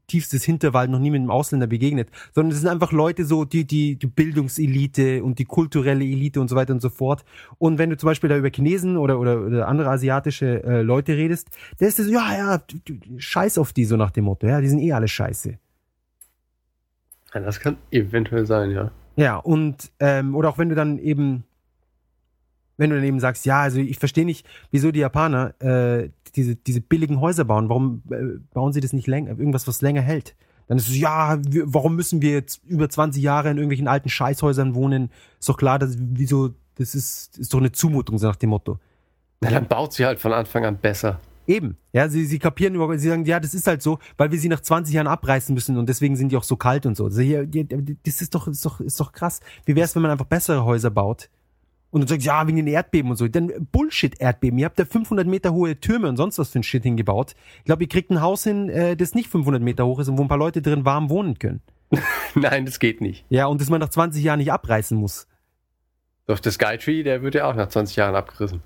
[0.09, 3.64] tiefstes Hinterwald noch nie mit einem Ausländer begegnet, sondern es sind einfach Leute so, die,
[3.64, 7.24] die, die Bildungselite und die kulturelle Elite und so weiter und so fort.
[7.57, 11.16] Und wenn du zum Beispiel da über Chinesen oder, oder, oder andere asiatische äh, Leute
[11.16, 11.49] redest,
[11.80, 14.61] der ist so, ja, ja, du, du, scheiß auf die, so nach dem Motto, ja,
[14.61, 15.57] die sind eh alle scheiße.
[17.34, 18.90] Ja, das kann eventuell sein, ja.
[19.16, 21.45] Ja, und ähm, oder auch wenn du dann eben,
[22.77, 26.57] wenn du dann eben sagst, ja, also ich verstehe nicht, wieso die Japaner äh, diese,
[26.57, 27.68] diese billigen Häuser bauen.
[27.68, 30.35] Warum äh, bauen sie das nicht länger, irgendwas, was länger hält?
[30.66, 34.09] Dann ist es, ja, wir, warum müssen wir jetzt über 20 Jahre in irgendwelchen alten
[34.09, 35.11] Scheißhäusern wohnen?
[35.39, 38.79] Ist doch klar, dass, wieso, das ist, ist doch eine Zumutung, so nach dem Motto.
[39.41, 41.20] Na, dann baut sie halt von Anfang an besser.
[41.47, 41.77] Eben.
[41.93, 44.49] Ja, sie, sie kapieren überhaupt, sie sagen, ja, das ist halt so, weil wir sie
[44.49, 47.05] nach 20 Jahren abreißen müssen und deswegen sind die auch so kalt und so.
[47.05, 49.41] Also hier, das ist doch, ist doch, ist doch krass.
[49.66, 51.29] Wie wär's, wenn man einfach bessere Häuser baut?
[51.95, 53.28] Und dann sagt, ja, wegen den Erdbeben und so.
[53.28, 54.59] Dann Bullshit-Erdbeben.
[54.59, 57.36] Ihr habt da 500 Meter hohe Türme und sonst was für ein Shit hingebaut.
[57.59, 60.18] Ich glaube, ihr kriegt ein Haus hin, äh, das nicht 500 Meter hoch ist und
[60.18, 61.62] wo ein paar Leute drin warm wohnen können.
[62.34, 63.24] Nein, das geht nicht.
[63.28, 65.28] Ja, und das man nach 20 Jahren nicht abreißen muss.
[66.26, 68.61] Doch der Skytree, der wird ja auch nach 20 Jahren abgerissen.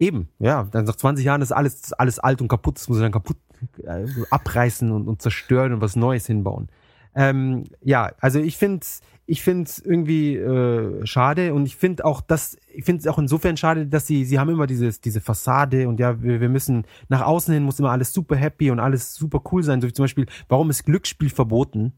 [0.00, 0.64] Eben, ja.
[0.64, 2.74] Dann nach 20 Jahren ist alles, alles alt und kaputt.
[2.74, 3.36] Das muss man dann kaputt
[3.84, 6.70] äh, abreißen und, und zerstören und was Neues hinbauen.
[7.14, 8.84] Ähm, ja, also ich finde
[9.26, 13.56] ich find's irgendwie äh, schade und ich finde auch, dass ich finde es auch insofern
[13.56, 17.22] schade, dass sie sie haben immer dieses diese Fassade und ja wir, wir müssen nach
[17.22, 20.04] außen hin muss immer alles super happy und alles super cool sein, so wie zum
[20.04, 21.92] Beispiel warum ist Glücksspiel verboten,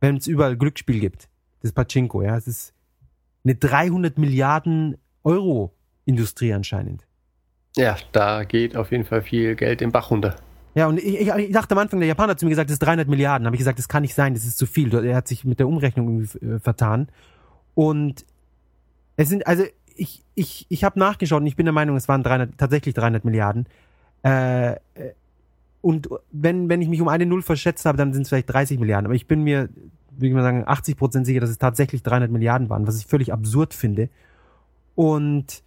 [0.00, 1.28] wenn es überall Glücksspiel gibt,
[1.62, 2.74] das Pachinko, ja, es ist
[3.44, 5.74] eine 300 Milliarden Euro
[6.04, 7.06] Industrie anscheinend.
[7.76, 10.36] Ja, da geht auf jeden Fall viel Geld den Bach runter.
[10.74, 12.74] Ja, und ich, ich, ich dachte am Anfang, der Japaner hat zu mir gesagt, das
[12.74, 13.46] ist 300 Milliarden.
[13.46, 14.92] habe ich gesagt, das kann nicht sein, das ist zu viel.
[14.92, 17.08] Er hat sich mit der Umrechnung irgendwie äh, vertan.
[17.74, 18.24] Und
[19.16, 19.64] es sind, also
[19.94, 23.24] ich, ich, ich habe nachgeschaut und ich bin der Meinung, es waren 300, tatsächlich 300
[23.24, 23.66] Milliarden.
[24.24, 24.78] Äh, äh,
[25.80, 28.80] und wenn, wenn ich mich um eine Null verschätzt habe, dann sind es vielleicht 30
[28.80, 29.06] Milliarden.
[29.06, 29.68] Aber ich bin mir,
[30.10, 33.06] würde ich mal sagen, 80 Prozent sicher, dass es tatsächlich 300 Milliarden waren, was ich
[33.06, 34.08] völlig absurd finde.
[34.96, 35.62] Und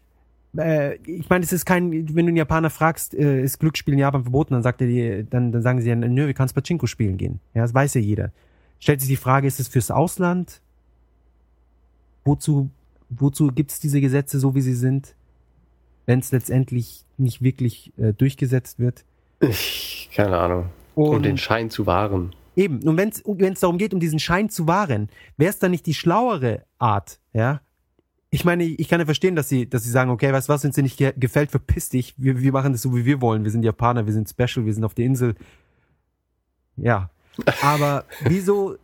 [0.56, 4.00] äh, ich meine, es ist kein, wenn du einen Japaner fragst, äh, ist Glücksspiel in
[4.00, 6.88] Japan verboten, dann sagt er dir, dann, dann sagen sie ja, nö, wie kannst Pachinko
[6.88, 7.40] spielen gehen?
[7.54, 8.32] Ja, das weiß ja jeder.
[8.80, 10.62] Stellt sich die Frage, ist es fürs Ausland?
[12.24, 12.70] Wozu,
[13.10, 15.16] wozu gibt es diese Gesetze so, wie sie sind,
[16.06, 19.06] wenn es letztendlich nicht wirklich äh, durchgesetzt wird?
[19.40, 20.70] Ich, keine Ahnung.
[20.96, 22.34] Um den Schein zu wahren.
[22.56, 22.82] Eben.
[22.88, 25.94] Und wenn es darum geht, um diesen Schein zu wahren, wäre es dann nicht die
[25.94, 27.62] schlauere Art, ja,
[28.30, 30.64] ich meine, ich kann ja verstehen, dass sie, dass sie sagen, okay, weißt du was,
[30.64, 32.14] wenn es dir nicht ge gefällt, verpiss dich.
[32.18, 33.44] Wir, wir machen das so, wie wir wollen.
[33.44, 35.36] Wir sind Japaner, wir sind special, wir sind auf der Insel.
[36.76, 37.10] Ja.
[37.62, 38.78] Aber wieso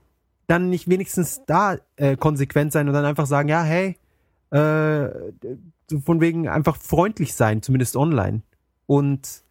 [0.48, 3.98] dann nicht wenigstens da äh, konsequent sein und dann einfach sagen, ja, hey,
[4.52, 5.10] äh,
[6.06, 8.44] von wegen einfach freundlich sein, zumindest online.
[8.86, 9.44] Und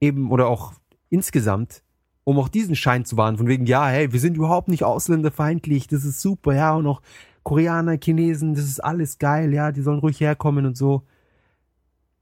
[0.00, 0.74] eben, oder auch
[1.08, 1.82] insgesamt,
[2.24, 5.86] um auch diesen Schein zu wahren, von wegen, ja, hey, wir sind überhaupt nicht ausländerfeindlich,
[5.86, 7.02] das ist super, ja, und auch
[7.44, 11.04] Koreaner, Chinesen, das ist alles geil, ja, die sollen ruhig herkommen und so.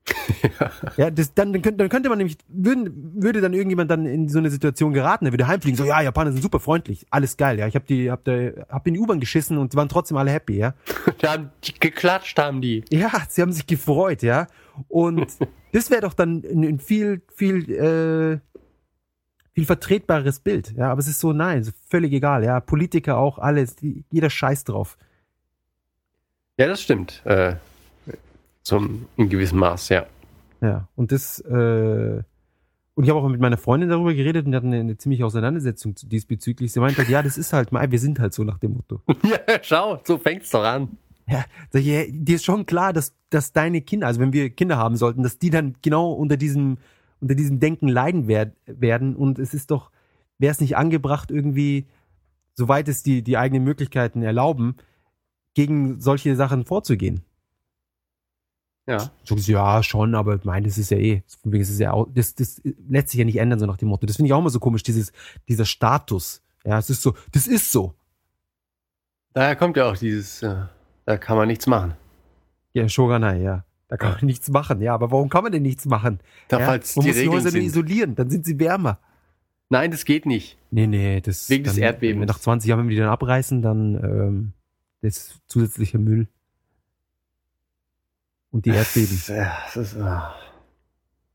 [0.97, 4.28] ja, das, dann, dann, könnte, dann könnte man nämlich, würden, würde dann irgendjemand dann in
[4.28, 7.59] so eine Situation geraten, der würde heimfliegen, so, ja, Japaner sind super freundlich, alles geil,
[7.59, 8.32] ja, ich hab die, hab, da,
[8.69, 10.74] hab in die U-Bahn geschissen und waren trotzdem alle happy, ja.
[11.20, 12.85] Da haben die geklatscht, haben die.
[12.90, 14.49] Ja, sie haben sich gefreut, ja.
[14.89, 15.27] Und
[15.73, 18.40] das wäre doch dann ein, viel, viel, äh,
[19.53, 20.90] viel vertretbares Bild, ja.
[20.90, 22.59] Aber es ist so, nein, völlig egal, ja.
[22.59, 24.97] Politiker auch, alles, die, jeder Scheiß drauf.
[26.58, 27.22] Ja, das stimmt.
[27.24, 27.56] Äh,
[28.62, 30.06] zum in gewissem Maß, ja.
[30.60, 32.22] Ja, und das, äh,
[32.94, 35.26] und ich habe auch mit meiner Freundin darüber geredet und wir hatten eine, eine ziemliche
[35.26, 36.72] Auseinandersetzung diesbezüglich.
[36.72, 39.00] Sie meinte halt, ja, das ist halt, wir sind halt so nach dem Motto.
[39.24, 40.96] Ja, schau, so fängt's doch an.
[41.26, 44.50] Ja, sag ich, ja, dir ist schon klar, dass, dass deine Kinder, also wenn wir
[44.50, 46.78] Kinder haben sollten, dass die dann genau unter diesem,
[47.20, 49.16] unter diesem Denken leiden werd, werden.
[49.16, 49.90] Und es ist doch,
[50.38, 51.86] wäre es nicht angebracht, irgendwie,
[52.54, 54.76] soweit es die, die eigenen Möglichkeiten erlauben,
[55.54, 57.22] gegen solche Sachen vorzugehen.
[58.86, 59.10] Ja.
[59.24, 62.34] Ja, schon, aber ich meine, das ist ja eh, wegen ist es ja auch, das,
[62.34, 64.06] das lässt sich ja nicht ändern, so nach dem Motto.
[64.06, 65.12] Das finde ich auch immer so komisch, dieses,
[65.48, 66.42] dieser Status.
[66.64, 67.94] Ja, es ist so, das ist so.
[69.34, 70.66] Daher kommt ja auch dieses, äh,
[71.04, 71.94] da kann man nichts machen.
[72.74, 73.64] Ja, Shogunai, ja.
[73.88, 74.94] Da kann man nichts machen, ja.
[74.94, 76.20] Aber warum kann man denn nichts machen?
[76.48, 76.66] Da ja?
[76.66, 77.62] falls man die muss die Häuser nur sind.
[77.62, 78.98] isolieren, dann sind sie wärmer.
[79.68, 80.58] Nein, das geht nicht.
[80.70, 81.48] Nee, nee, das.
[81.50, 82.20] Wegen des dann, Erdbebens.
[82.20, 84.52] Wenn nach 20 Jahren, wenn wir die dann abreißen, dann ähm,
[85.02, 86.28] das ist zusätzlicher Müll.
[88.50, 89.22] Und die Erdbeben.
[89.28, 90.34] Ja, das ist, ah.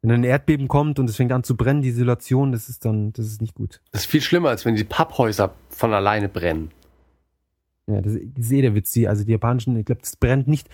[0.01, 3.11] Wenn ein Erdbeben kommt und es fängt an zu brennen, die Isolation, das ist dann,
[3.13, 3.81] das ist nicht gut.
[3.91, 6.71] das ist viel schlimmer, als wenn die Papphäuser von alleine brennen.
[7.87, 8.91] Ja, das, das ist eh der Witz.
[8.91, 10.69] Die, also die japanischen, ich glaube, das brennt nicht,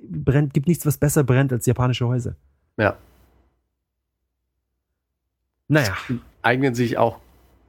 [0.00, 2.36] brennt, gibt nichts, was besser brennt als japanische Häuser.
[2.76, 2.96] Ja.
[5.68, 5.96] Naja,
[6.42, 7.18] Eignen sich auch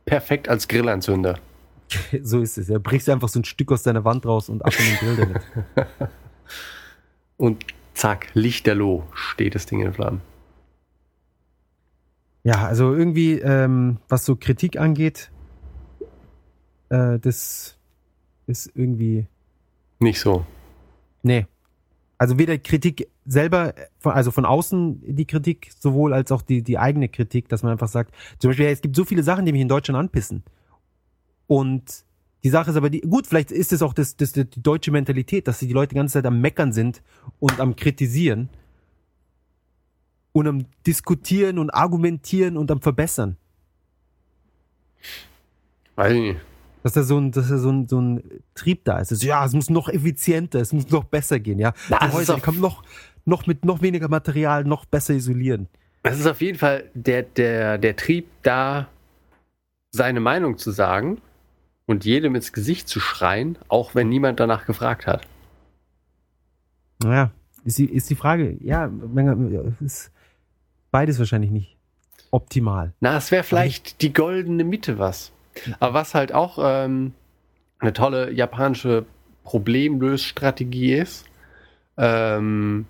[0.06, 1.40] perfekt als Grillanzünder.
[2.22, 2.68] so ist es.
[2.68, 5.16] Ja, brichst einfach so ein Stück aus deiner Wand raus und ab in den Grill
[5.18, 5.42] damit.
[7.38, 10.22] Und zack, lichterloh steht das Ding in Flammen.
[12.44, 15.32] Ja, also irgendwie, ähm, was so Kritik angeht,
[16.90, 17.78] äh, das
[18.48, 19.28] ist irgendwie,
[20.00, 20.46] Nicht so.
[21.22, 21.48] nee.
[22.18, 27.10] Also weder Kritik selber, also von außen die Kritik, sowohl als auch die, die eigene
[27.10, 29.68] Kritik, dass man einfach sagt, zum Beispiel, es gibt so viele Sachen, die mich in
[29.68, 30.44] Deutschland anpissen.
[31.48, 32.06] Und
[32.44, 35.48] die Sache ist aber, die, gut, vielleicht ist es auch das, das, die deutsche Mentalität,
[35.48, 37.02] dass die Leute die ganze Zeit am Meckern sind
[37.40, 38.50] und am Kritisieren
[40.34, 43.38] und am Diskutieren und Argumentieren und am Verbessern.
[45.96, 46.40] Weiß ich nicht.
[46.82, 49.24] Dass da so ein, dass da so ein, so ein Trieb da ist.
[49.24, 51.74] Ja, es muss noch effizienter, es muss noch besser gehen, ja.
[51.90, 52.84] Das die die kann noch,
[53.24, 55.70] noch mit noch weniger Material noch besser isolieren.
[56.02, 58.90] Es ist auf jeden Fall der, der, der Trieb da,
[59.92, 61.22] seine Meinung zu sagen
[61.86, 65.28] und jedem ins Gesicht zu schreien, auch wenn niemand danach gefragt hat.
[67.00, 67.32] Naja,
[67.66, 68.90] ist die, ist die Frage, ja,
[69.80, 70.12] ist
[70.92, 71.78] beides wahrscheinlich nicht
[72.32, 72.94] optimal.
[73.00, 75.32] Na, es wäre vielleicht die goldene Mitte was.
[75.80, 77.14] Aber was halt auch ähm,
[77.80, 79.06] eine tolle japanische
[79.44, 81.26] Problemlösstrategie ist,
[81.98, 82.86] ähm,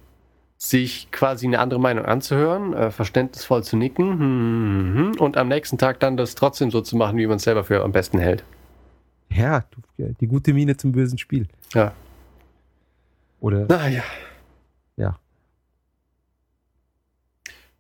[0.58, 5.50] sich quasi eine andere Meinung anzuhören, äh, verständnisvoll zu nicken hm, hm, hm, und am
[5.50, 8.20] nächsten Tag dann das trotzdem so zu machen, wie man es selber für am besten
[8.20, 8.46] hält.
[9.36, 9.66] Ja,
[9.98, 11.48] die gute Miene zum bösen Spiel.
[11.74, 11.94] Ja.
[13.40, 14.04] Oder, Naja.
[14.98, 15.20] ja.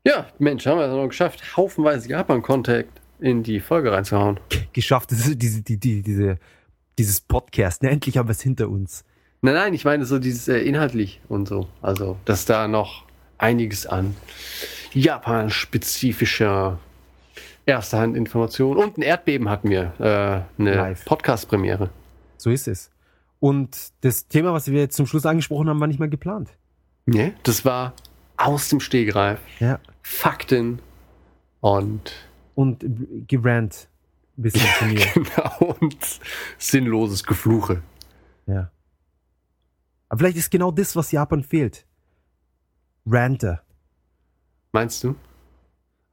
[0.05, 2.89] Ja, Mensch, haben wir es noch geschafft, haufenweise Japan-Contact
[3.19, 4.39] in die Folge reinzuhauen.
[4.73, 6.37] Geschafft, das ist diese, die, die, diese,
[6.97, 9.05] dieses Podcast, ne, endlich haben wir es hinter uns.
[9.41, 11.69] Nein, nein, ich meine so dieses äh, inhaltlich und so.
[11.81, 13.05] Also, dass da noch
[13.37, 14.15] einiges an
[14.93, 16.79] Japan-spezifischer
[17.65, 19.93] Erste-Hand-Information und ein Erdbeben hatten wir.
[19.99, 20.95] Äh, eine.
[21.05, 21.89] Podcast-Premiere.
[22.37, 22.91] So ist es.
[23.39, 26.49] Und das Thema, was wir jetzt zum Schluss angesprochen haben, war nicht mal geplant.
[27.05, 27.33] Ne?
[27.43, 27.93] Das war
[28.37, 29.39] aus dem Stegreif.
[29.59, 29.79] Ja.
[30.01, 30.79] Fakten
[31.61, 32.13] und
[32.55, 32.85] Und
[33.27, 33.87] gerannt
[34.35, 35.05] bisschen zu mir.
[35.13, 36.19] genau und
[36.57, 37.81] sinnloses Gefluche.
[38.45, 38.71] Ja.
[40.09, 41.85] Aber vielleicht ist genau das, was Japan fehlt.
[43.05, 43.63] Ranter.
[44.71, 45.15] Meinst du?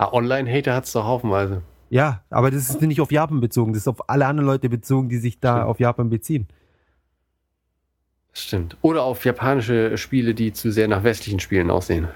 [0.00, 1.60] Ah, Online-Hater hat's doch haufenweise.
[1.90, 5.10] Ja, aber das ist nicht auf Japan bezogen, das ist auf alle anderen Leute bezogen,
[5.10, 5.66] die sich da Stimmt.
[5.66, 6.48] auf Japan beziehen.
[8.32, 8.78] Das stimmt.
[8.80, 12.08] Oder auf japanische Spiele, die zu sehr nach westlichen Spielen aussehen.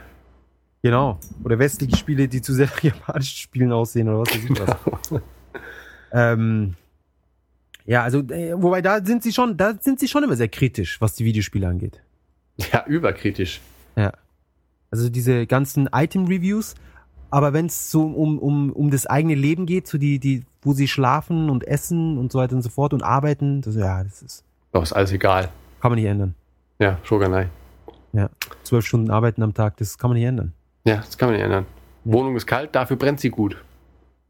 [0.83, 1.21] Genau.
[1.45, 5.21] Oder westliche Spiele, die zu sehr nach japanischen Spielen aussehen oder was weiß ich was.
[6.13, 6.77] ähm,
[7.85, 11.03] ja, also, äh, wobei da sind sie schon, da sind sie schon immer sehr kritisch,
[11.03, 12.01] was die Videospiele angeht.
[12.73, 13.61] Ja, überkritisch.
[13.95, 14.11] Ja.
[14.91, 16.77] Also diese ganzen Item-Reviews,
[17.35, 20.73] aber wenn es so um, um, um das eigene Leben geht, so die, die, wo
[20.73, 24.23] sie schlafen und essen und so weiter und so fort und arbeiten, das, ja, das
[24.23, 25.49] ist, Doch, ist alles egal.
[25.81, 26.37] kann man nicht ändern.
[26.79, 27.49] Ja, Shogunai.
[28.13, 28.31] Ja.
[28.63, 30.53] Zwölf Stunden arbeiten am Tag, das kann man nicht ändern.
[30.85, 31.67] Ja, das kann man nicht ändern.
[32.05, 32.13] Ja.
[32.13, 33.57] Wohnung ist kalt, dafür brennt sie gut.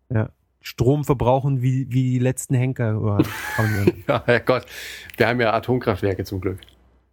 [0.09, 0.31] Ja.
[0.63, 2.93] Strom verbrauchen wie, wie die letzten Henker.
[2.95, 3.19] Ja,
[3.57, 4.05] kann man nicht ändern.
[4.09, 4.65] Ja, Herrgott.
[5.19, 6.59] Wir haben ja Atomkraftwerke zum Glück.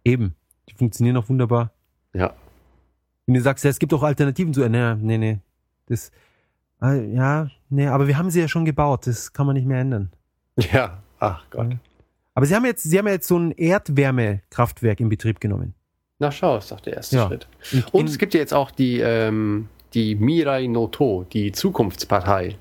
[0.06, 0.34] Eben.
[0.70, 1.70] Die funktionieren auch wunderbar.
[2.14, 2.32] Ja.
[3.26, 5.38] Wenn du sagst, ja, es gibt auch Alternativen zu, nee, nee, nee.
[5.86, 6.10] Das,
[6.82, 9.80] äh, ja, nee, aber wir haben sie ja schon gebaut, das kann man nicht mehr
[9.80, 10.10] ändern.
[10.56, 11.02] Ja.
[11.18, 11.76] Ach Gott.
[12.34, 15.74] Aber sie haben jetzt, sie haben jetzt so ein Erdwärmekraftwerk in Betrieb genommen.
[16.18, 17.26] Na schau, ist doch der erste Ja.
[17.26, 17.46] Schritt.
[17.92, 22.56] Und, in, es gibt ja jetzt auch die, ähm, die Mirai no To, die Zukunftspartei,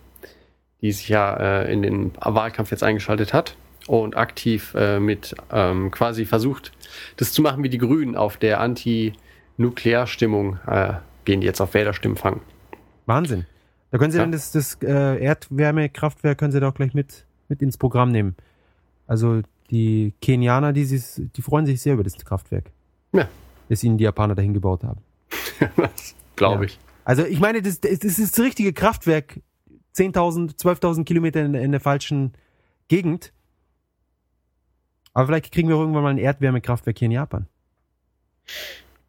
[0.81, 3.55] die sich ja äh, in den Wahlkampf jetzt eingeschaltet hat
[3.87, 6.71] und aktiv äh, mit ähm, quasi versucht,
[7.17, 10.93] das zu machen wie die Grünen auf der Anti-Nuklearstimmung, äh,
[11.25, 12.41] gehen die jetzt auf Wählerstimmenfang.
[13.05, 13.45] Wahnsinn.
[13.91, 14.23] Da können sie Ja.
[14.23, 18.35] dann das, das äh, Erdwärmekraftwerk können sie da auch gleich mit, mit ins Programm nehmen.
[19.07, 22.71] Also die Kenianer, die, sie, die freuen sich sehr über das Kraftwerk.
[23.13, 23.27] Ja.
[23.69, 25.01] Das ihnen die Japaner dahin gebaut haben.
[26.35, 26.69] Glaube Ja.
[26.69, 26.79] ich.
[27.03, 29.39] Also ich meine, das, das ist das richtige Kraftwerk.
[29.95, 32.33] 10.000, 12.000 Kilometer in, in der falschen
[32.87, 33.33] Gegend.
[35.13, 37.47] Aber vielleicht kriegen wir irgendwann mal ein Erdwärmekraftwerk hier in Japan.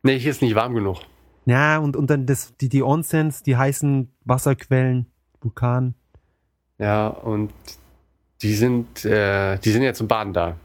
[0.03, 0.99] Nee, hier ist nicht warm genug.
[1.45, 5.07] Ja, und, und dann das, die, die Onsens, die heißen Wasserquellen,
[5.41, 5.95] Vulkan.
[6.79, 7.53] Ja, und
[8.43, 10.57] die sind, äh, die sind ja zum Baden da.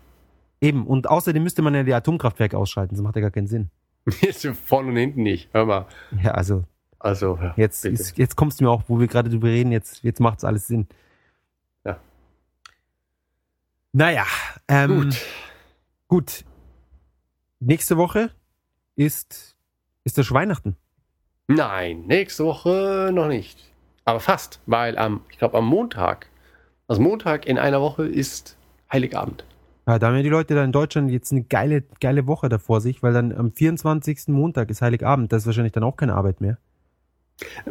[0.62, 3.70] Eben, und außerdem müsste man ja die Atomkraftwerke ausschalten, das macht ja gar keinen Sinn.
[4.66, 5.50] Vorne und hinten nicht.
[5.54, 5.86] Hör mal.
[6.24, 6.64] Ja, also
[7.00, 10.04] Also, ja, jetzt, ist, jetzt kommst du mir auch, wo wir gerade drüber reden, jetzt,
[10.04, 10.88] jetzt macht's alles Sinn.
[11.86, 12.00] Ja.
[13.94, 14.26] Naja,
[14.68, 15.26] ähm, Gut.
[16.08, 16.46] Gut.
[17.60, 18.32] Nächste Woche
[18.96, 19.57] ist,
[20.08, 20.78] ist das Weihnachten.
[21.48, 23.72] Nein, nächste Woche noch nicht.
[24.06, 26.28] Aber fast, weil am, ich glaube am Montag,
[26.88, 28.56] also Montag in einer Woche ist
[28.92, 29.44] Heiligabend.
[29.86, 32.58] Ja, da haben ja die Leute da in Deutschland jetzt eine geile, geile Woche da
[32.58, 34.30] vor sich, weil dann am 24.
[34.30, 36.58] Montag ist Heiligabend, da ist wahrscheinlich dann auch keine Arbeit mehr.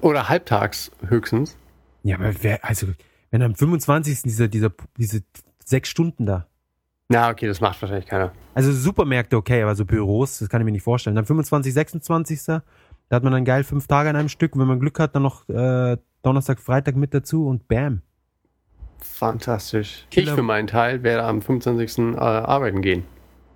[0.02, 1.56] Oder halbtags höchstens.
[2.02, 2.88] Ja, aber wer, also,
[3.30, 4.22] wenn am 25.
[4.22, 5.22] dieser, dieser, diese
[5.64, 6.46] sechs Stunden da.
[7.08, 8.32] Na, okay, das macht wahrscheinlich keiner.
[8.54, 11.14] Also Supermärkte, okay, aber so Büros, das kann ich mir nicht vorstellen.
[11.14, 12.44] Dann 25, 26.
[12.46, 12.62] Da
[13.12, 14.54] hat man dann geil fünf Tage an einem Stück.
[14.54, 18.02] Und wenn man Glück hat, dann noch äh, Donnerstag, Freitag mit dazu und bam.
[18.98, 20.06] Fantastisch.
[20.10, 20.32] Killer.
[20.32, 21.98] Ich für meinen Teil werde am 25.
[21.98, 23.04] Äh, arbeiten gehen.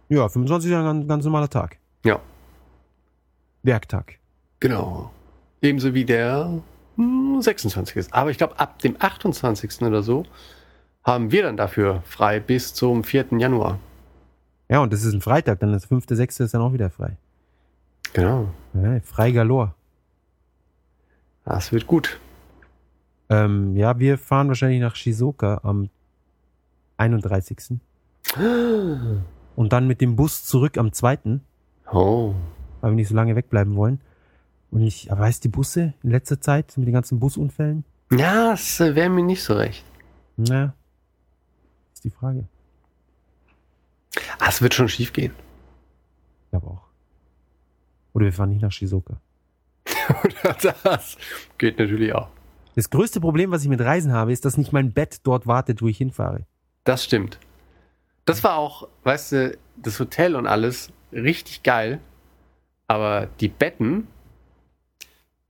[0.08, 1.78] Ja, 25 ist ein ganz, ganz normaler Tag.
[2.04, 2.20] Ja.
[3.62, 4.18] Werktag.
[4.60, 5.10] Genau.
[5.60, 6.62] Ebenso wie der
[6.96, 7.96] hm, 26.
[7.96, 8.14] ist.
[8.14, 9.82] Aber ich glaube, ab dem 28.
[9.82, 10.24] oder so
[11.04, 13.26] haben wir dann dafür frei bis zum 4.
[13.38, 13.78] Januar.
[14.68, 17.16] Ja, und das ist ein Freitag, dann das fünfte, sechste ist dann auch wieder frei.
[18.12, 18.48] Genau.
[18.74, 19.74] Ja, frei galore.
[21.44, 22.20] Das wird gut.
[23.28, 25.88] Ähm, ja, wir fahren wahrscheinlich nach Shizuoka am
[26.98, 27.78] 31.
[29.56, 31.40] Und dann mit dem Bus zurück am 2.,
[31.92, 32.34] Oh.
[32.80, 34.00] weil wir nicht so lange wegbleiben wollen.
[34.70, 37.84] Und ich aber weiß die Busse in letzter Zeit mit den ganzen Busunfällen.
[38.12, 39.84] Ja, das äh, wäre mir nicht so recht.
[40.36, 40.72] Na,
[42.00, 42.44] ist die Frage.
[44.38, 45.34] Ah, es wird schon schief gehen.
[46.44, 46.82] Ich glaube auch.
[48.14, 49.20] Oder wir fahren nicht nach Shizuoka.
[50.24, 51.18] Oder das
[51.58, 52.28] geht natürlich auch.
[52.74, 55.82] Das größte Problem, was ich mit Reisen habe, ist, dass nicht mein Bett dort wartet,
[55.82, 56.46] wo ich hinfahre.
[56.84, 57.38] Das stimmt.
[58.24, 62.00] Das war auch, weißt du, das Hotel und alles richtig geil.
[62.86, 64.06] Aber die Betten,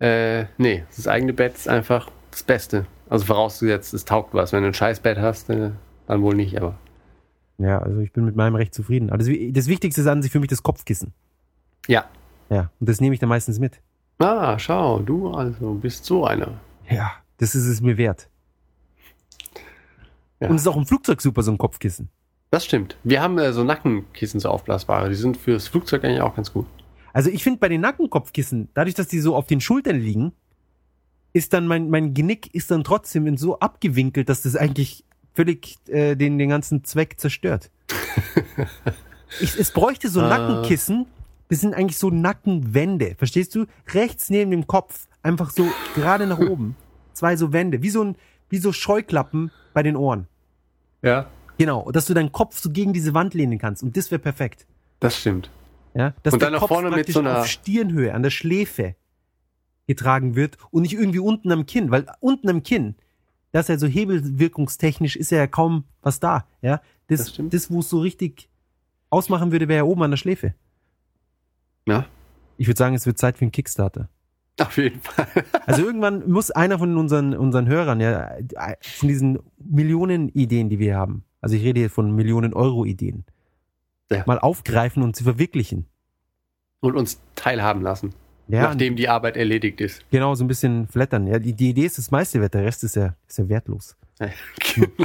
[0.01, 2.86] äh, nee, das eigene Bett ist einfach das Beste.
[3.09, 4.52] Also vorausgesetzt, es taugt was.
[4.52, 5.70] Wenn du ein scheiß Bett hast, äh,
[6.10, 6.78] dann wohl nicht, aber.
[7.58, 9.10] Ja, also ich bin mit meinem recht zufrieden.
[9.10, 11.12] Aber das, das Wichtigste ist an sich für mich das Kopfkissen.
[11.86, 12.06] Ja.
[12.48, 13.80] Ja, und das nehme ich dann meistens mit.
[14.18, 16.60] Ah, schau, du also bist so einer.
[16.88, 18.28] Ja, das ist es mir wert.
[20.40, 20.48] Ja.
[20.48, 22.08] Und es ist auch im Flugzeug super, so ein Kopfkissen.
[22.50, 22.96] Das stimmt.
[23.04, 25.08] Wir haben äh, so Nackenkissen, so aufblasbare.
[25.08, 26.66] Die sind fürs Flugzeug eigentlich auch ganz gut.
[27.12, 30.32] Also ich finde bei den Nackenkopfkissen, dadurch, dass die so auf den Schultern liegen,
[31.32, 35.04] ist dann mein, mein Genick ist dann trotzdem in so abgewinkelt, dass das eigentlich
[35.40, 37.70] völlig äh, den, den ganzen Zweck zerstört.
[39.40, 40.28] ich, es bräuchte so Ah.
[40.28, 41.06] Nackenkissen,
[41.48, 43.64] das sind eigentlich so Nackenwände, verstehst du?
[43.94, 46.76] Rechts neben dem Kopf, einfach so gerade nach oben.
[47.14, 48.16] Zwei so Wände, wie so, ein,
[48.50, 50.26] wie so Scheuklappen bei den Ohren.
[51.02, 51.26] Ja.
[51.58, 53.82] Genau, dass du deinen Kopf so gegen diese Wand lehnen kannst.
[53.82, 54.66] Und das wäre perfekt.
[55.00, 55.50] Das stimmt.
[55.94, 58.22] Ja, dass Und der dann nach Kopf vorne mit praktisch so einer- auf Stirnhöhe, an
[58.22, 58.94] der Schläfe
[59.86, 62.94] getragen wird und nicht irgendwie unten am Kinn, weil unten am Kinn,
[63.52, 66.47] das ist ja so hebelwirkungstechnisch, ist ja kaum was da.
[66.62, 68.48] Ja, das, Das das wo es so richtig
[69.10, 70.55] ausmachen würde, wäre ja oben an der Schläfe.
[71.86, 72.06] Ja.
[72.56, 74.09] Ich würde sagen, es wird Zeit für einen Kickstarter.
[74.60, 75.27] Auf jeden Fall.
[75.66, 78.31] Also irgendwann muss einer von unseren, unseren Hörern, ja,
[78.82, 83.24] von diesen Millionen Ideen, die wir haben, also ich rede hier von Millionen Euro Ideen,
[84.10, 84.24] Ja.
[84.27, 85.86] mal aufgreifen und sie verwirklichen.
[86.81, 88.14] Und uns teilhaben lassen.
[88.51, 90.05] Ja, nachdem die Arbeit erledigt ist.
[90.10, 91.27] Genau, so ein bisschen flattern.
[91.27, 93.97] Ja, die, die Idee ist das meiste wert, der Rest ist ja, ist ja wertlos.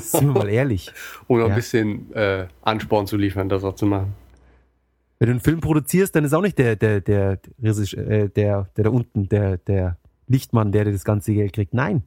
[0.02, 0.92] Sind wir mal ehrlich.
[1.28, 1.56] Um noch ein Ja.
[1.56, 4.14] bisschen äh, Ansporn zu liefern, das auch zu machen.
[5.20, 8.68] Wenn du einen Film produzierst, dann ist auch nicht der, der, der, Regisseur- äh, der,
[8.76, 9.98] der da unten, der, der
[10.28, 11.74] Lichtmann, der dir das ganze Geld kriegt.
[11.74, 12.04] Nein,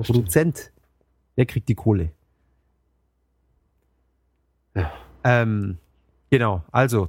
[0.00, 0.06] stimmt.
[0.18, 0.70] Produzent,
[1.36, 2.10] der kriegt die Kohle.
[4.76, 4.92] Ja.
[5.24, 5.78] Ähm,
[6.30, 7.08] genau, also,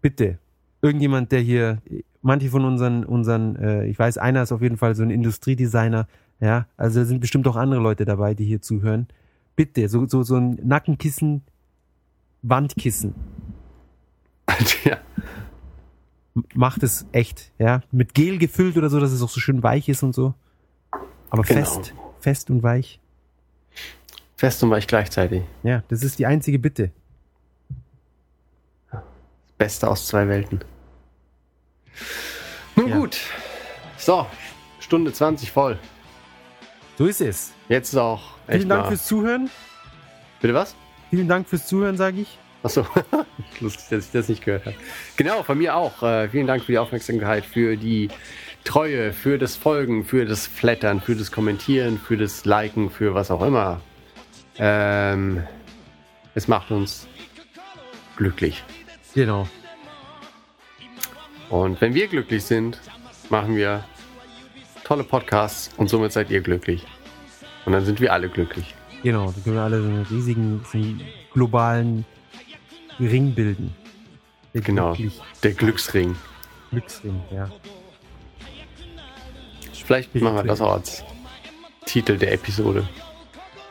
[0.00, 0.38] bitte,
[0.82, 1.78] irgendjemand, der hier,
[2.22, 6.06] manche von unseren, unseren, äh, ich weiß, einer ist auf jeden Fall so ein Industriedesigner,
[6.40, 9.08] ja, also da sind bestimmt auch andere Leute dabei, die hier zuhören.
[9.56, 11.42] Bitte, so, so, so ein Nackenkissen,
[12.42, 13.14] Wandkissen,
[14.84, 14.98] ja.
[16.54, 19.88] Macht es echt, ja, mit Gel gefüllt oder so, dass es auch so schön weich
[19.88, 20.34] ist und so.
[21.30, 21.60] Aber Genau.
[21.64, 23.00] fest, fest und weich.
[24.36, 25.42] Fest und weich gleichzeitig.
[25.64, 26.92] Ja, das ist die einzige Bitte.
[29.58, 30.60] Beste aus zwei Welten.
[32.76, 32.96] Nun Ja.
[32.98, 33.18] gut.
[33.96, 34.26] So,
[34.80, 35.78] Stunde 20 voll.
[36.96, 37.52] So ist es.
[37.68, 38.88] Jetzt ist auch echt Vielen Dank mal.
[38.90, 39.50] fürs Zuhören.
[40.40, 40.74] Bitte was?
[41.10, 42.38] Vielen Dank fürs Zuhören, sage ich.
[42.62, 42.86] Achso,
[43.60, 44.76] lustig, dass ich das nicht gehört habe.
[45.16, 46.02] Genau, von mir auch.
[46.02, 48.08] Äh, vielen Dank für die Aufmerksamkeit, für die
[48.64, 53.30] Treue, für das Folgen, für das Flattern, für das Kommentieren, für das Liken, für was
[53.30, 53.80] auch immer.
[54.58, 55.44] Ähm,
[56.34, 57.06] es macht uns
[58.16, 58.62] glücklich.
[59.14, 59.48] Genau.
[61.50, 62.80] Und wenn wir glücklich sind,
[63.30, 63.84] machen wir
[64.84, 66.86] tolle Podcasts und somit seid ihr glücklich.
[67.64, 68.74] Und dann sind wir alle glücklich.
[69.02, 69.32] Genau.
[69.32, 71.00] Da können wir alle so einen riesigen, so einen
[71.32, 72.04] globalen
[72.98, 73.74] Ring bilden.
[74.54, 74.92] Der Genau.
[74.94, 76.16] glücklich- Der Glücksring.
[76.70, 77.50] Glücksring, ja.
[79.72, 81.02] Vielleicht machen wir das auch als
[81.86, 82.86] Titel der Episode.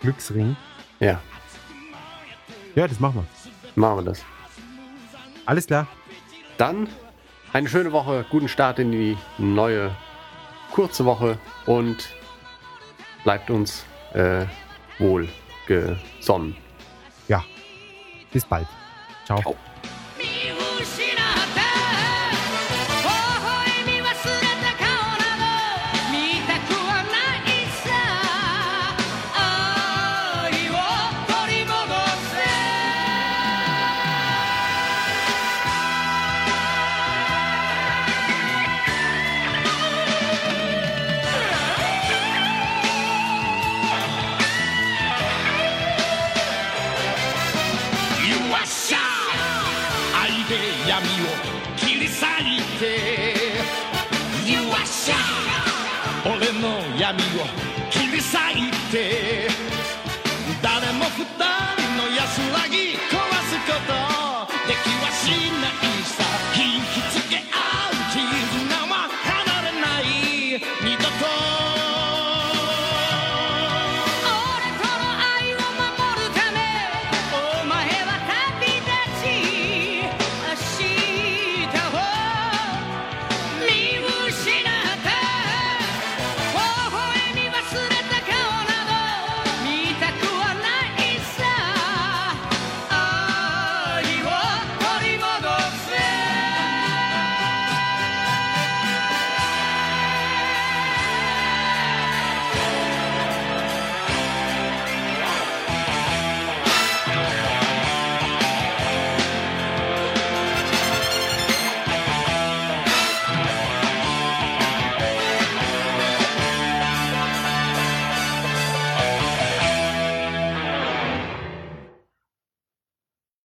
[0.01, 0.55] Glücksring.
[0.99, 1.21] Ja,
[2.75, 3.51] Ja, das machen wir.
[3.75, 4.23] machen wir das.
[5.47, 5.87] Alles klar.
[6.57, 6.89] Dann
[7.53, 9.95] eine schöne Woche, guten Start in die neue
[10.71, 12.09] kurze Woche und
[13.23, 14.45] bleibt uns äh,
[14.99, 15.29] wohl
[15.65, 16.57] gesonnen.
[17.29, 17.45] Ja.
[18.31, 18.67] Bis bald.
[19.25, 19.39] Ciao.
[19.39, 19.55] Ciao.